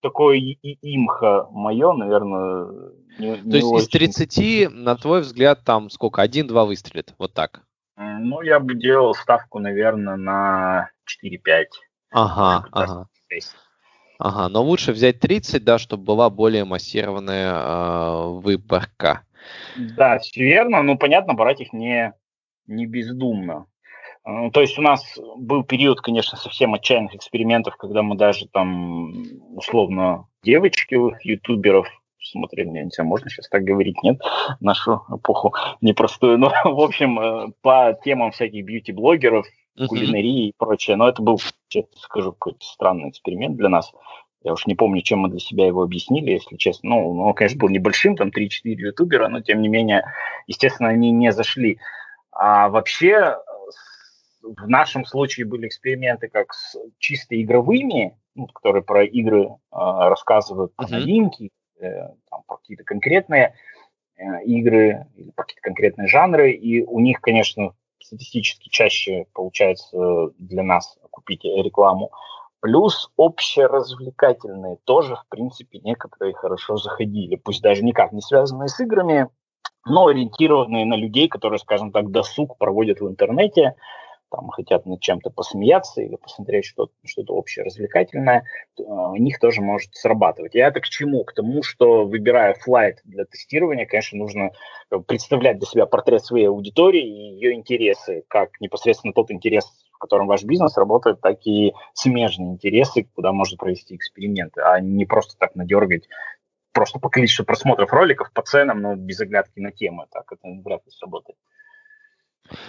такое 0.00 0.38
имхо 0.38 1.48
мое, 1.50 1.92
наверное, 1.92 2.92
не, 3.18 3.36
То 3.36 3.42
не 3.42 3.56
есть 3.56 3.66
очень... 3.66 3.84
из 3.84 3.88
30, 3.88 4.72
на 4.72 4.96
твой 4.96 5.22
взгляд, 5.22 5.64
там 5.64 5.90
сколько? 5.90 6.22
Один-два 6.22 6.64
выстрелит, 6.64 7.14
вот 7.18 7.34
так? 7.34 7.62
Ну, 7.96 8.42
я 8.42 8.60
бы 8.60 8.76
делал 8.76 9.14
ставку, 9.14 9.58
наверное, 9.58 10.16
на 10.16 10.90
4-5. 11.24 11.64
Ага, 12.10 12.68
ага. 12.70 13.08
6. 13.28 13.56
Ага, 14.18 14.48
но 14.48 14.62
лучше 14.62 14.92
взять 14.92 15.18
30, 15.18 15.64
да, 15.64 15.78
чтобы 15.78 16.04
была 16.04 16.30
более 16.30 16.64
массированная 16.64 17.54
э, 17.54 18.28
выборка. 18.38 19.24
Да, 19.76 20.18
все 20.20 20.44
верно, 20.44 20.82
но 20.82 20.96
понятно, 20.96 21.34
брать 21.34 21.60
их 21.60 21.72
не, 21.72 22.14
не 22.66 22.86
бездумно. 22.86 23.66
Ну, 24.26 24.50
то 24.50 24.60
есть 24.62 24.78
у 24.78 24.82
нас 24.82 25.18
был 25.36 25.64
период, 25.64 26.00
конечно, 26.00 26.38
совсем 26.38 26.72
отчаянных 26.74 27.14
экспериментов, 27.14 27.76
когда 27.76 28.02
мы 28.02 28.16
даже 28.16 28.48
там, 28.48 29.12
условно, 29.54 30.26
девочки, 30.42 30.96
ютуберов 31.26 31.86
смотрели, 32.18 32.68
я 32.68 32.84
не 32.84 32.90
знаю, 32.90 33.08
можно 33.08 33.28
сейчас 33.28 33.48
так 33.48 33.64
говорить, 33.64 34.02
нет, 34.02 34.18
нашу 34.60 35.02
эпоху 35.10 35.54
непростую, 35.82 36.38
но, 36.38 36.52
в 36.64 36.80
общем, 36.80 37.20
э, 37.20 37.52
по 37.60 37.98
темам 38.02 38.30
всяких 38.30 38.64
бьюти-блогеров, 38.64 39.46
кулинарии 39.88 40.48
и 40.48 40.54
прочее, 40.56 40.96
но 40.96 41.08
это 41.08 41.22
был, 41.22 41.38
честно 41.68 41.90
скажу, 41.96 42.32
какой-то 42.32 42.64
странный 42.64 43.10
эксперимент 43.10 43.56
для 43.56 43.68
нас. 43.68 43.92
Я 44.44 44.52
уж 44.52 44.66
не 44.66 44.74
помню, 44.74 45.02
чем 45.02 45.20
мы 45.20 45.30
для 45.30 45.40
себя 45.40 45.66
его 45.66 45.82
объяснили, 45.82 46.32
если 46.32 46.56
честно. 46.56 46.90
Ну, 46.90 47.18
он, 47.18 47.34
конечно, 47.34 47.58
был 47.58 47.70
небольшим, 47.70 48.14
там 48.14 48.28
3-4 48.28 48.48
ютубера, 48.64 49.28
но, 49.28 49.40
тем 49.40 49.62
не 49.62 49.68
менее, 49.68 50.04
естественно, 50.46 50.90
они 50.90 51.10
не 51.10 51.32
зашли. 51.32 51.78
А 52.30 52.68
вообще, 52.68 53.36
в 54.44 54.68
нашем 54.68 55.04
случае 55.04 55.46
были 55.46 55.66
эксперименты 55.66 56.28
как 56.28 56.52
с 56.52 56.76
чисто 56.98 57.40
игровыми, 57.40 58.16
ну, 58.34 58.46
которые 58.48 58.82
про 58.82 59.04
игры 59.04 59.44
э, 59.44 59.48
рассказывают 59.72 60.74
про 60.74 60.86
uh-huh. 60.86 60.90
новинки, 60.90 61.50
э, 61.80 62.08
там, 62.30 62.42
про 62.46 62.56
какие-то 62.58 62.84
конкретные 62.84 63.54
э, 64.16 64.44
игры 64.44 65.06
или 65.16 65.30
про 65.30 65.44
какие-то 65.44 65.62
конкретные 65.62 66.08
жанры, 66.08 66.52
и 66.52 66.84
у 66.84 67.00
них, 67.00 67.20
конечно, 67.20 67.72
статистически 68.00 68.68
чаще 68.68 69.26
получается 69.32 70.30
для 70.38 70.62
нас 70.62 70.98
купить 71.10 71.44
рекламу. 71.44 72.10
Плюс 72.60 73.10
общеразвлекательные 73.16 74.76
тоже, 74.84 75.16
в 75.16 75.26
принципе, 75.28 75.80
некоторые 75.80 76.34
хорошо 76.34 76.76
заходили, 76.76 77.36
пусть 77.36 77.62
даже 77.62 77.82
никак 77.82 78.12
не 78.12 78.20
связанные 78.20 78.68
с 78.68 78.80
играми, 78.80 79.28
но 79.86 80.06
ориентированные 80.06 80.86
на 80.86 80.94
людей, 80.94 81.28
которые, 81.28 81.58
скажем 81.58 81.92
так, 81.92 82.10
досуг 82.10 82.56
проводят 82.58 83.00
в 83.00 83.08
интернете, 83.08 83.74
там 84.34 84.48
хотят 84.50 84.86
над 84.86 85.00
чем-то 85.00 85.30
посмеяться 85.30 86.02
или 86.02 86.16
посмотреть 86.16 86.64
что-то, 86.64 86.92
что-то 87.04 87.34
общее 87.34 87.64
развлекательное, 87.64 88.44
а, 88.78 89.10
у 89.10 89.16
них 89.16 89.38
тоже 89.38 89.60
может 89.60 89.94
срабатывать. 89.94 90.54
Я 90.54 90.68
это 90.68 90.80
к 90.80 90.88
чему? 90.88 91.24
К 91.24 91.32
тому, 91.32 91.62
что 91.62 92.04
выбирая 92.04 92.54
флайт 92.54 93.00
для 93.04 93.24
тестирования, 93.24 93.86
конечно, 93.86 94.18
нужно 94.18 94.50
э, 94.90 94.98
представлять 94.98 95.58
для 95.58 95.66
себя 95.66 95.86
портрет 95.86 96.24
своей 96.24 96.48
аудитории 96.48 97.02
и 97.02 97.34
ее 97.34 97.54
интересы, 97.54 98.24
как 98.28 98.60
непосредственно 98.60 99.12
тот 99.12 99.30
интерес, 99.30 99.66
в 99.92 99.98
котором 99.98 100.26
ваш 100.26 100.42
бизнес 100.42 100.76
работает, 100.76 101.20
так 101.20 101.46
и 101.46 101.72
смежные 101.92 102.50
интересы, 102.50 103.06
куда 103.14 103.32
можно 103.32 103.56
провести 103.56 103.94
эксперименты, 103.94 104.60
а 104.62 104.80
не 104.80 105.06
просто 105.06 105.36
так 105.38 105.54
надергать 105.54 106.08
просто 106.72 106.98
по 106.98 107.08
количеству 107.08 107.44
просмотров 107.44 107.92
роликов, 107.92 108.32
по 108.32 108.42
ценам, 108.42 108.82
но 108.82 108.96
без 108.96 109.20
оглядки 109.20 109.60
на 109.60 109.70
темы. 109.70 110.06
Так 110.10 110.24
это 110.32 110.48
вряд 110.64 110.84
ли 110.84 110.90
сработает. 110.90 111.38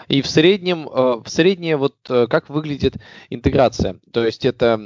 И 0.07 0.21
в 0.21 0.27
среднем, 0.27 0.87
э, 0.87 1.21
в 1.23 1.27
среднее 1.27 1.75
вот 1.77 1.95
э, 2.09 2.27
как 2.27 2.49
выглядит 2.49 2.95
интеграция? 3.29 3.99
То 4.11 4.25
есть 4.25 4.45
это 4.45 4.79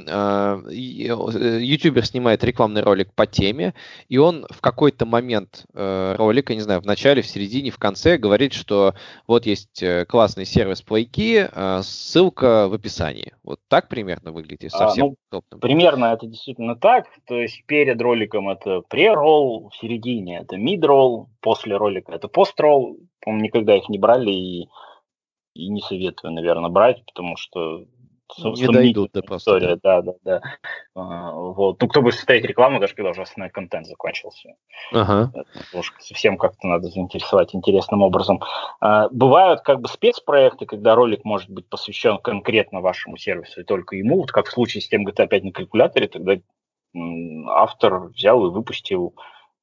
э, 0.66 0.72
ютубер 0.72 2.04
снимает 2.04 2.42
рекламный 2.42 2.82
ролик 2.82 3.12
по 3.14 3.26
теме, 3.26 3.74
и 4.08 4.18
он 4.18 4.46
в 4.50 4.60
какой-то 4.60 5.06
момент 5.06 5.66
ролика, 5.72 6.54
не 6.54 6.60
знаю, 6.60 6.80
в 6.80 6.86
начале, 6.86 7.22
в 7.22 7.26
середине, 7.26 7.70
в 7.70 7.78
конце 7.78 8.16
говорит, 8.16 8.52
что 8.52 8.94
вот 9.26 9.46
есть 9.46 9.82
классный 10.08 10.44
сервис 10.44 10.82
плейки, 10.82 11.48
ссылка 11.82 12.68
в 12.68 12.74
описании. 12.74 13.32
Вот 13.42 13.60
так 13.68 13.88
примерно 13.88 14.32
выглядит 14.32 14.72
совсем 14.72 15.16
а, 15.32 15.40
ну, 15.50 15.58
Примерно 15.60 16.06
это 16.06 16.26
действительно 16.26 16.76
так. 16.76 17.06
То 17.26 17.36
есть 17.36 17.64
перед 17.66 18.00
роликом 18.00 18.48
это 18.48 18.82
pre-roll, 18.92 19.70
в 19.70 19.76
середине 19.80 20.40
это 20.40 20.56
mid-roll, 20.56 21.26
после 21.40 21.76
ролика 21.76 22.12
это 22.12 22.28
post-roll. 22.28 22.96
По-моему, 23.20 23.44
никогда 23.44 23.76
их 23.76 23.88
не 23.88 23.98
брали 23.98 24.30
и 24.30 24.68
и 25.54 25.68
не 25.68 25.80
советую, 25.80 26.32
наверное, 26.32 26.70
брать, 26.70 27.04
потому 27.06 27.36
что 27.36 27.84
не 28.38 28.66
дойдут 28.68 29.12
до 29.12 29.22
просто. 29.22 29.50
История, 29.50 29.76
да, 29.82 30.02
да, 30.02 30.12
да. 30.22 30.40
А, 30.94 31.32
вот. 31.32 31.80
Ну, 31.80 31.88
кто 31.88 32.02
будет 32.02 32.14
ставить 32.14 32.44
рекламу, 32.44 32.78
даже 32.78 32.94
когда 32.94 33.10
уже 33.10 33.22
основной 33.22 33.50
контент 33.50 33.86
закончился. 33.86 34.54
Ага. 34.92 35.32
уж 35.72 35.94
совсем 35.98 36.36
как-то 36.36 36.66
надо 36.66 36.88
заинтересовать 36.88 37.54
интересным 37.54 38.02
образом. 38.02 38.40
А, 38.80 39.08
бывают 39.10 39.62
как 39.62 39.80
бы 39.80 39.88
спецпроекты, 39.88 40.66
когда 40.66 40.94
ролик 40.94 41.24
может 41.24 41.50
быть 41.50 41.68
посвящен 41.68 42.18
конкретно 42.18 42.80
вашему 42.80 43.16
сервису 43.16 43.62
и 43.62 43.64
только 43.64 43.96
ему. 43.96 44.18
Вот 44.20 44.30
как 44.30 44.46
в 44.46 44.52
случае 44.52 44.82
с 44.82 44.88
тем 44.88 45.06
GTA 45.06 45.26
5 45.26 45.44
на 45.44 45.52
калькуляторе, 45.52 46.08
тогда 46.08 46.36
автор 47.48 48.08
взял 48.08 48.46
и 48.46 48.50
выпустил 48.50 49.14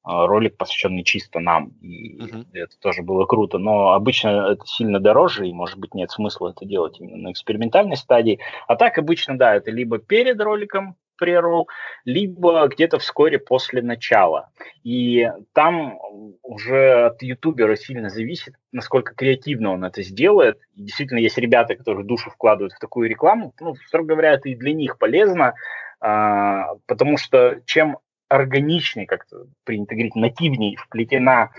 ролик, 0.04 0.56
посвященный 0.56 1.04
чисто 1.04 1.40
нам. 1.40 1.68
И 1.82 2.18
uh-huh. 2.18 2.46
это 2.54 2.78
тоже 2.80 3.02
было 3.02 3.26
круто. 3.26 3.58
Но 3.58 3.90
обычно 3.92 4.52
это 4.52 4.66
сильно 4.66 5.00
дороже, 5.00 5.46
и, 5.46 5.52
может 5.52 5.78
быть, 5.78 5.94
нет 5.94 6.10
смысла 6.10 6.50
это 6.50 6.64
делать 6.64 7.00
именно 7.00 7.16
на 7.16 7.32
экспериментальной 7.32 7.96
стадии. 7.96 8.40
А 8.66 8.76
так 8.76 8.98
обычно, 8.98 9.36
да, 9.36 9.54
это 9.54 9.70
либо 9.70 9.98
перед 9.98 10.40
роликом 10.40 10.96
прерол, 11.18 11.68
либо 12.04 12.66
где-то 12.68 12.98
вскоре 12.98 13.38
после 13.38 13.82
начала. 13.82 14.50
И 14.84 15.30
там 15.52 15.98
уже 16.42 17.06
от 17.06 17.22
ютубера 17.22 17.76
сильно 17.76 18.08
зависит, 18.08 18.54
насколько 18.72 19.14
креативно 19.14 19.72
он 19.72 19.84
это 19.84 20.02
сделает. 20.02 20.58
И 20.74 20.82
действительно, 20.82 21.18
есть 21.18 21.36
ребята, 21.36 21.74
которые 21.74 22.06
душу 22.06 22.30
вкладывают 22.30 22.72
в 22.72 22.78
такую 22.78 23.10
рекламу. 23.10 23.52
Ну, 23.60 23.74
строго 23.86 24.08
говоря, 24.08 24.32
это 24.32 24.48
и 24.48 24.54
для 24.54 24.72
них 24.72 24.96
полезно, 24.96 25.54
а, 26.00 26.76
потому 26.86 27.18
что 27.18 27.60
чем 27.66 27.98
органичней, 28.28 29.06
как-то 29.06 29.46
принято 29.64 29.94
говорить, 29.94 30.14
нативней 30.14 30.76
вплетена 30.76 31.50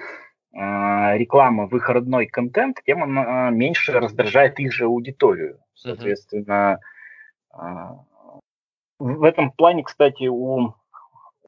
э, 0.54 1.18
реклама 1.18 1.68
в 1.68 1.76
их 1.76 1.90
родной 1.90 2.28
контент, 2.28 2.78
тем 2.86 3.04
она 3.04 3.50
меньше 3.50 3.94
раздражает 3.94 4.60
их 4.60 4.72
же 4.72 4.86
аудиторию. 4.86 5.60
Соответственно, 5.74 6.80
э, 7.54 7.58
в 9.00 9.24
этом 9.24 9.52
плане, 9.52 9.84
кстати, 9.84 10.28
у, 10.28 10.74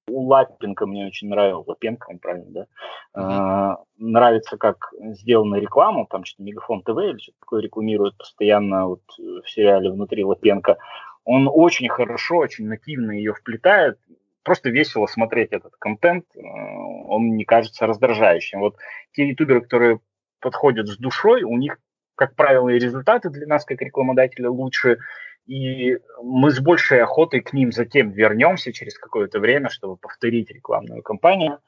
у 0.08 0.22
Лапенко 0.28 0.86
мне 0.88 1.06
очень 1.06 1.30
нравилось, 1.30 1.68
Лапенко, 1.68 2.08
он 2.10 2.20
правильно, 2.20 2.66
да? 3.14 3.78
Э, 3.78 3.84
нравится, 3.98 4.58
как 4.58 4.94
сделана 5.00 5.56
реклама, 5.56 6.08
там 6.10 6.26
что-то 6.26 6.44
Мегафон 6.44 6.82
ТВ 6.82 6.98
или 6.98 7.18
что-то 7.18 7.40
такое 7.40 7.62
рекламирует 7.62 8.18
постоянно 8.18 8.88
вот 8.88 9.02
в 9.18 9.48
сериале 9.48 9.92
внутри 9.92 10.24
Лапенко 10.24 10.78
он 11.24 11.48
очень 11.52 11.88
хорошо, 11.90 12.38
очень 12.38 12.68
нативно 12.68 13.12
ее 13.12 13.34
вплетает. 13.34 14.00
Просто 14.44 14.70
весело 14.70 15.06
смотреть 15.06 15.52
этот 15.52 15.74
контент, 15.78 16.26
э, 16.36 16.40
он 16.42 17.36
не 17.36 17.46
кажется 17.46 17.86
раздражающим. 17.86 18.60
Вот 18.60 18.78
те 19.12 19.28
ютуберы, 19.28 19.62
которые 19.62 20.00
подходят 20.40 20.88
с 20.88 20.98
душой, 20.98 21.44
у 21.44 21.58
них, 21.58 21.78
как 22.16 22.36
правило, 22.36 22.70
и 22.70 22.80
результаты 22.80 23.30
для 23.30 23.46
нас, 23.48 23.66
как 23.66 23.82
рекламодателя, 23.82 24.50
лучше, 24.50 24.98
и 25.46 25.98
мы 26.24 26.52
с 26.52 26.60
большей 26.60 27.02
охотой 27.02 27.42
к 27.42 27.54
ним 27.54 27.72
затем 27.72 28.12
вернемся 28.12 28.74
через 28.74 28.98
какое-то 28.98 29.40
время, 29.40 29.70
чтобы 29.70 29.98
повторить 29.98 30.50
рекламную 30.50 31.04
кампанию, 31.04 31.60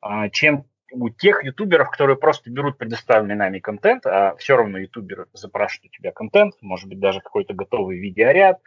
а, 0.00 0.28
чем 0.30 0.64
у 0.92 1.08
тех 1.08 1.44
ютуберов, 1.44 1.90
которые 1.90 2.16
просто 2.16 2.50
берут 2.50 2.78
предоставленный 2.78 3.36
нами 3.36 3.58
контент, 3.58 4.06
а 4.06 4.34
все 4.36 4.56
равно 4.56 4.78
ютубер 4.78 5.26
запрашивает 5.32 5.92
у 5.92 5.96
тебя 5.96 6.12
контент, 6.12 6.54
может 6.60 6.88
быть, 6.88 6.98
даже 6.98 7.20
какой-то 7.20 7.54
готовый 7.54 7.98
видеоряд, 7.98 8.60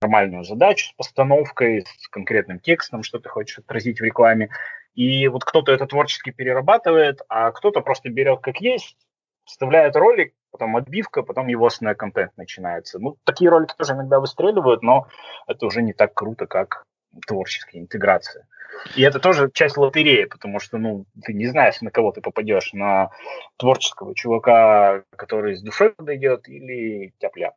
нормальную 0.00 0.44
задачу 0.44 0.88
с 0.88 0.92
постановкой, 0.92 1.82
с 1.82 2.08
конкретным 2.08 2.60
текстом, 2.60 3.02
что 3.02 3.18
ты 3.18 3.28
хочешь 3.28 3.58
отразить 3.58 4.00
в 4.00 4.04
рекламе. 4.04 4.50
И 4.94 5.28
вот 5.28 5.44
кто-то 5.44 5.72
это 5.72 5.86
творчески 5.86 6.30
перерабатывает, 6.30 7.20
а 7.28 7.50
кто-то 7.52 7.80
просто 7.80 8.08
берет 8.08 8.40
как 8.40 8.60
есть, 8.60 8.96
вставляет 9.44 9.96
ролик, 9.96 10.34
потом 10.50 10.76
отбивка, 10.76 11.22
потом 11.22 11.48
его 11.48 11.66
основной 11.66 11.94
контент 11.94 12.32
начинается. 12.36 12.98
Ну, 12.98 13.16
такие 13.24 13.50
ролики 13.50 13.74
тоже 13.76 13.94
иногда 13.94 14.20
выстреливают, 14.20 14.82
но 14.82 15.06
это 15.46 15.66
уже 15.66 15.82
не 15.82 15.92
так 15.92 16.14
круто, 16.14 16.46
как 16.46 16.84
творческая 17.26 17.78
интеграция. 17.78 18.46
И 18.94 19.02
это 19.02 19.18
тоже 19.18 19.50
часть 19.52 19.76
лотереи, 19.76 20.24
потому 20.24 20.60
что, 20.60 20.78
ну, 20.78 21.06
ты 21.24 21.32
не 21.32 21.46
знаешь, 21.46 21.80
на 21.80 21.90
кого 21.90 22.12
ты 22.12 22.20
попадешь, 22.20 22.72
на 22.72 23.10
творческого 23.56 24.14
чувака, 24.14 25.02
который 25.16 25.56
с 25.56 25.62
душой 25.62 25.90
подойдет, 25.90 26.48
или 26.48 27.12
тяп-ляп. 27.18 27.54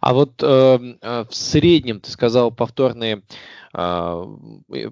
А 0.00 0.14
вот 0.14 0.42
э, 0.42 0.78
э, 1.00 1.24
в 1.28 1.34
среднем, 1.34 2.00
ты 2.00 2.10
сказал, 2.10 2.50
повторные, 2.50 3.22
э, 3.74 4.24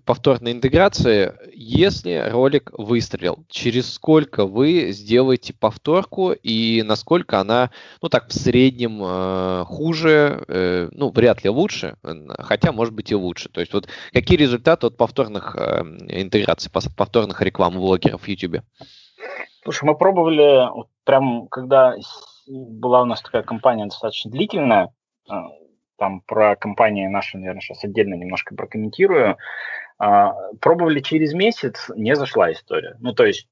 повторные 0.05 0.55
интеграции, 0.55 1.33
если 1.55 2.29
ролик 2.31 2.71
выстрелил, 2.77 3.45
через 3.49 3.93
сколько 3.93 4.47
вы 4.47 4.93
сделаете 4.93 5.55
повторку 5.55 6.33
и 6.33 6.83
насколько 6.83 7.41
она, 7.41 7.71
ну 8.03 8.09
так, 8.09 8.29
в 8.29 8.33
среднем 8.33 9.01
э, 9.03 9.65
хуже, 9.67 10.45
э, 10.49 10.89
ну, 10.93 11.11
вряд 11.11 11.45
ли 11.45 11.51
лучше, 11.51 11.97
хотя, 12.39 12.73
может 12.73 12.95
быть, 12.95 13.11
и 13.11 13.15
лучше. 13.15 13.49
То 13.49 13.61
есть 13.61 13.73
вот 13.73 13.89
какие 14.13 14.39
результаты 14.39 14.87
от 14.87 14.97
повторных 14.97 15.57
э, 15.57 15.83
интеграций, 16.09 16.71
повторных 16.71 17.41
реклам 17.43 17.75
блогеров 17.75 18.23
в 18.23 18.29
YouTube? 18.29 18.63
Слушай, 19.65 19.85
мы 19.85 19.97
пробовали, 19.97 20.71
вот 20.75 20.89
прям 21.05 21.49
когда 21.49 21.95
была 22.49 23.03
у 23.03 23.05
нас 23.05 23.23
такая 23.23 23.43
компания 23.43 23.85
достаточно 23.85 24.31
длительная, 24.31 24.93
а, 25.29 25.49
там 25.97 26.21
про 26.23 26.57
компании 26.57 27.07
наши, 27.07 27.37
наверное, 27.39 27.61
сейчас 27.61 27.85
отдельно 27.85 28.15
немножко 28.15 28.55
прокомментирую. 28.55 29.37
А, 29.99 30.33
пробовали 30.61 31.01
через 31.01 31.35
месяц, 31.35 31.91
не 31.95 32.15
зашла 32.15 32.53
история. 32.53 32.97
Ну, 33.01 33.13
то 33.13 33.27
есть 33.27 33.49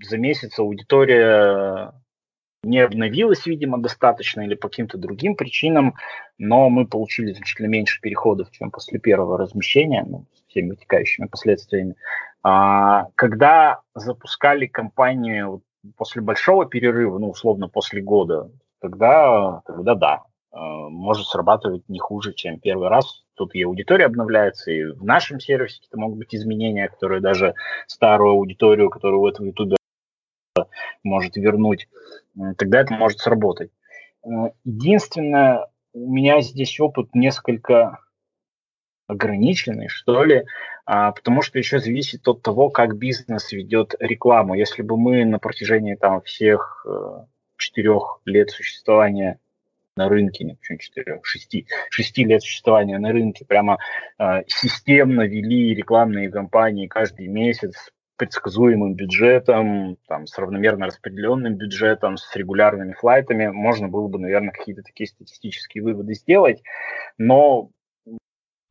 за 0.00 0.16
месяц 0.16 0.58
аудитория 0.58 1.92
не 2.62 2.78
обновилась, 2.78 3.46
видимо, 3.46 3.78
достаточно 3.78 4.42
или 4.42 4.54
по 4.54 4.68
каким-то 4.68 4.96
другим 4.96 5.34
причинам, 5.34 5.94
но 6.38 6.70
мы 6.70 6.86
получили 6.86 7.32
значительно 7.32 7.66
меньше 7.66 8.00
переходов, 8.00 8.52
чем 8.52 8.70
после 8.70 9.00
первого 9.00 9.36
размещения, 9.36 10.04
ну, 10.06 10.26
с 10.34 10.48
всеми 10.48 10.70
вытекающими 10.70 11.26
последствиями. 11.26 11.96
А, 12.44 13.08
когда 13.16 13.80
запускали 13.94 14.66
компанию 14.66 15.62
после 15.96 16.22
большого 16.22 16.66
перерыва, 16.66 17.18
ну, 17.18 17.30
условно, 17.30 17.68
после 17.68 18.02
года, 18.02 18.50
тогда, 18.80 19.62
тогда 19.66 19.94
да, 19.94 20.22
э, 20.52 20.56
может 20.58 21.26
срабатывать 21.26 21.88
не 21.88 21.98
хуже, 21.98 22.32
чем 22.34 22.60
первый 22.60 22.88
раз. 22.88 23.24
Тут 23.34 23.54
и 23.54 23.62
аудитория 23.62 24.06
обновляется, 24.06 24.70
и 24.70 24.84
в 24.84 25.04
нашем 25.04 25.40
сервисе 25.40 25.80
это 25.88 25.98
могут 25.98 26.18
быть 26.18 26.34
изменения, 26.34 26.88
которые 26.88 27.20
даже 27.20 27.54
старую 27.86 28.32
аудиторию, 28.32 28.90
которую 28.90 29.22
у 29.22 29.28
этого 29.28 29.46
ютубера 29.46 29.76
может 31.02 31.36
вернуть, 31.36 31.88
тогда 32.58 32.80
это 32.80 32.94
может 32.94 33.18
сработать. 33.18 33.70
Э, 34.24 34.50
единственное, 34.64 35.68
у 35.94 36.12
меня 36.12 36.40
здесь 36.40 36.78
опыт 36.80 37.14
несколько 37.14 37.98
ограниченный, 39.06 39.88
что 39.88 40.24
ли, 40.24 40.44
а, 40.84 41.12
потому 41.12 41.42
что 41.42 41.58
еще 41.58 41.78
зависит 41.78 42.26
от 42.28 42.42
того, 42.42 42.70
как 42.70 42.96
бизнес 42.96 43.52
ведет 43.52 43.94
рекламу. 43.98 44.54
Если 44.54 44.82
бы 44.82 44.96
мы 44.96 45.24
на 45.24 45.38
протяжении 45.38 45.94
там 45.94 46.22
всех 46.22 46.84
э, 46.88 47.24
четырех 47.56 48.20
лет 48.24 48.50
существования 48.50 49.38
на 49.96 50.08
рынке, 50.08 50.44
нет, 50.44 50.58
почему 50.58 50.78
четырех, 50.78 51.24
шести, 51.24 51.66
шести 51.90 52.24
лет 52.24 52.42
существования 52.42 52.98
на 52.98 53.12
рынке 53.12 53.44
прямо 53.44 53.78
э, 54.18 54.42
системно 54.46 55.22
вели 55.22 55.74
рекламные 55.74 56.30
кампании 56.30 56.86
каждый 56.86 57.28
месяц 57.28 57.90
предсказуемым 58.16 58.94
бюджетом, 58.94 59.96
там, 60.06 60.26
с 60.26 60.38
равномерно 60.38 60.86
распределенным 60.86 61.56
бюджетом, 61.56 62.16
с 62.16 62.36
регулярными 62.36 62.92
флайтами, 62.92 63.48
можно 63.48 63.88
было 63.88 64.06
бы, 64.06 64.18
наверное, 64.18 64.52
какие-то 64.52 64.82
такие 64.82 65.08
статистические 65.08 65.82
выводы 65.82 66.14
сделать, 66.14 66.62
но 67.18 67.70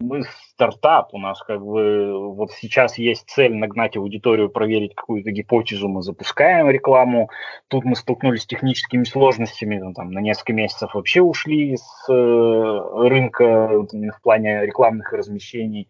мы 0.01 0.23
стартап, 0.49 1.13
у 1.13 1.17
нас 1.17 1.41
как 1.41 1.61
бы 1.61 2.33
вот 2.33 2.51
сейчас 2.51 2.97
есть 2.97 3.29
цель 3.29 3.55
нагнать 3.55 3.97
аудиторию, 3.97 4.49
проверить 4.49 4.95
какую-то 4.95 5.31
гипотезу, 5.31 5.87
мы 5.87 6.01
запускаем 6.01 6.69
рекламу. 6.69 7.29
Тут 7.67 7.85
мы 7.85 7.95
столкнулись 7.95 8.43
с 8.43 8.47
техническими 8.47 9.03
сложностями, 9.03 9.77
ну, 9.77 9.93
там, 9.93 10.11
на 10.11 10.19
несколько 10.19 10.53
месяцев 10.53 10.93
вообще 10.93 11.21
ушли 11.21 11.77
с 11.77 12.09
э, 12.09 13.07
рынка 13.07 13.69
в 13.69 14.21
плане 14.21 14.65
рекламных 14.65 15.13
размещений 15.13 15.87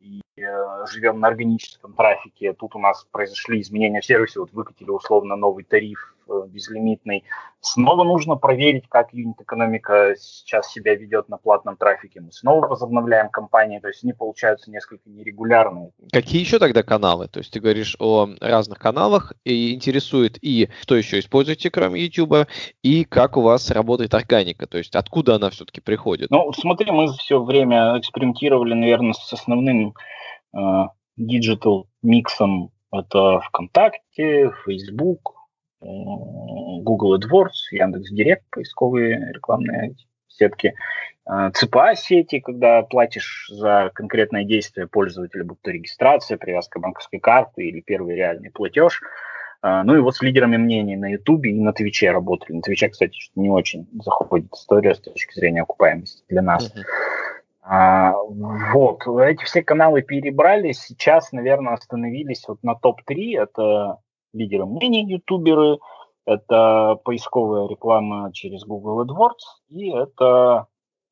и 0.00 0.20
э, 0.36 0.86
живем 0.92 1.20
на 1.20 1.28
органическом 1.28 1.94
трафике. 1.94 2.52
Тут 2.52 2.76
у 2.76 2.78
нас 2.78 3.06
произошли 3.10 3.60
изменения 3.60 4.00
в 4.00 4.06
сервисе, 4.06 4.40
вот 4.40 4.52
выкатили 4.52 4.90
условно 4.90 5.36
новый 5.36 5.64
тариф 5.64 6.13
безлимитный. 6.48 7.24
Снова 7.60 8.04
нужно 8.04 8.36
проверить, 8.36 8.84
как 8.88 9.12
юнит-экономика 9.12 10.14
сейчас 10.18 10.70
себя 10.70 10.94
ведет 10.94 11.28
на 11.28 11.38
платном 11.38 11.76
трафике. 11.76 12.20
Мы 12.20 12.32
снова 12.32 12.66
возобновляем 12.66 13.30
кампании, 13.30 13.78
то 13.78 13.88
есть 13.88 14.04
они 14.04 14.12
получаются 14.12 14.70
несколько 14.70 15.08
нерегулярные. 15.08 15.90
Какие 16.12 16.40
еще 16.40 16.58
тогда 16.58 16.82
каналы? 16.82 17.28
То 17.28 17.38
есть 17.38 17.52
ты 17.52 17.60
говоришь 17.60 17.96
о 17.98 18.28
разных 18.40 18.78
каналах 18.78 19.32
и 19.44 19.74
интересует 19.74 20.38
и 20.42 20.68
что 20.82 20.96
еще 20.96 21.18
используете, 21.18 21.70
кроме 21.70 22.02
YouTube, 22.02 22.48
и 22.82 23.04
как 23.04 23.36
у 23.36 23.40
вас 23.40 23.70
работает 23.70 24.14
органика, 24.14 24.66
то 24.66 24.78
есть 24.78 24.94
откуда 24.94 25.36
она 25.36 25.50
все-таки 25.50 25.80
приходит? 25.80 26.30
Ну, 26.30 26.52
смотри, 26.52 26.90
мы 26.90 27.12
все 27.14 27.42
время 27.42 27.98
экспериментировали, 27.98 28.74
наверное, 28.74 29.12
с 29.12 29.32
основным 29.32 29.94
Э, 30.54 30.88
digital 31.16 31.88
миксом 32.02 32.70
это 32.92 33.40
ВКонтакте, 33.40 34.52
Facebook, 34.64 35.34
э, 35.34 35.43
Google 35.84 37.18
AdWords, 37.18 37.70
Яндекс 37.72 38.10
Директ, 38.10 38.44
поисковые 38.50 39.32
рекламные 39.32 39.94
сетки, 40.28 40.74
э, 41.28 41.50
CPA 41.54 41.94
сети, 41.94 42.40
когда 42.40 42.82
платишь 42.82 43.48
за 43.50 43.90
конкретное 43.94 44.44
действие 44.44 44.86
пользователя, 44.86 45.44
будь 45.44 45.60
то 45.62 45.70
регистрация, 45.70 46.38
привязка 46.38 46.80
банковской 46.80 47.20
карты 47.20 47.64
или 47.64 47.80
первый 47.80 48.16
реальный 48.16 48.50
платеж. 48.50 49.00
Ну 49.66 49.96
и 49.96 50.00
вот 50.00 50.14
с 50.14 50.20
лидерами 50.20 50.58
мнений 50.58 50.94
на 50.94 51.10
Ютубе 51.10 51.52
и 51.52 51.58
на 51.58 51.72
Твиче 51.72 52.10
работали. 52.10 52.56
На 52.56 52.60
Твиче, 52.60 52.90
кстати, 52.90 53.16
не 53.34 53.48
очень 53.48 53.88
заходит 53.94 54.52
история 54.52 54.94
с 54.94 55.00
точки 55.00 55.32
зрения 55.32 55.62
окупаемости 55.62 56.22
для 56.28 56.42
нас. 56.42 56.70
Uh-huh. 56.70 56.82
А, 57.66 58.12
вот, 58.12 59.06
эти 59.06 59.42
все 59.44 59.62
каналы 59.62 60.02
перебрали, 60.02 60.72
сейчас, 60.72 61.32
наверное, 61.32 61.72
остановились 61.72 62.44
вот 62.46 62.62
на 62.62 62.74
топ-3, 62.74 63.42
это 63.42 63.98
лидеры 64.34 64.66
мнений, 64.66 65.04
ютуберы, 65.06 65.78
это 66.26 66.98
поисковая 67.04 67.68
реклама 67.68 68.32
через 68.32 68.64
Google 68.64 69.04
AdWords, 69.04 69.68
и 69.70 69.90
это 69.90 70.66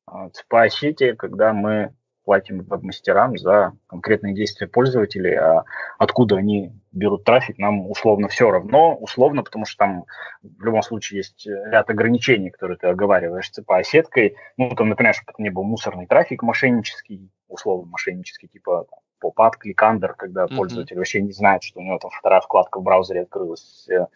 а, 0.07 0.29
цепа 0.29 0.69
сети, 0.69 1.13
когда 1.13 1.53
мы 1.53 1.93
платим 2.23 2.61
веб-мастерам 2.63 3.37
за 3.37 3.73
конкретные 3.87 4.33
действия 4.33 4.67
пользователей, 4.67 5.35
а 5.35 5.65
откуда 5.97 6.37
они 6.37 6.71
берут 6.91 7.25
трафик, 7.25 7.57
нам 7.57 7.89
условно 7.89 8.27
все 8.27 8.49
равно, 8.49 8.95
условно, 8.95 9.43
потому 9.43 9.65
что 9.65 9.77
там 9.77 10.05
в 10.41 10.63
любом 10.63 10.81
случае 10.81 11.17
есть 11.17 11.45
ряд 11.45 11.89
ограничений, 11.89 12.49
которые 12.49 12.77
ты 12.77 12.87
оговариваешь 12.87 13.49
цепа 13.49 13.83
сеткой. 13.83 14.35
Ну, 14.57 14.69
там, 14.75 14.89
например, 14.89 15.13
чтобы 15.13 15.33
не 15.39 15.49
был 15.49 15.63
мусорный 15.63 16.07
трафик 16.07 16.43
мошеннический, 16.43 17.29
условно 17.47 17.89
мошеннический, 17.89 18.47
типа 18.47 18.85
там, 18.89 18.99
поп-ап, 19.23 19.55
кликандер, 19.55 20.15
когда 20.15 20.43
mm-hmm. 20.43 20.55
пользователь 20.57 20.97
вообще 20.97 21.21
не 21.21 21.31
знает, 21.31 21.63
что 21.63 21.79
у 21.79 21.83
него 21.83 21.97
там 21.97 22.11
вторая 22.11 22.41
вкладка 22.41 22.79
в 22.79 22.83
браузере 22.83 23.21
открылась 23.21 23.87
э, 23.89 24.07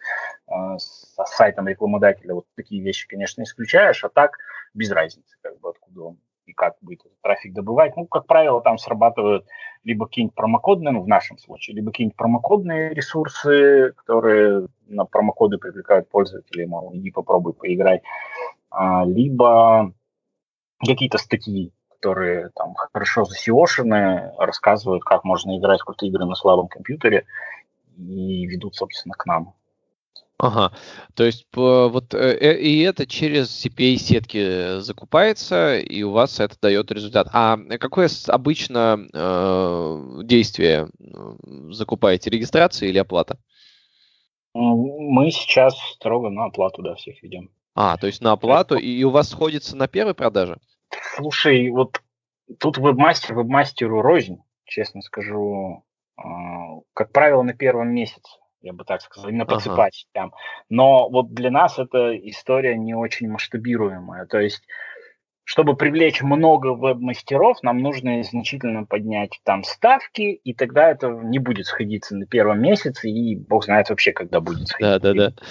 э, 0.48 0.52
с 0.76 1.16
сайтом 1.24 1.66
рекламодателя. 1.66 2.34
Вот 2.34 2.44
такие 2.54 2.82
вещи, 2.82 3.08
конечно, 3.08 3.42
исключаешь, 3.42 4.04
а 4.04 4.10
так 4.10 4.36
без 4.74 4.90
разницы, 4.90 5.36
как 5.40 5.58
бы 5.60 5.70
откуда 5.70 6.02
он 6.02 6.18
и 6.44 6.52
как 6.52 6.76
будет 6.82 7.00
этот 7.00 7.20
трафик 7.22 7.54
добывать. 7.54 7.96
Ну, 7.96 8.06
как 8.06 8.26
правило, 8.26 8.60
там 8.60 8.76
срабатывают 8.76 9.46
либо 9.84 10.06
какие-нибудь 10.06 10.34
промокодные, 10.34 10.92
ну, 10.92 11.02
в 11.02 11.08
нашем 11.08 11.38
случае, 11.38 11.76
либо 11.76 11.90
какие-нибудь 11.90 12.16
промокодные 12.16 12.92
ресурсы, 12.92 13.92
которые 13.96 14.68
на 14.86 15.06
промокоды 15.06 15.56
привлекают 15.56 16.10
пользователей, 16.10 16.66
мол, 16.66 16.90
иди 16.94 17.10
попробуй 17.10 17.54
поиграть, 17.54 18.02
а, 18.70 19.04
либо 19.06 19.92
какие-то 20.84 21.18
статьи, 21.18 21.72
которые 22.00 22.50
там 22.54 22.74
хорошо 22.74 23.24
засеошены, 23.24 24.32
рассказывают, 24.38 25.04
как 25.04 25.24
можно 25.24 25.58
играть 25.58 25.80
в 25.80 25.84
какие-то 25.84 26.06
игры 26.06 26.26
на 26.26 26.34
слабом 26.34 26.68
компьютере 26.68 27.26
и 27.96 28.46
ведут, 28.46 28.76
собственно, 28.76 29.14
к 29.14 29.26
нам. 29.26 29.54
Ага, 30.40 30.70
то 31.14 31.24
есть 31.24 31.48
вот 31.52 32.14
э, 32.14 32.38
э, 32.40 32.60
и 32.60 32.80
это 32.82 33.08
через 33.08 33.48
CPA-сетки 33.48 34.78
закупается, 34.78 35.78
и 35.78 36.04
у 36.04 36.12
вас 36.12 36.38
это 36.38 36.54
дает 36.62 36.92
результат. 36.92 37.26
А 37.32 37.56
какое 37.80 38.08
обычно 38.28 39.08
э, 39.12 40.22
действие 40.22 40.88
закупаете? 41.70 42.30
Регистрация 42.30 42.88
или 42.88 42.98
оплата? 42.98 43.36
Мы 44.54 45.32
сейчас 45.32 45.76
строго 45.94 46.30
на 46.30 46.44
оплату, 46.44 46.82
да, 46.82 46.94
всех 46.94 47.20
ведем. 47.24 47.50
А, 47.74 47.96
то 47.96 48.06
есть 48.06 48.22
на 48.22 48.30
оплату, 48.30 48.76
и 48.76 49.02
у 49.02 49.10
вас 49.10 49.28
сходится 49.28 49.76
на 49.76 49.88
первой 49.88 50.14
продаже? 50.14 50.58
Слушай, 51.14 51.70
вот 51.70 52.00
тут 52.58 52.78
вебмастер 52.78 53.34
вебмастеру 53.34 54.02
рознь, 54.02 54.42
честно 54.64 55.02
скажу. 55.02 55.84
А, 56.16 56.80
как 56.94 57.12
правило, 57.12 57.42
на 57.42 57.54
первом 57.54 57.88
месяце 57.88 58.38
я 58.60 58.72
бы 58.72 58.84
так 58.84 59.02
сказал, 59.02 59.30
именно 59.30 59.46
по 59.46 59.54
ага. 59.54 59.62
цепочкам. 59.62 60.34
Но 60.68 61.08
вот 61.08 61.32
для 61.32 61.50
нас 61.50 61.78
эта 61.78 62.16
история 62.28 62.76
не 62.76 62.94
очень 62.94 63.28
масштабируемая. 63.28 64.26
То 64.26 64.40
есть, 64.40 64.66
чтобы 65.48 65.76
привлечь 65.76 66.20
много 66.20 66.74
веб-мастеров, 66.74 67.62
нам 67.62 67.78
нужно 67.78 68.22
значительно 68.22 68.84
поднять 68.84 69.40
там 69.44 69.64
ставки, 69.64 70.20
и 70.20 70.52
тогда 70.52 70.90
это 70.90 71.08
не 71.08 71.38
будет 71.38 71.64
сходиться 71.64 72.14
на 72.14 72.26
первом 72.26 72.60
месяце, 72.60 73.08
и 73.08 73.34
бог 73.34 73.64
знает 73.64 73.88
вообще, 73.88 74.12
когда 74.12 74.40
будет 74.40 74.68
сходиться. 74.68 75.00
Да, 75.00 75.14
да, 75.14 75.30
да. 75.30 75.42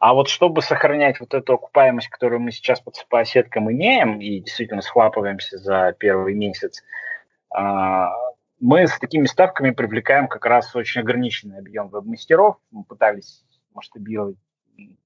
А 0.00 0.14
вот 0.14 0.28
чтобы 0.28 0.62
сохранять 0.62 1.20
вот 1.20 1.32
эту 1.32 1.54
окупаемость, 1.54 2.08
которую 2.08 2.40
мы 2.40 2.50
сейчас 2.50 2.82
по 3.08 3.24
сеткам 3.24 3.70
имеем, 3.70 4.20
и 4.20 4.40
действительно 4.40 4.82
схлапываемся 4.82 5.58
за 5.58 5.94
первый 5.96 6.34
месяц, 6.34 6.82
а, 7.54 8.10
мы 8.58 8.88
с 8.88 8.98
такими 8.98 9.26
ставками 9.26 9.70
привлекаем 9.70 10.26
как 10.26 10.44
раз 10.44 10.74
очень 10.74 11.02
ограниченный 11.02 11.60
объем 11.60 11.88
веб-мастеров. 11.88 12.56
Мы 12.72 12.82
пытались 12.82 13.44
масштабировать, 13.72 14.38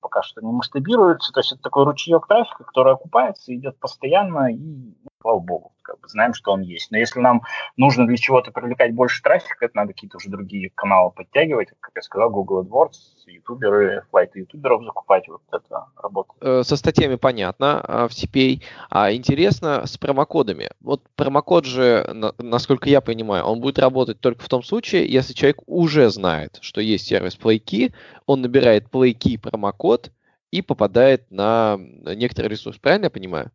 пока 0.00 0.22
что 0.22 0.40
не 0.40 0.52
масштабируется. 0.52 1.32
То 1.32 1.40
есть 1.40 1.52
это 1.52 1.62
такой 1.62 1.84
ручеек 1.84 2.26
трафика, 2.26 2.64
который 2.64 2.92
окупается, 2.92 3.54
идет 3.54 3.78
постоянно, 3.78 4.52
и 4.52 4.94
слава 5.20 5.38
богу, 5.40 5.72
как 5.82 6.00
бы 6.00 6.08
знаем, 6.08 6.34
что 6.34 6.52
он 6.52 6.62
есть. 6.62 6.90
Но 6.90 6.98
если 6.98 7.20
нам 7.20 7.42
нужно 7.76 8.06
для 8.06 8.16
чего-то 8.16 8.50
привлекать 8.52 8.94
больше 8.94 9.22
трафика, 9.22 9.66
это 9.66 9.76
надо 9.76 9.92
какие-то 9.92 10.16
уже 10.16 10.30
другие 10.30 10.70
каналы 10.74 11.10
подтягивать, 11.10 11.68
как 11.80 11.92
я 11.96 12.02
сказал, 12.02 12.30
Google 12.30 12.62
AdWords, 12.64 13.26
ютуберы, 13.26 14.04
флайты 14.10 14.40
ютуберов 14.40 14.84
закупать, 14.84 15.28
вот 15.28 15.42
это 15.52 15.86
работает. 16.02 16.42
Э, 16.42 16.62
со 16.62 16.76
статьями 16.76 17.16
понятно 17.16 17.80
а, 17.80 18.08
в 18.08 18.12
CPA. 18.12 18.62
А 18.88 19.12
интересно 19.12 19.86
с 19.86 19.98
промокодами. 19.98 20.70
Вот 20.80 21.02
промокод 21.16 21.66
же, 21.66 22.32
насколько 22.38 22.88
я 22.88 23.00
понимаю, 23.00 23.44
он 23.44 23.60
будет 23.60 23.78
работать 23.78 24.20
только 24.20 24.42
в 24.42 24.48
том 24.48 24.62
случае, 24.62 25.10
если 25.10 25.34
человек 25.34 25.58
уже 25.66 26.10
знает, 26.10 26.58
что 26.62 26.80
есть 26.80 27.06
сервис 27.06 27.38
PlayKey, 27.40 27.92
он 28.26 28.42
набирает 28.42 28.88
PlayKey 28.90 29.38
промокод 29.38 30.10
и 30.50 30.62
попадает 30.62 31.30
на 31.30 31.76
некоторый 31.78 32.48
ресурс. 32.48 32.78
Правильно 32.78 33.04
я 33.04 33.10
понимаю? 33.10 33.50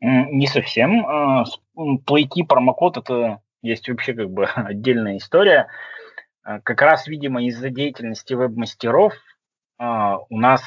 Не 0.00 0.46
совсем. 0.46 1.06
А, 1.06 1.44
Плейки 2.04 2.42
промокод 2.42 2.98
это 2.98 3.40
есть 3.62 3.88
вообще 3.88 4.14
как 4.14 4.30
бы 4.30 4.44
отдельная 4.54 5.16
история. 5.16 5.68
А, 6.42 6.60
как 6.60 6.82
раз, 6.82 7.06
видимо, 7.06 7.44
из-за 7.44 7.70
деятельности 7.70 8.34
веб-мастеров 8.34 9.14
а, 9.78 10.18
у 10.28 10.38
нас 10.38 10.62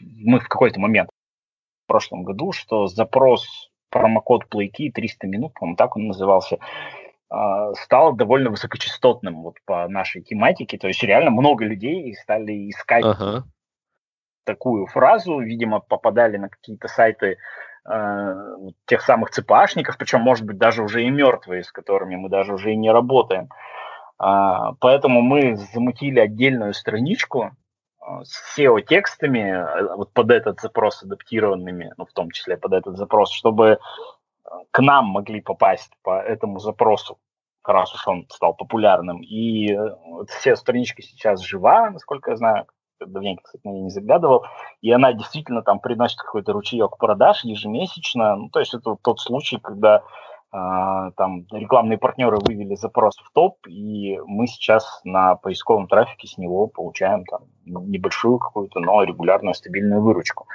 мы 0.00 0.40
в 0.40 0.48
какой-то 0.48 0.80
момент 0.80 1.10
в 1.84 1.86
прошлом 1.86 2.24
году, 2.24 2.52
что 2.52 2.86
запрос 2.86 3.70
промокод 3.90 4.48
Плейки 4.48 4.90
300 4.90 5.26
минут, 5.26 5.54
по-моему, 5.54 5.76
так 5.76 5.96
он 5.96 6.08
назывался, 6.08 6.58
стал 7.74 8.14
довольно 8.14 8.50
высокочастотным 8.50 9.42
вот 9.42 9.56
по 9.64 9.86
нашей 9.88 10.22
тематике. 10.22 10.78
То 10.78 10.88
есть 10.88 11.02
реально 11.02 11.30
много 11.30 11.64
людей 11.64 12.14
стали 12.16 12.70
искать 12.70 13.04
ага 13.04 13.44
такую 14.44 14.86
фразу, 14.86 15.38
видимо, 15.40 15.80
попадали 15.80 16.36
на 16.36 16.48
какие-то 16.48 16.88
сайты 16.88 17.38
э, 17.88 18.34
тех 18.86 19.02
самых 19.02 19.30
ЦПАшников, 19.30 19.96
причем, 19.98 20.20
может 20.20 20.44
быть, 20.44 20.58
даже 20.58 20.82
уже 20.82 21.04
и 21.04 21.10
мертвые, 21.10 21.64
с 21.64 21.72
которыми 21.72 22.16
мы 22.16 22.28
даже 22.28 22.54
уже 22.54 22.72
и 22.72 22.76
не 22.76 22.90
работаем. 22.90 23.48
А, 24.18 24.72
поэтому 24.80 25.20
мы 25.20 25.56
замутили 25.56 26.20
отдельную 26.20 26.74
страничку 26.74 27.50
э, 28.00 28.04
с 28.24 28.58
SEO-текстами, 28.58 29.40
э, 29.40 29.94
вот 29.96 30.12
под 30.12 30.30
этот 30.30 30.60
запрос 30.60 31.02
адаптированными, 31.02 31.92
ну, 31.96 32.06
в 32.06 32.12
том 32.12 32.30
числе 32.30 32.56
под 32.56 32.72
этот 32.72 32.96
запрос, 32.96 33.32
чтобы 33.32 33.78
к 34.70 34.80
нам 34.80 35.06
могли 35.06 35.40
попасть 35.40 35.92
по 36.02 36.20
этому 36.20 36.58
запросу, 36.58 37.18
раз 37.64 37.94
уж 37.94 38.06
он 38.06 38.26
стал 38.30 38.54
популярным. 38.54 39.22
И 39.22 39.74
вот 39.76 40.30
все 40.30 40.56
страничка 40.56 41.02
сейчас 41.02 41.40
жива, 41.40 41.90
насколько 41.90 42.30
я 42.30 42.36
знаю, 42.36 42.66
давненько, 43.06 43.44
кстати, 43.44 43.66
на 43.66 43.70
нее 43.70 43.82
не 43.84 43.90
заглядывал, 43.90 44.44
и 44.80 44.90
она 44.90 45.12
действительно 45.12 45.62
там 45.62 45.80
приносит 45.80 46.18
какой-то 46.18 46.52
ручеек 46.52 46.96
продаж 46.98 47.44
ежемесячно. 47.44 48.36
Ну, 48.36 48.48
то 48.48 48.60
есть 48.60 48.74
это 48.74 48.90
вот 48.90 49.02
тот 49.02 49.20
случай, 49.20 49.58
когда 49.58 50.02
Uh, 50.54 51.12
там 51.16 51.46
рекламные 51.50 51.96
партнеры 51.96 52.36
вывели 52.36 52.74
запрос 52.74 53.16
в 53.16 53.32
топ, 53.32 53.66
и 53.66 54.18
мы 54.26 54.46
сейчас 54.46 55.00
на 55.02 55.34
поисковом 55.34 55.88
трафике 55.88 56.28
с 56.28 56.36
него 56.36 56.66
получаем 56.66 57.24
там 57.24 57.44
небольшую 57.64 58.38
какую-то, 58.38 58.78
но 58.80 59.02
регулярную 59.02 59.54
стабильную 59.54 60.02
выручку. 60.02 60.46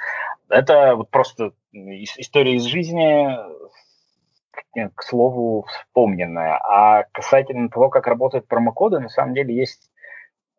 Это 0.48 0.94
вот 0.94 1.10
просто 1.10 1.50
история 1.72 2.54
из 2.54 2.62
жизни, 2.66 3.36
к 4.94 5.02
слову, 5.02 5.66
вспомненная. 5.66 6.60
А 6.64 7.02
касательно 7.10 7.68
того, 7.68 7.88
как 7.88 8.06
работают 8.06 8.46
промокоды, 8.46 9.00
на 9.00 9.08
самом 9.08 9.34
деле 9.34 9.52
есть 9.52 9.90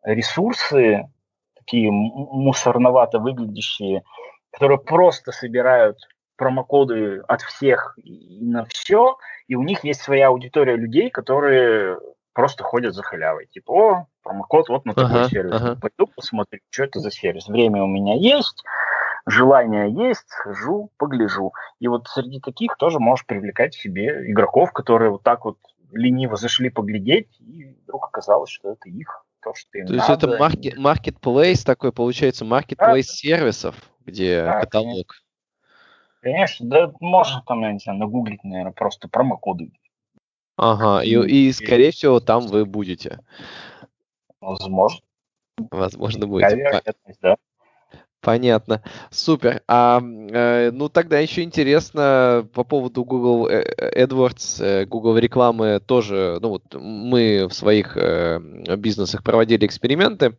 ресурсы, 0.02 1.08
такие 1.60 1.90
мусорновато 1.90 3.18
выглядящие, 3.18 4.02
которые 4.52 4.78
просто 4.78 5.32
собирают 5.32 5.98
промокоды 6.36 7.22
от 7.28 7.42
всех 7.42 7.98
и 8.02 8.38
на 8.40 8.64
все, 8.64 9.16
и 9.46 9.54
у 9.54 9.62
них 9.62 9.84
есть 9.84 10.00
своя 10.00 10.28
аудитория 10.28 10.76
людей, 10.76 11.10
которые 11.10 11.98
просто 12.32 12.64
ходят 12.64 12.94
за 12.94 13.02
халявой. 13.02 13.46
Типа, 13.46 13.70
о, 13.72 14.06
промокод 14.22 14.68
вот 14.68 14.84
на 14.86 14.94
такой 14.94 15.20
ага, 15.20 15.28
сервис. 15.28 15.52
Ага. 15.54 15.76
Пойду 15.80 16.10
посмотрю, 16.14 16.60
что 16.70 16.84
это 16.84 17.00
за 17.00 17.10
сервис. 17.10 17.48
Время 17.48 17.82
у 17.82 17.86
меня 17.86 18.14
есть, 18.14 18.64
желание 19.26 19.92
есть, 19.92 20.28
схожу, 20.28 20.90
погляжу. 20.96 21.52
И 21.78 21.88
вот 21.88 22.08
среди 22.08 22.40
таких 22.40 22.76
тоже 22.76 22.98
можешь 22.98 23.26
привлекать 23.26 23.74
себе 23.74 24.30
игроков, 24.30 24.72
которые 24.72 25.10
вот 25.10 25.22
так 25.22 25.44
вот 25.44 25.58
лениво 25.92 26.36
зашли 26.36 26.70
поглядеть, 26.70 27.28
и 27.40 27.76
вдруг 27.82 28.06
оказалось, 28.06 28.50
что 28.50 28.72
это 28.72 28.88
их 28.88 29.24
то, 29.42 29.54
что 29.54 29.78
им 29.78 29.86
То 29.86 29.92
надо. 29.94 30.12
есть 30.12 30.24
это 30.24 30.38
маркет, 30.38 30.78
marketplace 30.78 31.64
такой, 31.64 31.92
получается, 31.92 32.44
marketplace 32.44 32.76
да. 32.76 33.02
сервисов, 33.02 33.76
где 34.04 34.44
да, 34.44 34.60
каталог. 34.60 35.14
Конечно, 36.20 36.66
да 36.68 36.92
можно 37.00 37.42
там, 37.46 37.62
я 37.62 37.72
не 37.72 37.78
знаю, 37.78 37.98
нагуглить, 37.98 38.44
наверное, 38.44 38.72
просто 38.72 39.08
промокоды. 39.08 39.72
Ага, 40.56 41.02
и, 41.02 41.14
и 41.14 41.52
скорее 41.52 41.90
всего 41.90 42.20
там 42.20 42.46
вы 42.46 42.66
будете. 42.66 43.20
Возможно. 44.40 45.00
Возможно, 45.70 46.26
будете. 46.26 46.82
да. 47.22 47.36
Понятно. 48.20 48.82
Супер. 49.10 49.62
А, 49.66 50.00
э, 50.02 50.70
ну, 50.72 50.90
тогда 50.90 51.18
еще 51.18 51.42
интересно 51.42 52.46
по 52.52 52.64
поводу 52.64 53.04
Google 53.04 53.48
э, 53.48 54.04
AdWords, 54.04 54.62
э, 54.62 54.84
Google 54.84 55.16
рекламы 55.16 55.80
тоже. 55.80 56.38
Ну, 56.42 56.50
вот 56.50 56.74
мы 56.74 57.46
в 57.48 57.54
своих 57.54 57.96
э, 57.96 58.38
бизнесах 58.76 59.22
проводили 59.22 59.64
эксперименты. 59.64 60.36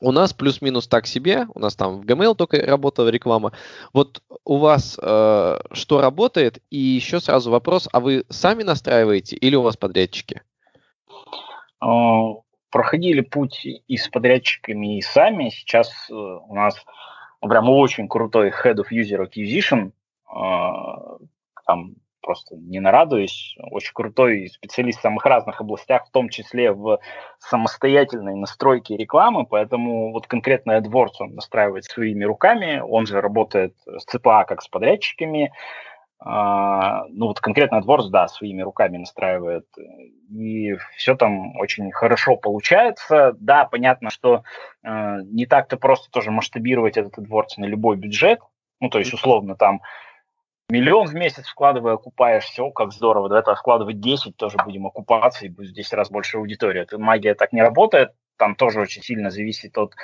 У 0.00 0.10
нас 0.10 0.32
плюс-минус 0.32 0.88
так 0.88 1.06
себе. 1.06 1.46
У 1.54 1.58
нас 1.58 1.76
там 1.76 2.00
в 2.00 2.04
Gmail 2.04 2.34
только 2.34 2.58
работала 2.64 3.08
реклама. 3.08 3.52
Вот 3.92 4.22
у 4.44 4.56
вас 4.56 4.98
э, 5.00 5.58
что 5.72 6.00
работает? 6.00 6.62
И 6.70 6.78
еще 6.78 7.20
сразу 7.20 7.50
вопрос, 7.50 7.88
а 7.92 8.00
вы 8.00 8.24
сами 8.30 8.62
настраиваете 8.62 9.36
или 9.36 9.54
у 9.54 9.62
вас 9.62 9.76
подрядчики? 9.76 10.42
А, 11.80 12.45
проходили 12.76 13.22
путь 13.22 13.64
и 13.64 13.96
с 13.96 14.06
подрядчиками, 14.08 14.98
и 14.98 15.00
сами. 15.00 15.48
Сейчас 15.48 15.90
э, 16.10 16.12
у 16.12 16.54
нас 16.54 16.84
прям 17.40 17.70
очень 17.70 18.06
крутой 18.06 18.50
Head 18.50 18.74
of 18.74 18.88
User 18.92 19.26
Acquisition, 19.26 19.92
э, 20.30 21.24
там 21.64 21.94
просто 22.20 22.56
не 22.56 22.80
нарадуюсь, 22.80 23.56
очень 23.70 23.94
крутой 23.94 24.48
специалист 24.48 24.98
в 24.98 25.02
самых 25.02 25.24
разных 25.24 25.58
областях, 25.62 26.06
в 26.06 26.10
том 26.10 26.28
числе 26.28 26.70
в 26.70 26.98
самостоятельной 27.38 28.34
настройке 28.34 28.98
рекламы, 28.98 29.46
поэтому 29.46 30.12
вот 30.12 30.26
конкретно 30.26 30.72
AdWords 30.72 31.14
он 31.20 31.34
настраивает 31.34 31.84
своими 31.84 32.24
руками, 32.24 32.82
он 32.86 33.06
же 33.06 33.22
работает 33.22 33.74
с 33.86 34.04
ЦПА 34.04 34.44
как 34.44 34.60
с 34.60 34.68
подрядчиками, 34.68 35.50
ну 36.24 37.26
вот 37.26 37.40
конкретно 37.40 37.76
AdWords, 37.76 38.08
да, 38.08 38.26
своими 38.28 38.62
руками 38.62 38.96
настраивает, 38.96 39.66
и 40.30 40.74
все 40.96 41.14
там 41.14 41.56
очень 41.58 41.92
хорошо 41.92 42.36
получается. 42.36 43.34
Да, 43.38 43.66
понятно, 43.66 44.10
что 44.10 44.42
э, 44.82 45.18
не 45.24 45.46
так-то 45.46 45.76
просто 45.76 46.10
тоже 46.10 46.30
масштабировать 46.30 46.96
этот 46.96 47.18
AdWords 47.18 47.58
на 47.58 47.66
любой 47.66 47.96
бюджет, 47.96 48.40
ну 48.80 48.88
то 48.88 48.98
есть 48.98 49.12
условно 49.12 49.56
там 49.56 49.82
миллион 50.70 51.06
в 51.06 51.14
месяц 51.14 51.46
вкладывая, 51.46 51.94
окупаешь, 51.94 52.44
все, 52.44 52.70
как 52.70 52.92
здорово, 52.92 53.28
до 53.28 53.36
этого 53.36 53.54
вкладывать 53.54 54.00
10, 54.00 54.36
тоже 54.36 54.56
будем 54.64 54.86
окупаться, 54.86 55.44
и 55.44 55.50
будет 55.50 55.70
в 55.70 55.74
10 55.74 55.92
раз 55.92 56.10
больше 56.10 56.38
аудитория. 56.38 56.82
Это 56.82 56.98
магия 56.98 57.34
так 57.34 57.52
не 57.52 57.60
работает, 57.60 58.12
там 58.38 58.54
тоже 58.56 58.80
очень 58.80 59.02
сильно 59.02 59.30
зависит 59.30 59.76
от 59.76 59.94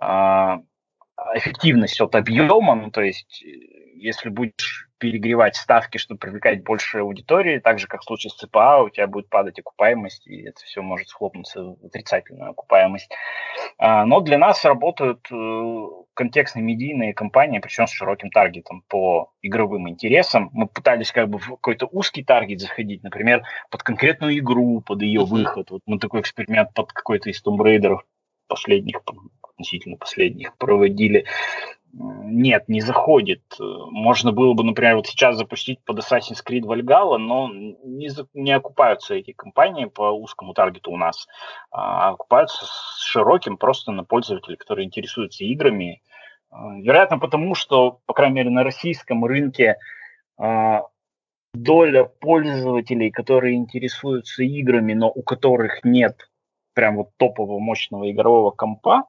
э, 0.00 0.58
эффективности, 1.34 2.02
от 2.02 2.14
объема, 2.14 2.74
ну, 2.74 2.90
то 2.90 3.00
есть 3.00 3.42
если 3.96 4.28
будешь 4.28 4.88
перегревать 4.98 5.56
ставки, 5.56 5.98
чтобы 5.98 6.18
привлекать 6.18 6.62
больше 6.62 6.98
аудитории, 6.98 7.58
так 7.58 7.78
же, 7.78 7.86
как 7.86 8.00
в 8.00 8.04
случае 8.04 8.30
с 8.30 8.36
ЦПА, 8.36 8.82
у 8.82 8.88
тебя 8.88 9.06
будет 9.06 9.28
падать 9.28 9.58
окупаемость, 9.58 10.26
и 10.26 10.42
это 10.42 10.60
все 10.62 10.82
может 10.82 11.08
схлопнуться 11.08 11.62
в 11.62 11.84
отрицательную 11.84 12.50
окупаемость. 12.50 13.10
А, 13.78 14.06
но 14.06 14.20
для 14.20 14.38
нас 14.38 14.64
работают 14.64 15.26
э, 15.30 15.86
контекстные 16.14 16.62
медийные 16.62 17.12
компании, 17.12 17.58
причем 17.58 17.86
с 17.86 17.90
широким 17.90 18.30
таргетом 18.30 18.82
по 18.88 19.32
игровым 19.42 19.88
интересам. 19.88 20.48
Мы 20.52 20.68
пытались 20.68 21.12
как 21.12 21.28
бы 21.28 21.38
в 21.38 21.48
какой-то 21.50 21.86
узкий 21.86 22.24
таргет 22.24 22.60
заходить, 22.60 23.02
например, 23.02 23.42
под 23.70 23.82
конкретную 23.82 24.38
игру, 24.38 24.80
под 24.80 25.02
ее 25.02 25.24
выход. 25.24 25.70
Вот 25.70 25.82
мы 25.86 25.98
такой 25.98 26.20
эксперимент 26.20 26.72
под 26.72 26.92
какой-то 26.92 27.30
из 27.30 27.42
Tomb 27.44 27.58
Raider 27.58 27.98
последних, 28.48 29.02
относительно 29.42 29.96
последних 29.96 30.56
проводили 30.56 31.26
нет, 31.96 32.68
не 32.68 32.80
заходит. 32.80 33.42
Можно 33.58 34.32
было 34.32 34.54
бы, 34.54 34.64
например, 34.64 34.96
вот 34.96 35.06
сейчас 35.06 35.36
запустить 35.36 35.78
под 35.84 35.98
Assassin's 35.98 36.42
Creed 36.46 36.62
Valhalla, 36.62 37.18
но 37.18 37.48
не, 37.52 38.10
не 38.34 38.52
окупаются 38.52 39.14
эти 39.14 39.32
компании 39.32 39.84
по 39.84 40.10
узкому 40.10 40.54
таргету 40.54 40.90
у 40.90 40.96
нас, 40.96 41.28
а 41.70 42.10
окупаются 42.10 42.64
с 42.64 43.00
широким 43.02 43.56
просто 43.56 43.92
на 43.92 44.04
пользователей, 44.04 44.56
которые 44.56 44.86
интересуются 44.86 45.44
играми. 45.44 46.02
А, 46.50 46.76
вероятно, 46.78 47.18
потому 47.18 47.54
что, 47.54 48.00
по 48.06 48.14
крайней 48.14 48.36
мере, 48.36 48.50
на 48.50 48.64
российском 48.64 49.24
рынке 49.24 49.76
а, 50.36 50.82
доля 51.52 52.04
пользователей, 52.04 53.10
которые 53.10 53.54
интересуются 53.54 54.42
играми, 54.42 54.94
но 54.94 55.10
у 55.10 55.22
которых 55.22 55.84
нет 55.84 56.28
прям 56.72 56.96
вот 56.96 57.10
топового 57.18 57.60
мощного 57.60 58.10
игрового 58.10 58.50
компа, 58.50 59.04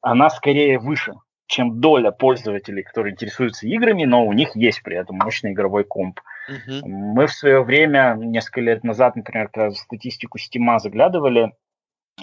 она 0.00 0.30
скорее 0.30 0.78
выше 0.78 1.14
чем 1.48 1.80
доля 1.80 2.10
пользователей, 2.10 2.82
которые 2.82 3.14
интересуются 3.14 3.66
играми, 3.66 4.04
но 4.04 4.24
у 4.24 4.32
них 4.34 4.54
есть 4.54 4.82
при 4.82 4.96
этом 4.96 5.16
мощный 5.16 5.52
игровой 5.52 5.82
комп. 5.82 6.20
Uh-huh. 6.48 6.82
Мы 6.84 7.26
в 7.26 7.32
свое 7.32 7.62
время, 7.64 8.14
несколько 8.18 8.60
лет 8.60 8.84
назад, 8.84 9.16
например, 9.16 9.48
когда 9.48 9.70
статистику 9.70 10.38
Steam 10.38 10.78
заглядывали, 10.78 11.52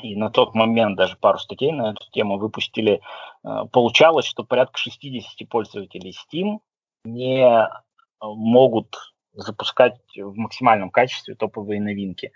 и 0.01 0.15
на 0.15 0.29
тот 0.29 0.53
момент 0.53 0.95
даже 0.97 1.17
пару 1.17 1.39
статей 1.39 1.71
на 1.71 1.91
эту 1.91 2.05
тему 2.11 2.37
выпустили, 2.37 3.01
э, 3.43 3.49
получалось, 3.71 4.25
что 4.25 4.43
порядка 4.43 4.77
60 4.77 5.49
пользователей 5.49 6.13
Steam 6.13 6.59
не 7.03 7.41
э, 7.41 7.67
могут 8.21 8.95
запускать 9.33 9.99
в 10.15 10.35
максимальном 10.35 10.91
качестве 10.91 11.35
топовые 11.35 11.81
новинки. 11.81 12.31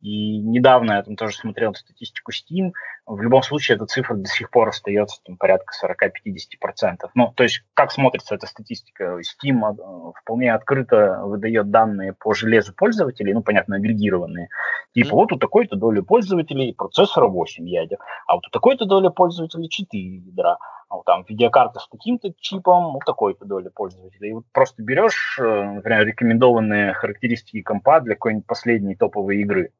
И 0.00 0.38
недавно 0.38 0.92
я 0.92 1.02
там 1.02 1.16
тоже 1.16 1.36
смотрел 1.36 1.74
статистику 1.74 2.30
Steam. 2.30 2.72
В 3.04 3.20
любом 3.20 3.42
случае, 3.42 3.76
эта 3.76 3.86
цифра 3.86 4.14
до 4.14 4.28
сих 4.28 4.50
пор 4.50 4.68
остается 4.68 5.20
там, 5.24 5.36
порядка 5.36 5.72
40-50%. 5.84 7.10
Ну, 7.14 7.32
то 7.34 7.42
есть, 7.42 7.64
как 7.74 7.90
смотрится 7.90 8.34
эта 8.34 8.46
статистика? 8.46 9.18
Steam 9.20 9.60
э, 9.60 10.12
вполне 10.20 10.54
открыто 10.54 11.22
выдает 11.24 11.70
данные 11.70 12.12
по 12.12 12.32
железу 12.32 12.72
пользователей, 12.74 13.34
ну, 13.34 13.42
понятно, 13.42 13.76
агрегированные. 13.76 14.48
Типа, 14.94 15.08
mm-hmm. 15.08 15.12
вот 15.12 15.32
у 15.32 15.38
такой-то 15.38 15.76
доли 15.76 16.00
пользователей 16.00 16.74
процессора 16.74 17.26
8 17.26 17.68
ядер, 17.68 17.98
а 18.26 18.34
вот 18.34 18.46
у 18.46 18.50
такой-то 18.50 18.84
доли 18.84 19.08
пользователей 19.08 19.68
4 19.68 20.16
ядра 20.18 20.58
а 20.88 20.96
вот 20.96 21.04
там 21.04 21.24
видеокарта 21.28 21.80
с 21.80 21.88
таким-то 21.88 22.32
чипом, 22.40 22.94
вот 22.94 23.04
такой-то 23.04 23.44
доли 23.44 23.68
пользователей. 23.68 24.30
И 24.30 24.32
вот 24.32 24.44
просто 24.52 24.82
берешь, 24.82 25.38
э, 25.38 25.64
например, 25.74 26.06
рекомендованные 26.06 26.94
характеристики 26.94 27.60
компа 27.62 28.00
для 28.00 28.14
какой-нибудь 28.14 28.46
последней 28.46 28.96
топовой 28.96 29.38
игры, 29.38 29.72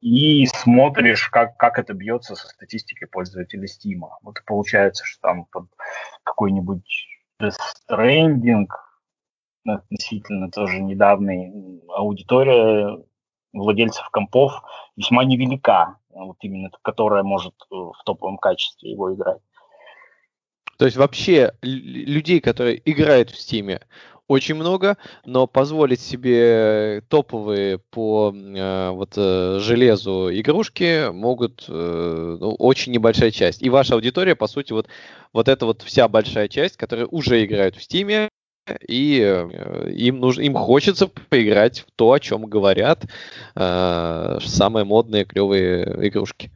и 0.00 0.46
смотришь, 0.46 1.28
как, 1.28 1.56
как 1.56 1.78
это 1.78 1.94
бьется 1.94 2.34
со 2.34 2.48
статистикой 2.48 3.08
пользователей 3.08 3.66
Steam. 3.66 4.08
Вот 4.22 4.36
получается, 4.44 5.04
что 5.04 5.20
там 5.20 5.46
под 5.46 5.66
какой-нибудь 6.22 6.84
Death 7.40 7.56
Stranding, 7.90 8.66
относительно 9.66 10.50
тоже 10.50 10.80
недавний, 10.80 11.80
аудитория 11.88 13.02
владельцев 13.52 14.08
компов 14.10 14.52
весьма 14.96 15.24
невелика, 15.24 15.96
вот 16.10 16.36
именно 16.40 16.70
которая 16.82 17.22
может 17.22 17.54
э, 17.70 17.74
в 17.74 18.00
топовом 18.04 18.38
качестве 18.38 18.92
его 18.92 19.14
играть. 19.14 19.40
То 20.78 20.84
есть 20.84 20.96
вообще 20.96 21.54
людей, 21.62 22.40
которые 22.40 22.80
играют 22.84 23.30
в 23.30 23.34
Steam, 23.34 23.80
очень 24.28 24.54
много, 24.54 24.96
но 25.24 25.46
позволить 25.46 26.00
себе 26.00 27.02
топовые 27.08 27.78
по 27.78 28.34
э, 28.34 28.90
вот 28.90 29.14
э, 29.16 29.58
железу 29.60 30.28
игрушки 30.32 31.10
могут 31.12 31.66
э, 31.68 32.36
ну, 32.40 32.54
очень 32.54 32.92
небольшая 32.92 33.30
часть. 33.30 33.62
И 33.62 33.70
ваша 33.70 33.94
аудитория, 33.94 34.34
по 34.34 34.46
сути, 34.46 34.72
вот, 34.72 34.88
вот 35.32 35.48
это 35.48 35.66
вот 35.66 35.82
вся 35.82 36.08
большая 36.08 36.48
часть, 36.48 36.76
которая 36.76 37.06
уже 37.06 37.44
играют 37.44 37.76
в 37.76 37.82
Стиме, 37.82 38.28
и 38.88 39.20
э, 39.20 39.90
им 39.92 40.18
нужно, 40.18 40.42
им 40.42 40.54
хочется 40.54 41.06
поиграть 41.06 41.80
в 41.80 41.86
то, 41.94 42.12
о 42.12 42.20
чем 42.20 42.46
говорят 42.46 43.04
э, 43.54 44.38
самые 44.44 44.84
модные 44.84 45.24
клевые 45.24 46.08
игрушки. 46.08 46.50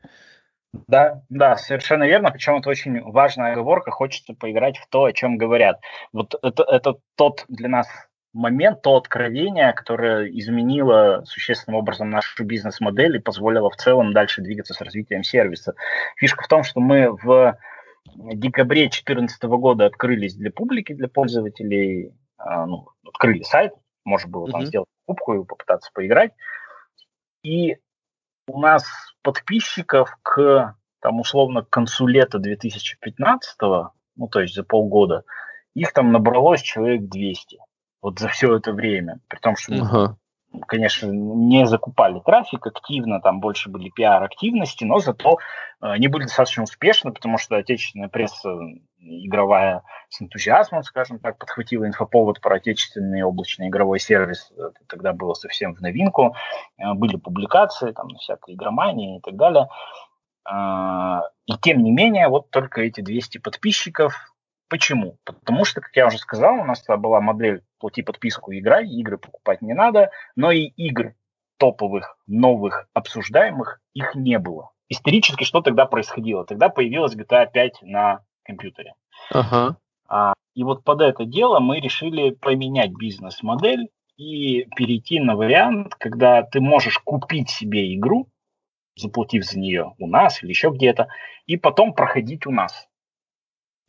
Да, 0.72 1.22
да, 1.28 1.56
совершенно 1.56 2.04
верно. 2.04 2.30
Причем 2.30 2.56
это 2.56 2.70
очень 2.70 3.00
важная 3.02 3.52
оговорка. 3.52 3.90
Хочется 3.90 4.34
поиграть 4.34 4.78
в 4.78 4.88
то, 4.88 5.04
о 5.04 5.12
чем 5.12 5.36
говорят. 5.36 5.80
Вот 6.12 6.34
это, 6.42 6.62
это 6.62 6.96
тот 7.16 7.44
для 7.48 7.68
нас 7.68 7.88
момент, 8.32 8.82
то 8.82 8.96
откровение, 8.96 9.72
которое 9.72 10.26
изменило 10.28 11.24
существенным 11.26 11.80
образом 11.80 12.10
нашу 12.10 12.44
бизнес-модель 12.44 13.16
и 13.16 13.20
позволило 13.20 13.70
в 13.70 13.76
целом 13.76 14.12
дальше 14.12 14.42
двигаться 14.42 14.74
с 14.74 14.80
развитием 14.80 15.24
сервиса. 15.24 15.74
Фишка 16.16 16.44
в 16.44 16.48
том, 16.48 16.62
что 16.62 16.80
мы 16.80 17.10
в 17.10 17.58
декабре 18.14 18.82
2014 18.82 19.42
года 19.42 19.86
открылись 19.86 20.34
для 20.34 20.52
публики, 20.52 20.92
для 20.92 21.08
пользователей, 21.08 22.14
а, 22.38 22.66
ну, 22.66 22.88
открыли 23.04 23.42
сайт, 23.42 23.72
можно 24.04 24.30
было 24.30 24.50
там 24.50 24.62
mm-hmm. 24.62 24.66
сделать 24.66 24.88
покупку 25.06 25.34
и 25.34 25.44
попытаться 25.44 25.90
поиграть. 25.92 26.32
И 27.42 27.78
у 28.46 28.60
нас 28.60 28.84
подписчиков 29.22 30.16
к, 30.22 30.76
там, 31.00 31.20
условно, 31.20 31.62
к 31.62 31.70
концу 31.70 32.06
лета 32.06 32.38
2015, 32.38 33.56
ну, 34.16 34.28
то 34.28 34.40
есть 34.40 34.54
за 34.54 34.64
полгода, 34.64 35.24
их 35.74 35.92
там 35.92 36.12
набралось 36.12 36.62
человек 36.62 37.02
200. 37.08 37.58
Вот 38.02 38.18
за 38.18 38.28
все 38.28 38.56
это 38.56 38.72
время. 38.72 39.20
При 39.28 39.38
том, 39.38 39.56
что 39.56 39.74
uh-huh 39.74 40.14
конечно, 40.66 41.06
не 41.06 41.66
закупали 41.66 42.20
трафик 42.20 42.66
активно, 42.66 43.20
там 43.20 43.40
больше 43.40 43.70
были 43.70 43.88
пиар-активности, 43.90 44.84
но 44.84 44.98
зато 44.98 45.38
э, 45.80 45.86
они 45.86 46.08
были 46.08 46.24
достаточно 46.24 46.64
успешны, 46.64 47.12
потому 47.12 47.38
что 47.38 47.56
отечественная 47.56 48.08
пресса 48.08 48.56
игровая 49.00 49.82
с 50.08 50.20
энтузиазмом, 50.20 50.82
скажем 50.82 51.18
так, 51.18 51.38
подхватила 51.38 51.86
инфоповод 51.86 52.40
про 52.40 52.56
отечественный 52.56 53.22
облачный 53.22 53.68
игровой 53.68 54.00
сервис. 54.00 54.52
Это 54.56 54.74
тогда 54.88 55.12
было 55.12 55.34
совсем 55.34 55.74
в 55.74 55.80
новинку. 55.80 56.34
Э, 56.78 56.94
были 56.94 57.16
публикации 57.16 57.92
там 57.92 58.08
на 58.08 58.18
всякой 58.18 58.54
игромании 58.54 59.18
и 59.18 59.20
так 59.20 59.36
далее. 59.36 59.68
Э, 60.50 61.20
и 61.46 61.52
тем 61.62 61.82
не 61.82 61.92
менее, 61.92 62.28
вот 62.28 62.50
только 62.50 62.82
эти 62.82 63.00
200 63.00 63.38
подписчиков 63.38 64.14
Почему? 64.70 65.18
Потому 65.24 65.64
что, 65.64 65.80
как 65.80 65.94
я 65.96 66.06
уже 66.06 66.16
сказал, 66.18 66.60
у 66.60 66.64
нас 66.64 66.84
была 66.86 67.20
модель 67.20 67.64
плати 67.80 68.02
подписку, 68.02 68.52
играй, 68.54 68.86
игры 68.88 69.18
покупать 69.18 69.62
не 69.62 69.74
надо, 69.74 70.12
но 70.36 70.52
и 70.52 70.66
игр 70.76 71.14
топовых, 71.58 72.16
новых, 72.28 72.88
обсуждаемых 72.94 73.80
их 73.94 74.14
не 74.14 74.38
было. 74.38 74.70
Исторически 74.88 75.42
что 75.42 75.60
тогда 75.60 75.86
происходило? 75.86 76.46
Тогда 76.46 76.68
появилась 76.68 77.16
GTA 77.16 77.50
5 77.52 77.82
на 77.82 78.20
компьютере. 78.44 78.94
Ага. 79.30 79.76
А, 80.08 80.34
и 80.54 80.62
вот 80.62 80.84
под 80.84 81.00
это 81.02 81.24
дело 81.24 81.58
мы 81.58 81.80
решили 81.80 82.30
поменять 82.30 82.92
бизнес-модель 82.92 83.88
и 84.16 84.68
перейти 84.76 85.18
на 85.18 85.34
вариант, 85.34 85.96
когда 85.96 86.42
ты 86.44 86.60
можешь 86.60 86.98
купить 86.98 87.50
себе 87.50 87.92
игру, 87.96 88.28
заплатив 88.96 89.44
за 89.44 89.58
нее 89.58 89.94
у 89.98 90.06
нас 90.06 90.44
или 90.44 90.50
еще 90.50 90.70
где-то, 90.70 91.08
и 91.46 91.56
потом 91.56 91.92
проходить 91.92 92.46
у 92.46 92.52
нас. 92.52 92.86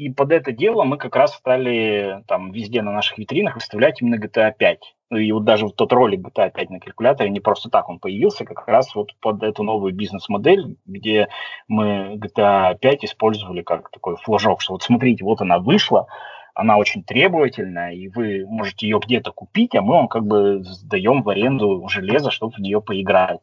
И 0.02 0.10
под 0.10 0.32
это 0.32 0.52
дело 0.52 0.84
мы 0.84 0.97
как 0.97 1.16
раз 1.16 1.36
стали 1.36 2.24
там 2.26 2.52
везде 2.52 2.82
на 2.82 2.91
наших 2.91 3.20
витринах 3.20 3.54
выставлять 3.54 4.02
именно 4.02 4.16
GTA 4.16 4.52
5. 4.52 4.95
Ну 5.12 5.18
и 5.18 5.32
вот 5.32 5.43
даже 5.43 5.66
вот 5.66 5.76
тот 5.76 5.93
ролик 5.93 6.22
GTA 6.22 6.52
5 6.52 6.70
на 6.72 6.80
калькуляторе, 6.80 7.30
не 7.30 7.39
просто 7.39 7.70
так 7.70 7.88
он 7.88 7.99
появился, 7.99 8.43
как 8.43 8.68
раз 8.68 8.95
вот 8.95 9.12
под 9.20 9.43
эту 9.43 9.62
новую 9.62 9.93
бизнес-модель, 9.93 10.76
где 10.88 11.28
мы 11.68 12.16
GTA 12.16 12.80
5 12.80 13.06
использовали 13.06 13.62
как 13.62 13.91
такой 13.91 14.16
флажок, 14.16 14.62
что 14.62 14.74
вот 14.74 14.82
смотрите, 14.82 15.24
вот 15.24 15.39
она 15.39 15.60
вышла, 15.60 16.08
она 16.56 16.78
очень 16.78 17.04
требовательная, 17.04 17.91
и 17.91 18.08
вы 18.08 18.47
можете 18.47 18.88
ее 18.88 18.97
где-то 18.97 19.32
купить, 19.32 19.76
а 19.76 19.84
мы 19.84 19.93
вам 19.93 20.08
как 20.08 20.26
бы 20.26 20.64
сдаем 20.64 21.22
в 21.22 21.30
аренду 21.30 21.88
железо, 21.89 22.32
чтобы 22.32 22.54
в 22.54 22.58
нее 22.58 22.82
поиграть. 22.82 23.41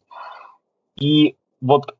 И 0.99 1.37
вот 1.61 1.95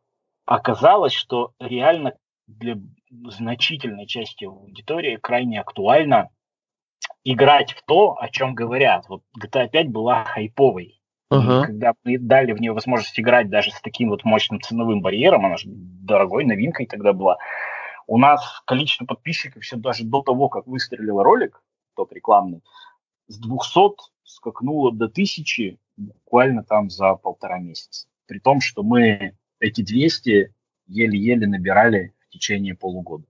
оказалось, 0.47 1.13
что 1.13 1.53
реально 1.61 2.15
для 2.49 2.77
значительной 3.11 4.07
части 4.07 4.45
аудитории 4.45 5.17
крайне 5.17 5.61
актуально 5.61 6.31
играть 7.25 7.73
в 7.73 7.83
то, 7.85 8.17
о 8.19 8.29
чем 8.29 8.55
говорят. 8.55 9.09
Вот 9.09 9.23
GTA 9.39 9.69
5 9.69 9.89
была 9.89 10.25
хайповой. 10.25 11.01
Uh-huh. 11.33 11.65
Когда 11.65 11.93
мы 12.05 12.19
дали 12.19 12.53
в 12.53 12.61
нее 12.61 12.73
возможность 12.73 13.19
играть 13.21 13.51
даже 13.51 13.71
с 13.71 13.81
таким 13.83 14.09
вот 14.09 14.25
мощным 14.25 14.61
ценовым 14.61 15.03
барьером, 15.03 15.45
она 15.45 15.59
же 15.59 15.69
дорогой 15.69 16.45
новинкой 16.45 16.87
тогда 16.87 17.13
была, 17.13 17.37
у 18.07 18.17
нас 18.17 18.63
количество 18.65 19.05
подписчиков 19.05 19.63
еще 19.63 19.77
даже 19.77 20.05
до 20.05 20.23
того, 20.23 20.49
как 20.49 20.67
выстрелил 20.67 21.23
ролик, 21.23 21.63
тот 21.95 22.13
рекламный, 22.13 22.63
с 23.27 23.39
200 23.39 23.97
скакнуло 24.25 24.91
до 24.91 25.05
1000 25.05 25.77
буквально 25.99 26.65
там 26.65 26.89
за 26.89 27.15
полтора 27.15 27.59
месяца. 27.59 28.09
При 28.27 28.39
том, 28.39 28.63
что 28.63 28.83
мы 28.83 29.37
эти 29.61 29.83
200 29.83 30.55
еле-еле 30.87 31.47
набирали 31.47 32.15
течение 32.39 32.75
полугода. 32.75 33.25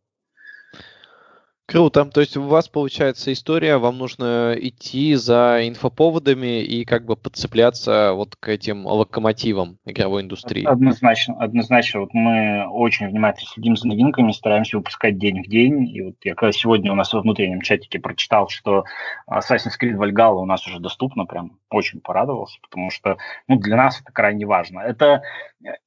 Круто. 1.70 2.06
То 2.06 2.22
есть 2.22 2.34
у 2.38 2.42
вас 2.44 2.66
получается 2.66 3.30
история, 3.30 3.76
вам 3.76 3.98
нужно 3.98 4.56
идти 4.59 5.14
за 5.16 5.68
инфоповодами 5.68 6.62
и 6.62 6.86
как 6.86 7.04
бы 7.04 7.14
подцепляться 7.14 8.14
вот 8.14 8.36
к 8.36 8.48
этим 8.48 8.86
локомотивам 8.86 9.76
игровой 9.84 10.22
индустрии. 10.22 10.64
Однозначно, 10.64 11.36
однозначно. 11.38 12.00
Вот 12.00 12.14
мы 12.14 12.66
очень 12.70 13.09
внимательно 13.09 13.50
следим 13.50 13.76
за 13.76 13.86
новинками, 13.86 14.32
стараемся 14.32 14.78
выпускать 14.78 15.18
день 15.18 15.42
в 15.42 15.46
день. 15.46 15.86
И 15.94 16.00
вот 16.00 16.14
я 16.24 16.34
когда 16.34 16.52
сегодня 16.52 16.90
у 16.90 16.94
нас 16.94 17.12
во 17.12 17.20
внутреннем 17.20 17.61
чатике 17.61 17.98
прочитал, 17.98 18.48
что 18.48 18.84
Assassin's 19.30 19.76
Creed 19.78 19.98
Valhalla 19.98 20.40
у 20.40 20.46
нас 20.46 20.66
уже 20.66 20.80
доступно, 20.80 21.26
прям 21.26 21.59
очень 21.68 22.00
порадовался, 22.00 22.59
потому 22.62 22.90
что 22.90 23.18
ну, 23.46 23.59
для 23.59 23.76
нас 23.76 24.00
это 24.00 24.11
крайне 24.11 24.46
важно. 24.46 24.80
Это 24.80 25.20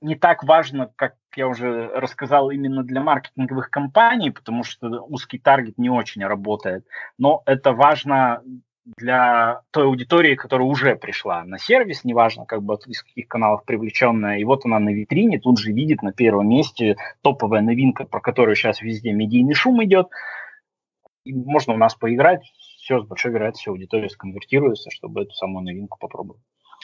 не 0.02 0.16
так 0.16 0.44
важно, 0.44 0.92
как 0.96 1.16
я 1.36 1.48
уже 1.48 1.88
рассказал, 1.88 2.52
именно 2.52 2.84
для 2.84 3.02
маркетинговых 3.02 3.70
компаний, 3.70 4.32
потому 4.32 4.64
что 4.64 4.88
узкий 5.04 5.40
таргет 5.40 5.78
не 5.78 5.90
очень 5.90 6.26
работает. 6.26 6.86
Но 7.18 7.42
это 7.46 7.72
важно 7.72 8.42
для 8.98 9.62
той 9.72 9.86
аудитории, 9.86 10.36
которая 10.36 10.68
уже 10.68 10.96
пришла 10.96 11.44
на 11.44 11.58
сервис, 11.58 12.04
неважно, 12.04 12.46
как 12.46 12.64
бы 12.64 12.78
из 12.88 13.04
каких 13.04 13.28
каналов 13.28 13.64
привлеченная, 13.64 14.40
и 14.40 14.44
вот 14.44 14.66
она 14.66 14.80
на 14.80 14.90
витрине 14.90 15.40
тут 15.40 15.60
же 15.60 15.72
видит 15.72 16.02
на 16.02 16.12
первом 16.12 16.50
месте 16.50 16.98
топовая 17.22 17.62
новинка, 17.62 18.06
про 18.06 18.20
которую 18.20 18.56
сейчас 18.56 18.82
везде 18.82 19.14
медийный 19.14 19.54
шум 19.54 19.84
идет. 19.84 20.10
И 21.24 21.34
можно 21.34 21.74
у 21.74 21.78
нас 21.78 21.94
поиграть, 21.96 22.42
все 22.80 23.00
с 23.00 23.06
большой 23.06 23.32
вероятностью 23.32 23.72
аудитория 23.72 24.10
сконвертируется, 24.10 24.90
чтобы 24.90 25.22
эту 25.22 25.34
самую 25.34 25.64
новинку 25.64 25.98
попробовать. 26.00 26.42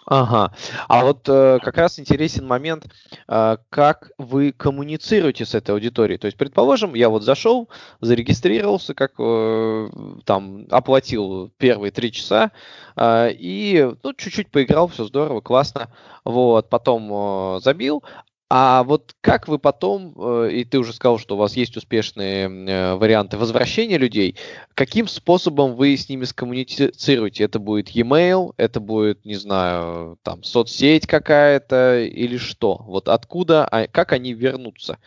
Ага. 0.09 0.53
А 0.87 1.03
вот 1.03 1.27
э, 1.27 1.59
как 1.61 1.75
раз 1.77 1.99
интересен 1.99 2.47
момент, 2.47 2.85
э, 3.27 3.57
как 3.69 4.11
вы 4.17 4.53
коммуницируете 4.53 5.45
с 5.45 5.53
этой 5.53 5.71
аудиторией. 5.71 6.17
То 6.17 6.27
есть, 6.27 6.37
предположим, 6.37 6.93
я 6.95 7.09
вот 7.09 7.23
зашел, 7.23 7.67
зарегистрировался, 7.99 8.93
как 8.93 9.11
э, 9.19 9.89
там 10.23 10.65
оплатил 10.71 11.51
первые 11.57 11.91
три 11.91 12.13
часа 12.13 12.51
э, 12.95 13.31
и 13.33 13.85
ну 14.01 14.13
чуть-чуть 14.13 14.49
поиграл, 14.49 14.87
все 14.87 15.03
здорово, 15.03 15.41
классно. 15.41 15.91
Вот, 16.23 16.69
потом 16.69 17.57
э, 17.57 17.59
забил, 17.59 18.01
а 18.49 18.83
вот 18.83 19.13
как 19.19 19.47
вы 19.47 19.59
потом, 19.59 20.13
э, 20.15 20.51
и 20.53 20.63
ты 20.63 20.79
уже 20.79 20.93
сказал, 20.93 21.19
что 21.19 21.35
у 21.35 21.37
вас 21.37 21.57
есть 21.57 21.75
успешные 21.75 22.47
э, 22.47 22.95
варианты 22.95 23.37
возвращения 23.37 23.97
людей, 23.97 24.37
каким 24.73 25.07
способом 25.07 25.75
вы 25.75 25.97
с 25.97 26.07
ними 26.07 26.23
скоммуницируете? 26.23 27.43
Это 27.43 27.59
будет 27.59 27.89
e-mail, 27.89 28.53
это 28.55 28.79
будет, 28.79 29.25
не 29.25 29.35
знаю, 29.35 30.17
там, 30.23 30.43
соцсеть 30.43 31.07
какая-то 31.07 31.99
или 31.99 32.37
что? 32.37 32.81
Вот 32.87 33.09
откуда, 33.09 33.65
а, 33.65 33.87
как 33.87 34.13
они 34.13 34.33
вернутся? 34.33 34.97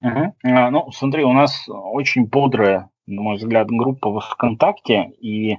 Угу. 0.00 0.34
Ну, 0.42 0.90
смотри, 0.90 1.22
у 1.22 1.32
нас 1.32 1.64
очень 1.68 2.26
бодрая, 2.26 2.90
на 3.06 3.22
мой 3.22 3.36
взгляд, 3.36 3.68
группа 3.68 4.18
ВКонтакте, 4.18 5.12
и 5.20 5.58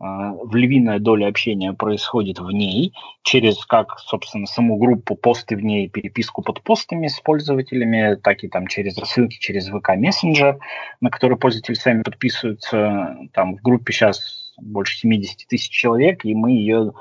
в 0.00 0.54
львиная 0.54 1.00
доля 1.00 1.26
общения 1.26 1.72
происходит 1.72 2.38
в 2.38 2.50
ней, 2.52 2.94
через 3.22 3.64
как, 3.66 3.98
собственно, 3.98 4.46
саму 4.46 4.76
группу, 4.76 5.16
посты 5.16 5.56
в 5.56 5.64
ней, 5.64 5.88
переписку 5.88 6.42
под 6.42 6.62
постами 6.62 7.08
с 7.08 7.18
пользователями, 7.18 8.14
так 8.14 8.44
и 8.44 8.48
там 8.48 8.68
через 8.68 8.96
рассылки, 8.96 9.38
через 9.38 9.68
ВК 9.68 9.96
Мессенджер, 9.96 10.58
на 11.00 11.10
который 11.10 11.36
пользователи 11.36 11.74
сами 11.74 12.02
подписываются. 12.02 13.16
Там 13.32 13.56
в 13.56 13.62
группе 13.62 13.92
сейчас 13.92 14.52
больше 14.60 14.98
70 14.98 15.48
тысяч 15.48 15.70
человек, 15.70 16.24
и 16.24 16.32
мы 16.32 16.52
ее 16.52 16.92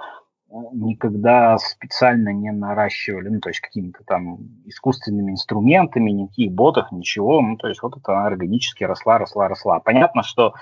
э, 0.50 0.56
никогда 0.74 1.58
специально 1.60 2.30
не 2.30 2.52
наращивали, 2.52 3.30
ну, 3.30 3.40
то 3.40 3.50
есть 3.50 3.60
какими-то 3.60 4.04
там 4.06 4.40
искусственными 4.66 5.32
инструментами, 5.32 6.10
никаких 6.10 6.52
ботов, 6.52 6.92
ничего, 6.92 7.42
ну, 7.42 7.58
то 7.58 7.68
есть 7.68 7.84
вот 7.84 7.96
это 7.96 8.26
органически 8.26 8.84
росла, 8.84 9.20
росла, 9.20 9.48
росла. 9.48 9.80
Понятно, 9.80 10.24
что 10.24 10.54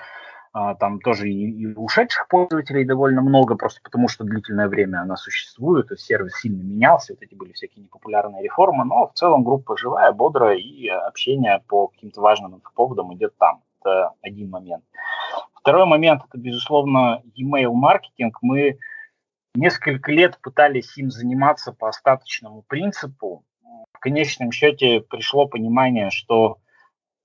там 0.78 1.00
тоже 1.00 1.28
и, 1.28 1.50
и 1.50 1.74
ушедших 1.74 2.28
пользователей 2.28 2.84
довольно 2.84 3.20
много, 3.20 3.56
просто 3.56 3.80
потому 3.82 4.08
что 4.08 4.24
длительное 4.24 4.68
время 4.68 5.02
она 5.02 5.16
существует, 5.16 5.90
и 5.92 5.96
сервис 5.98 6.40
сильно 6.40 6.62
менялся, 6.62 7.12
вот 7.12 7.22
эти 7.22 7.34
были 7.34 7.52
всякие 7.52 7.84
непопулярные 7.84 8.42
реформы, 8.42 8.84
но 8.86 9.08
в 9.08 9.12
целом 9.12 9.44
группа 9.44 9.76
живая, 9.76 10.12
бодрая, 10.12 10.56
и 10.56 10.88
общение 10.88 11.62
по 11.68 11.88
каким-то 11.88 12.22
важным 12.22 12.62
поводам 12.74 13.14
идет 13.14 13.36
там. 13.36 13.62
Это 13.80 14.12
один 14.22 14.48
момент. 14.48 14.82
Второй 15.54 15.84
момент, 15.84 16.22
это, 16.26 16.38
безусловно, 16.38 17.22
email 17.38 17.72
маркетинг. 17.72 18.38
Мы 18.40 18.78
несколько 19.54 20.10
лет 20.10 20.38
пытались 20.40 20.96
им 20.96 21.10
заниматься 21.10 21.72
по 21.72 21.88
остаточному 21.88 22.62
принципу. 22.62 23.44
В 23.92 23.98
конечном 23.98 24.52
счете 24.52 25.00
пришло 25.00 25.46
понимание, 25.46 26.10
что 26.10 26.58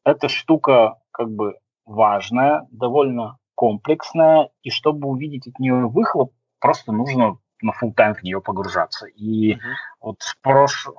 эта 0.03 0.27
штука 0.27 0.97
как 1.11 1.29
бы 1.29 1.55
важная, 1.91 2.67
довольно 2.71 3.37
комплексная, 3.55 4.49
и 4.63 4.69
чтобы 4.69 5.07
увидеть 5.07 5.47
от 5.47 5.59
нее 5.59 5.87
выхлоп, 5.87 6.33
просто 6.59 6.91
нужно 6.91 7.37
на 7.61 7.71
full 7.71 7.93
тайм 7.93 8.15
в 8.15 8.23
нее 8.23 8.41
погружаться. 8.41 9.05
И 9.07 9.53
mm-hmm. 9.53 9.59
вот 10.01 10.15
с 10.19 10.35
прош... 10.41 10.89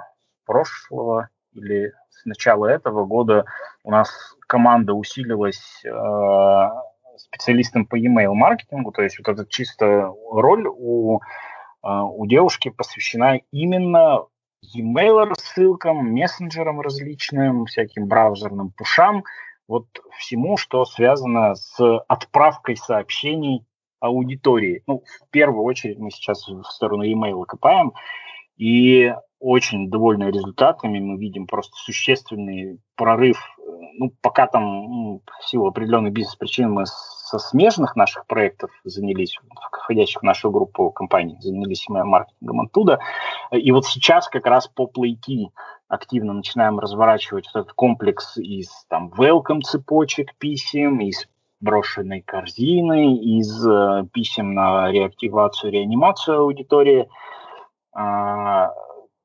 прошлого 0.45 1.29
или 1.53 1.93
с 2.11 2.25
начала 2.25 2.67
этого 2.67 3.05
года 3.05 3.45
у 3.85 3.91
нас 3.91 4.37
команда 4.47 4.95
усилилась 4.95 5.83
э, 5.85 6.69
специалистом 7.17 7.87
по 7.87 7.97
e-mail 7.97 8.33
маркетингу, 8.35 8.93
то 8.93 9.03
есть 9.03 9.19
вот 9.19 9.29
эта 9.29 9.47
чисто 9.47 10.13
роль 10.31 10.67
у, 10.69 11.19
э, 11.19 11.21
у 11.83 12.27
девушки 12.27 12.71
посвящена 12.71 13.41
именно 13.51 14.27
e-mail 14.63 15.25
рассылкам, 15.25 16.13
мессенджерам 16.13 16.81
различным, 16.81 17.67
всяким 17.67 18.07
браузерным 18.07 18.71
пушам, 18.71 19.25
вот 19.73 19.87
всему, 20.19 20.59
что 20.59 20.85
связано 20.85 21.55
с 21.55 21.81
отправкой 22.07 22.77
сообщений 22.77 23.65
аудитории. 24.01 24.83
Ну, 24.87 24.99
в 24.99 25.31
первую 25.31 25.65
очередь 25.65 25.99
мы 25.99 26.11
сейчас 26.11 26.47
в 26.47 26.65
сторону 26.65 27.05
e-mail 27.05 27.43
копаем, 27.47 27.93
и 28.59 29.15
очень 29.41 29.89
довольны 29.89 30.25
результатами. 30.25 31.01
Мы 31.01 31.19
видим 31.19 31.47
просто 31.47 31.75
существенный 31.77 32.81
прорыв. 32.97 33.39
Ну, 33.95 34.13
пока 34.21 34.47
там 34.47 34.63
ну, 34.63 35.23
в 35.41 35.49
силу 35.49 35.69
определенных 35.69 36.13
бизнес-причин 36.13 36.71
мы 36.71 36.85
со 37.33 37.39
смежных 37.39 37.97
наших 37.97 38.27
проектов 38.27 38.71
занялись, 38.85 39.39
входящих 39.71 40.21
в 40.21 40.25
нашу 40.25 40.51
группу 40.51 40.91
компаний, 40.91 41.39
занялись 41.41 41.89
маркетингом 41.89 42.61
оттуда. 42.61 43.01
И 43.53 43.73
вот 43.73 43.87
сейчас 43.87 44.29
как 44.29 44.45
раз 44.45 44.69
по 44.69 44.85
PlayKey 44.85 45.47
активно 45.89 46.35
начинаем 46.35 46.79
разворачивать 46.79 47.49
вот 47.55 47.63
этот 47.63 47.73
комплекс 47.73 48.37
из 48.37 48.69
там 48.91 49.11
welcome 49.17 49.63
цепочек 49.63 50.37
писем, 50.37 51.01
из 51.01 51.27
брошенной 51.61 52.21
корзины, 52.21 53.17
из 53.17 53.67
э, 53.67 54.05
писем 54.13 54.53
на 54.53 54.91
реактивацию, 54.91 55.73
реанимацию 55.73 56.41
аудитории. 56.41 57.09
А, 57.95 58.75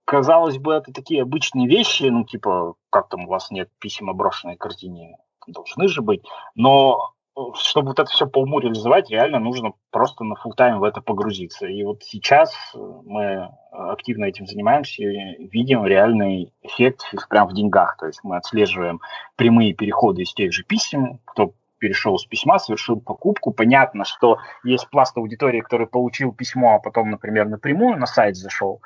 казалось 0.05 0.59
бы, 0.59 0.75
это 0.75 0.93
такие 0.93 1.23
обычные 1.23 1.67
вещи, 1.67 2.03
ну, 2.03 2.23
типа, 2.23 2.75
как 2.89 3.09
там 3.09 3.25
у 3.25 3.29
вас 3.29 3.51
нет 3.51 3.69
писем 3.79 4.09
о 4.09 4.13
брошенной 4.13 4.55
корзине, 4.55 5.17
должны 5.45 5.89
же 5.89 6.01
быть, 6.01 6.23
но 6.55 7.16
чтобы 7.55 7.89
вот 7.89 7.99
это 7.99 8.09
все 8.09 8.27
по 8.27 8.39
уму 8.39 8.59
реализовать, 8.59 9.09
реально 9.09 9.39
нужно 9.39 9.73
просто 9.91 10.23
на 10.23 10.33
full 10.33 10.53
тайм 10.55 10.79
в 10.79 10.83
это 10.83 11.01
погрузиться. 11.01 11.67
И 11.67 11.83
вот 11.83 12.03
сейчас 12.03 12.53
э, 12.73 12.79
мы 13.05 13.49
активно 13.71 14.25
этим 14.25 14.47
занимаемся 14.47 15.03
и 15.03 15.47
видим 15.47 15.85
реальный 15.85 16.53
эффект 16.61 17.03
прямо 17.29 17.49
в 17.49 17.53
деньгах. 17.53 17.97
То 17.97 18.07
есть 18.07 18.21
мы 18.23 18.37
отслеживаем 18.37 19.01
прямые 19.35 19.73
переходы 19.73 20.23
из 20.23 20.33
тех 20.33 20.51
же 20.51 20.63
писем, 20.63 21.19
кто 21.25 21.53
перешел 21.77 22.17
с 22.17 22.25
письма, 22.25 22.57
совершил 22.57 22.99
покупку. 22.99 23.51
Понятно, 23.51 24.03
что 24.03 24.37
есть 24.63 24.89
пласт 24.89 25.15
аудитории, 25.17 25.61
который 25.61 25.85
получил 25.85 26.33
письмо, 26.33 26.75
а 26.75 26.79
потом, 26.79 27.11
например, 27.11 27.47
напрямую 27.47 27.99
на 27.99 28.07
сайт 28.07 28.35
зашел. 28.35 28.81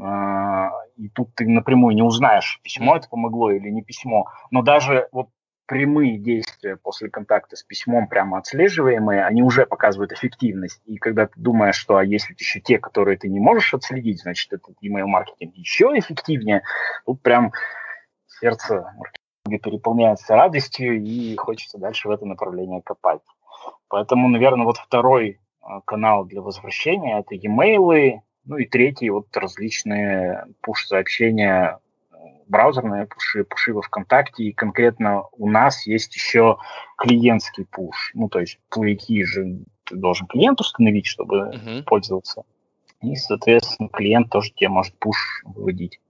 А, 0.00 0.70
и 0.96 1.08
тут 1.08 1.34
ты 1.34 1.48
напрямую 1.48 1.94
не 1.94 2.02
узнаешь, 2.02 2.60
письмо 2.62 2.96
это 2.96 3.08
помогло 3.08 3.50
или 3.50 3.70
не 3.70 3.82
письмо. 3.82 4.26
Но 4.50 4.62
даже 4.62 5.08
вот 5.12 5.28
прямые 5.66 6.18
действия 6.18 6.76
после 6.76 7.08
контакта 7.08 7.56
с 7.56 7.62
письмом, 7.62 8.08
прямо 8.08 8.38
отслеживаемые, 8.38 9.24
они 9.24 9.42
уже 9.42 9.66
показывают 9.66 10.12
эффективность. 10.12 10.80
И 10.84 10.96
когда 10.96 11.26
ты 11.26 11.32
думаешь, 11.36 11.76
что 11.76 11.96
а 11.96 12.04
есть 12.04 12.28
еще 12.38 12.60
те, 12.60 12.78
которые 12.78 13.16
ты 13.16 13.28
не 13.28 13.40
можешь 13.40 13.72
отследить, 13.74 14.22
значит, 14.22 14.52
этот 14.52 14.76
email-маркетинг 14.82 15.54
еще 15.54 15.86
эффективнее, 15.94 16.62
тут 17.06 17.22
прям 17.22 17.52
сердце 18.26 18.92
маркетинга 18.96 19.70
переполняется 19.70 20.34
радостью 20.34 21.02
и 21.02 21.34
хочется 21.36 21.78
дальше 21.78 22.08
в 22.08 22.10
это 22.10 22.26
направление 22.26 22.82
копать. 22.82 23.22
Поэтому, 23.88 24.28
наверное, 24.28 24.64
вот 24.64 24.76
второй 24.76 25.40
а, 25.60 25.80
канал 25.82 26.24
для 26.24 26.42
возвращения 26.42 27.20
это 27.20 27.34
e-mail, 27.34 28.20
ну 28.44 28.56
и 28.56 28.66
третий 28.66 29.08
вот 29.10 29.34
различные 29.36 30.46
push-сообщения, 30.66 31.78
браузерные 32.48 33.06
пуши, 33.06 33.44
пуши 33.44 33.72
во 33.72 33.82
ВКонтакте, 33.82 34.44
и 34.44 34.52
конкретно 34.52 35.24
у 35.32 35.48
нас 35.48 35.86
есть 35.86 36.14
еще 36.14 36.58
клиентский 36.96 37.66
пуш. 37.66 38.12
Ну, 38.14 38.28
то 38.28 38.40
есть 38.40 38.58
плейки 38.70 39.24
же 39.24 39.60
ты 39.84 39.96
должен 39.96 40.26
клиент 40.26 40.60
установить, 40.60 41.06
чтобы 41.06 41.52
uh-huh. 41.54 41.82
пользоваться. 41.84 42.44
И, 43.02 43.16
соответственно, 43.16 43.88
клиент 43.90 44.30
тоже 44.30 44.50
тебе 44.52 44.68
может 44.68 44.98
пуш 44.98 45.42
выводить. 45.44 46.00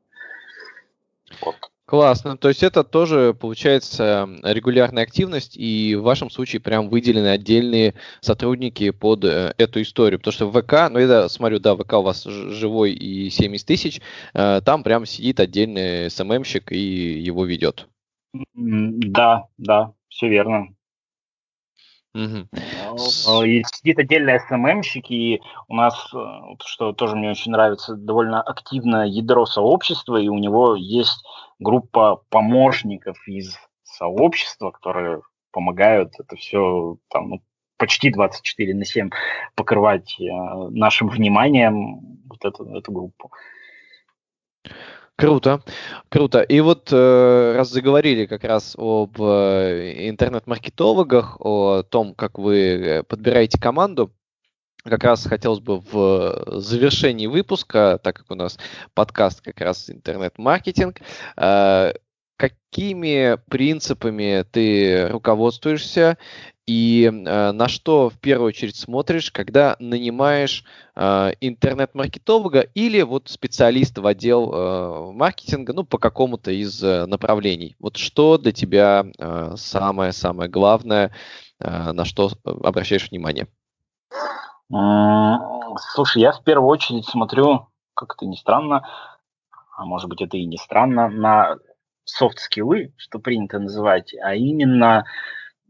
Классно. 1.94 2.36
То 2.36 2.48
есть 2.48 2.64
это 2.64 2.82
тоже 2.82 3.36
получается 3.40 4.28
регулярная 4.42 5.04
активность, 5.04 5.56
и 5.56 5.94
в 5.94 6.02
вашем 6.02 6.28
случае 6.28 6.58
прям 6.58 6.88
выделены 6.88 7.28
отдельные 7.28 7.94
сотрудники 8.20 8.90
под 8.90 9.24
э, 9.24 9.54
эту 9.58 9.80
историю. 9.80 10.18
Потому 10.18 10.32
что 10.32 10.46
в 10.48 10.60
ВК, 10.60 10.90
ну 10.90 10.98
я 10.98 11.28
смотрю, 11.28 11.60
да, 11.60 11.76
ВК 11.76 11.92
у 11.92 12.02
вас 12.02 12.24
живой 12.24 12.94
и 12.94 13.30
70 13.30 13.64
тысяч, 13.64 14.00
э, 14.32 14.60
там 14.64 14.82
прям 14.82 15.06
сидит 15.06 15.38
отдельный 15.38 16.10
СММщик 16.10 16.72
и 16.72 17.20
его 17.20 17.44
ведет. 17.44 17.86
Да, 18.32 19.44
да, 19.56 19.92
все 20.08 20.28
верно. 20.28 20.74
Угу. 22.12 23.44
И 23.44 23.62
сидит 23.72 24.00
отдельно 24.00 24.40
СММщик, 24.48 25.12
и 25.12 25.40
у 25.68 25.76
нас, 25.76 25.94
что 26.64 26.92
тоже 26.92 27.14
мне 27.14 27.30
очень 27.30 27.52
нравится, 27.52 27.94
довольно 27.94 28.42
активное 28.42 29.06
ядро 29.06 29.46
сообщества, 29.46 30.16
и 30.16 30.26
у 30.26 30.38
него 30.38 30.74
есть 30.74 31.24
группа 31.64 32.22
помощников 32.28 33.16
из 33.26 33.56
сообщества, 33.82 34.70
которые 34.70 35.22
помогают 35.50 36.14
это 36.18 36.36
все 36.36 36.98
там, 37.08 37.30
ну, 37.30 37.42
почти 37.78 38.10
24 38.10 38.74
на 38.74 38.84
7 38.84 39.10
покрывать 39.54 40.16
э, 40.20 40.24
нашим 40.70 41.08
вниманием 41.08 42.20
вот 42.28 42.44
эту, 42.44 42.64
эту 42.76 42.92
группу. 42.92 43.32
Круто, 45.16 45.62
круто. 46.08 46.42
И 46.42 46.60
вот 46.60 46.88
э, 46.92 47.52
раз 47.56 47.70
заговорили 47.70 48.26
как 48.26 48.42
раз 48.42 48.74
об 48.76 49.20
э, 49.20 50.08
интернет-маркетологах, 50.08 51.36
о 51.40 51.82
том, 51.82 52.14
как 52.14 52.38
вы 52.38 52.56
э, 52.58 53.02
подбираете 53.04 53.60
команду, 53.60 54.12
как 54.84 55.04
раз 55.04 55.26
хотелось 55.26 55.60
бы 55.60 55.80
в 55.80 56.60
завершении 56.60 57.26
выпуска, 57.26 57.98
так 58.02 58.16
как 58.16 58.30
у 58.30 58.34
нас 58.34 58.58
подкаст 58.92 59.40
как 59.40 59.60
раз 59.60 59.88
интернет-маркетинг, 59.88 61.00
э, 61.36 61.92
какими 62.36 63.38
принципами 63.48 64.44
ты 64.50 65.08
руководствуешься 65.08 66.18
и 66.66 67.04
э, 67.04 67.52
на 67.52 67.68
что 67.68 68.10
в 68.10 68.18
первую 68.18 68.48
очередь 68.48 68.76
смотришь, 68.76 69.30
когда 69.30 69.76
нанимаешь 69.78 70.64
э, 70.96 71.32
интернет-маркетолога 71.40 72.60
или 72.60 73.02
вот 73.02 73.28
специалиста 73.28 74.02
в 74.02 74.06
отдел 74.06 74.50
э, 74.52 75.12
маркетинга, 75.12 75.72
ну, 75.72 75.84
по 75.84 75.98
какому-то 75.98 76.50
из 76.50 76.82
э, 76.82 77.06
направлений? 77.06 77.76
Вот 77.78 77.96
что 77.96 78.38
для 78.38 78.52
тебя 78.52 79.06
самое-самое 79.56 80.48
э, 80.48 80.50
главное, 80.50 81.14
э, 81.60 81.92
на 81.92 82.04
что 82.04 82.30
обращаешь 82.44 83.10
внимание? 83.10 83.46
Слушай, 84.70 86.22
я 86.22 86.32
в 86.32 86.42
первую 86.42 86.68
очередь 86.68 87.06
смотрю, 87.06 87.68
как 87.94 88.14
это 88.16 88.26
ни 88.26 88.36
странно, 88.36 88.86
а 89.76 89.84
может 89.84 90.08
быть 90.08 90.22
это 90.22 90.36
и 90.36 90.46
не 90.46 90.56
странно, 90.56 91.08
на 91.08 91.56
софт-скиллы, 92.04 92.92
что 92.96 93.18
принято 93.18 93.58
называть, 93.58 94.14
а 94.22 94.34
именно 94.34 95.04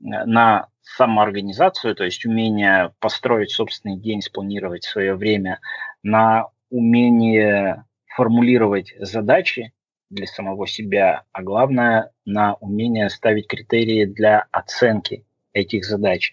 на 0.01 0.68
самоорганизацию, 0.82 1.95
то 1.95 2.05
есть 2.05 2.26
умение 2.26 2.92
построить 3.01 3.51
собственный 3.51 3.97
день, 3.97 4.20
спланировать 4.20 4.84
свое 4.84 5.14
время, 5.14 5.61
на 6.03 6.49
умение 6.70 7.84
формулировать 8.14 8.95
задачи 8.99 9.72
для 10.11 10.26
самого 10.26 10.66
себя, 10.66 11.24
а 11.32 11.42
главное 11.42 12.12
на 12.24 12.55
умение 12.55 13.09
ставить 13.11 13.49
критерии 13.49 14.05
для 14.05 14.47
оценки 14.53 15.24
этих 15.53 15.84
задач. 15.84 16.32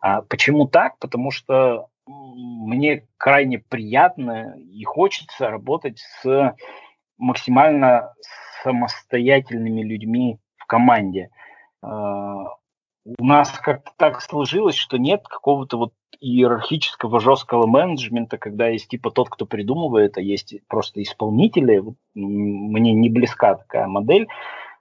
А 0.00 0.22
почему 0.22 0.66
так? 0.66 0.98
Потому 0.98 1.30
что 1.30 1.88
мне 2.34 3.06
крайне 3.16 3.58
приятно 3.58 4.56
и 4.58 4.84
хочется 4.84 5.48
работать 5.50 5.98
с 5.98 6.56
максимально 7.18 8.14
самостоятельными 8.62 9.82
людьми 9.82 10.38
в 10.56 10.66
команде. 10.66 11.30
А, 11.82 12.44
у 13.04 13.24
нас 13.24 13.50
как-то 13.58 13.92
так 13.96 14.20
сложилось, 14.20 14.76
что 14.76 14.96
нет 14.96 15.26
какого-то 15.26 15.76
вот 15.76 15.92
иерархического 16.20 17.18
жесткого 17.18 17.66
менеджмента, 17.66 18.38
когда 18.38 18.68
есть 18.68 18.88
типа 18.88 19.10
тот, 19.10 19.28
кто 19.28 19.44
придумывает, 19.44 20.16
а 20.18 20.20
есть 20.20 20.54
просто 20.68 21.02
исполнители. 21.02 21.82
Мне 22.14 22.92
не 22.92 23.08
близка 23.08 23.56
такая 23.56 23.86
модель. 23.88 24.28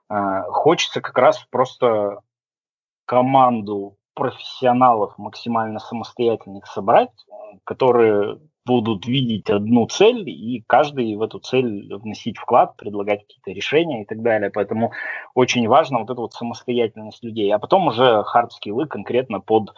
А, 0.08 0.44
хочется 0.44 1.02
как 1.02 1.18
раз 1.18 1.46
просто 1.50 2.22
команду 3.06 3.98
профессионалов 4.14 5.18
максимально 5.18 5.80
самостоятельных 5.80 6.66
собрать, 6.68 7.12
которые 7.64 8.40
будут 8.66 9.08
видеть 9.08 9.50
одну 9.50 9.88
цель 9.88 10.30
и 10.30 10.64
каждый 10.68 11.16
в 11.16 11.22
эту 11.22 11.40
цель 11.40 11.94
вносить 11.94 12.38
вклад, 12.38 12.78
предлагать 12.78 13.22
какие-то 13.22 13.52
решения 13.52 14.04
и 14.04 14.06
так 14.06 14.22
далее. 14.22 14.52
Поэтому 14.52 14.92
очень 15.34 15.68
важно 15.68 16.00
вот 16.00 16.10
эта 16.10 16.22
вот 16.22 16.34
самостоятельность 16.34 17.24
людей. 17.24 17.52
А 17.54 17.60
потом 17.60 17.88
уже 17.88 18.24
хард-скиллы 18.24 18.86
конкретно 18.88 19.40
под, 19.40 19.70
э, 19.70 19.74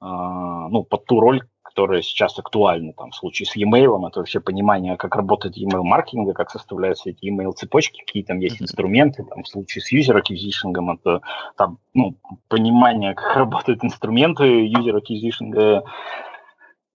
ну, 0.00 0.84
под 0.84 1.06
ту 1.06 1.20
роль, 1.20 1.42
которая 1.76 2.00
сейчас 2.00 2.38
актуальна. 2.38 2.94
Там, 2.94 3.10
в 3.10 3.14
случае 3.14 3.46
с 3.46 3.54
e-mail, 3.54 4.08
это 4.08 4.20
вообще 4.20 4.40
понимание, 4.40 4.96
как 4.96 5.14
работает 5.14 5.58
e-mail 5.58 5.82
маркетинга, 5.82 6.32
как 6.32 6.50
составляются 6.50 7.10
эти 7.10 7.26
e-mail 7.26 7.52
цепочки, 7.52 8.02
какие 8.06 8.22
там 8.22 8.38
есть 8.38 8.62
инструменты. 8.62 9.24
Там, 9.24 9.42
в 9.42 9.48
случае 9.48 9.82
с 9.82 9.92
user 9.92 10.18
acquisition, 10.18 10.72
это 10.94 11.20
там, 11.54 11.78
ну, 11.92 12.16
понимание, 12.48 13.12
как 13.12 13.36
работают 13.36 13.84
инструменты 13.84 14.66
user 14.66 14.98
acquisition, 14.98 15.82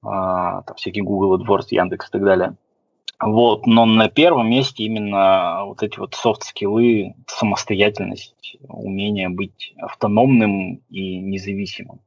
а, 0.04 0.64
там 0.64 0.76
всякие 0.76 1.04
Google 1.04 1.38
AdWords, 1.38 1.68
Яндекс 1.70 2.10
и 2.10 2.12
так 2.14 2.24
далее. 2.24 2.56
Вот, 3.20 3.68
но 3.68 3.86
на 3.86 4.10
первом 4.10 4.50
месте 4.50 4.84
именно 4.84 5.66
вот 5.66 5.84
эти 5.84 6.00
вот 6.00 6.16
софт-скиллы, 6.16 7.14
самостоятельность, 7.28 8.58
умение 8.68 9.30
быть 9.30 9.76
автономным 9.78 10.82
и 10.90 11.20
независимым. 11.20 12.00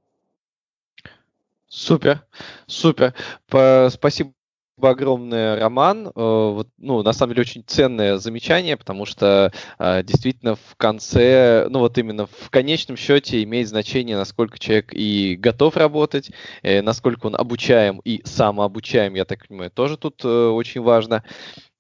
Супер, 1.75 2.25
супер. 2.69 3.15
По 3.49 3.89
спасибо 3.93 4.33
огромное, 4.81 5.59
Роман. 5.59 6.07
Э, 6.07 6.11
вот, 6.15 6.69
ну, 6.79 7.03
на 7.03 7.13
самом 7.13 7.33
деле, 7.33 7.41
очень 7.41 7.65
ценное 7.67 8.19
замечание, 8.19 8.77
потому 8.77 9.07
что 9.07 9.53
э, 9.81 10.03
действительно 10.05 10.55
в 10.55 10.77
конце, 10.77 11.67
ну 11.69 11.81
вот 11.81 11.99
именно 11.99 12.27
в 12.27 12.51
конечном 12.51 12.97
счете 12.97 13.43
имеет 13.43 13.69
значение, 13.69 14.17
насколько 14.17 14.57
человек 14.57 14.93
и 14.93 15.35
готов 15.35 15.77
работать, 15.77 16.31
э, 16.63 16.81
насколько 16.81 17.27
он 17.27 17.35
обучаем 17.35 18.01
и 18.05 18.23
самообучаем, 18.25 19.15
я 19.15 19.25
так 19.25 19.49
понимаю, 19.49 19.73
тоже 19.73 19.97
тут 19.97 20.25
очень 20.25 20.81
важно. 20.81 21.25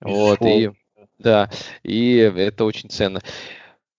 Вот, 0.01 0.43
и, 0.43 0.73
да, 1.21 1.51
и 1.85 2.17
это 2.17 2.65
очень 2.65 2.91
ценно. 2.91 3.21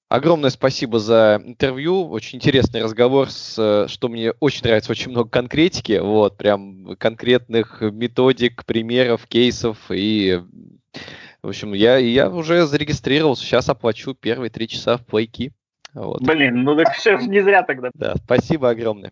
Огромное 0.08 0.52
спасибо 0.52 1.00
за 1.00 1.42
интервью. 1.44 2.08
Очень 2.10 2.38
интересный 2.38 2.84
разговор, 2.84 3.30
с, 3.32 3.88
что 3.88 4.08
мне 4.08 4.32
очень 4.40 4.64
нравится, 4.64 4.92
очень 4.92 5.12
много 5.12 5.30
конкретики. 5.30 6.00
Вот, 6.00 6.38
прям 6.38 6.96
конкретных 6.98 7.82
методик, 7.82 8.66
примеров, 8.66 9.26
кейсов. 9.26 9.78
И, 9.90 10.42
в 11.42 11.48
общем, 11.48 11.74
я, 11.74 11.98
я 11.98 12.30
уже 12.30 12.68
зарегистрировался. 12.68 13.44
Сейчас 13.44 13.68
оплачу 13.68 14.14
первые 14.14 14.52
три 14.52 14.68
часа 14.68 14.98
в 14.98 15.06
плейки. 15.06 15.54
Вот. 15.96 16.22
Блин, 16.22 16.64
ну 16.64 16.76
так 16.76 16.94
все 16.94 17.18
не 17.18 17.42
зря 17.42 17.64
тогда. 17.64 17.90
Да, 17.96 18.16
спасибо 18.24 18.70
огромное. 18.70 19.12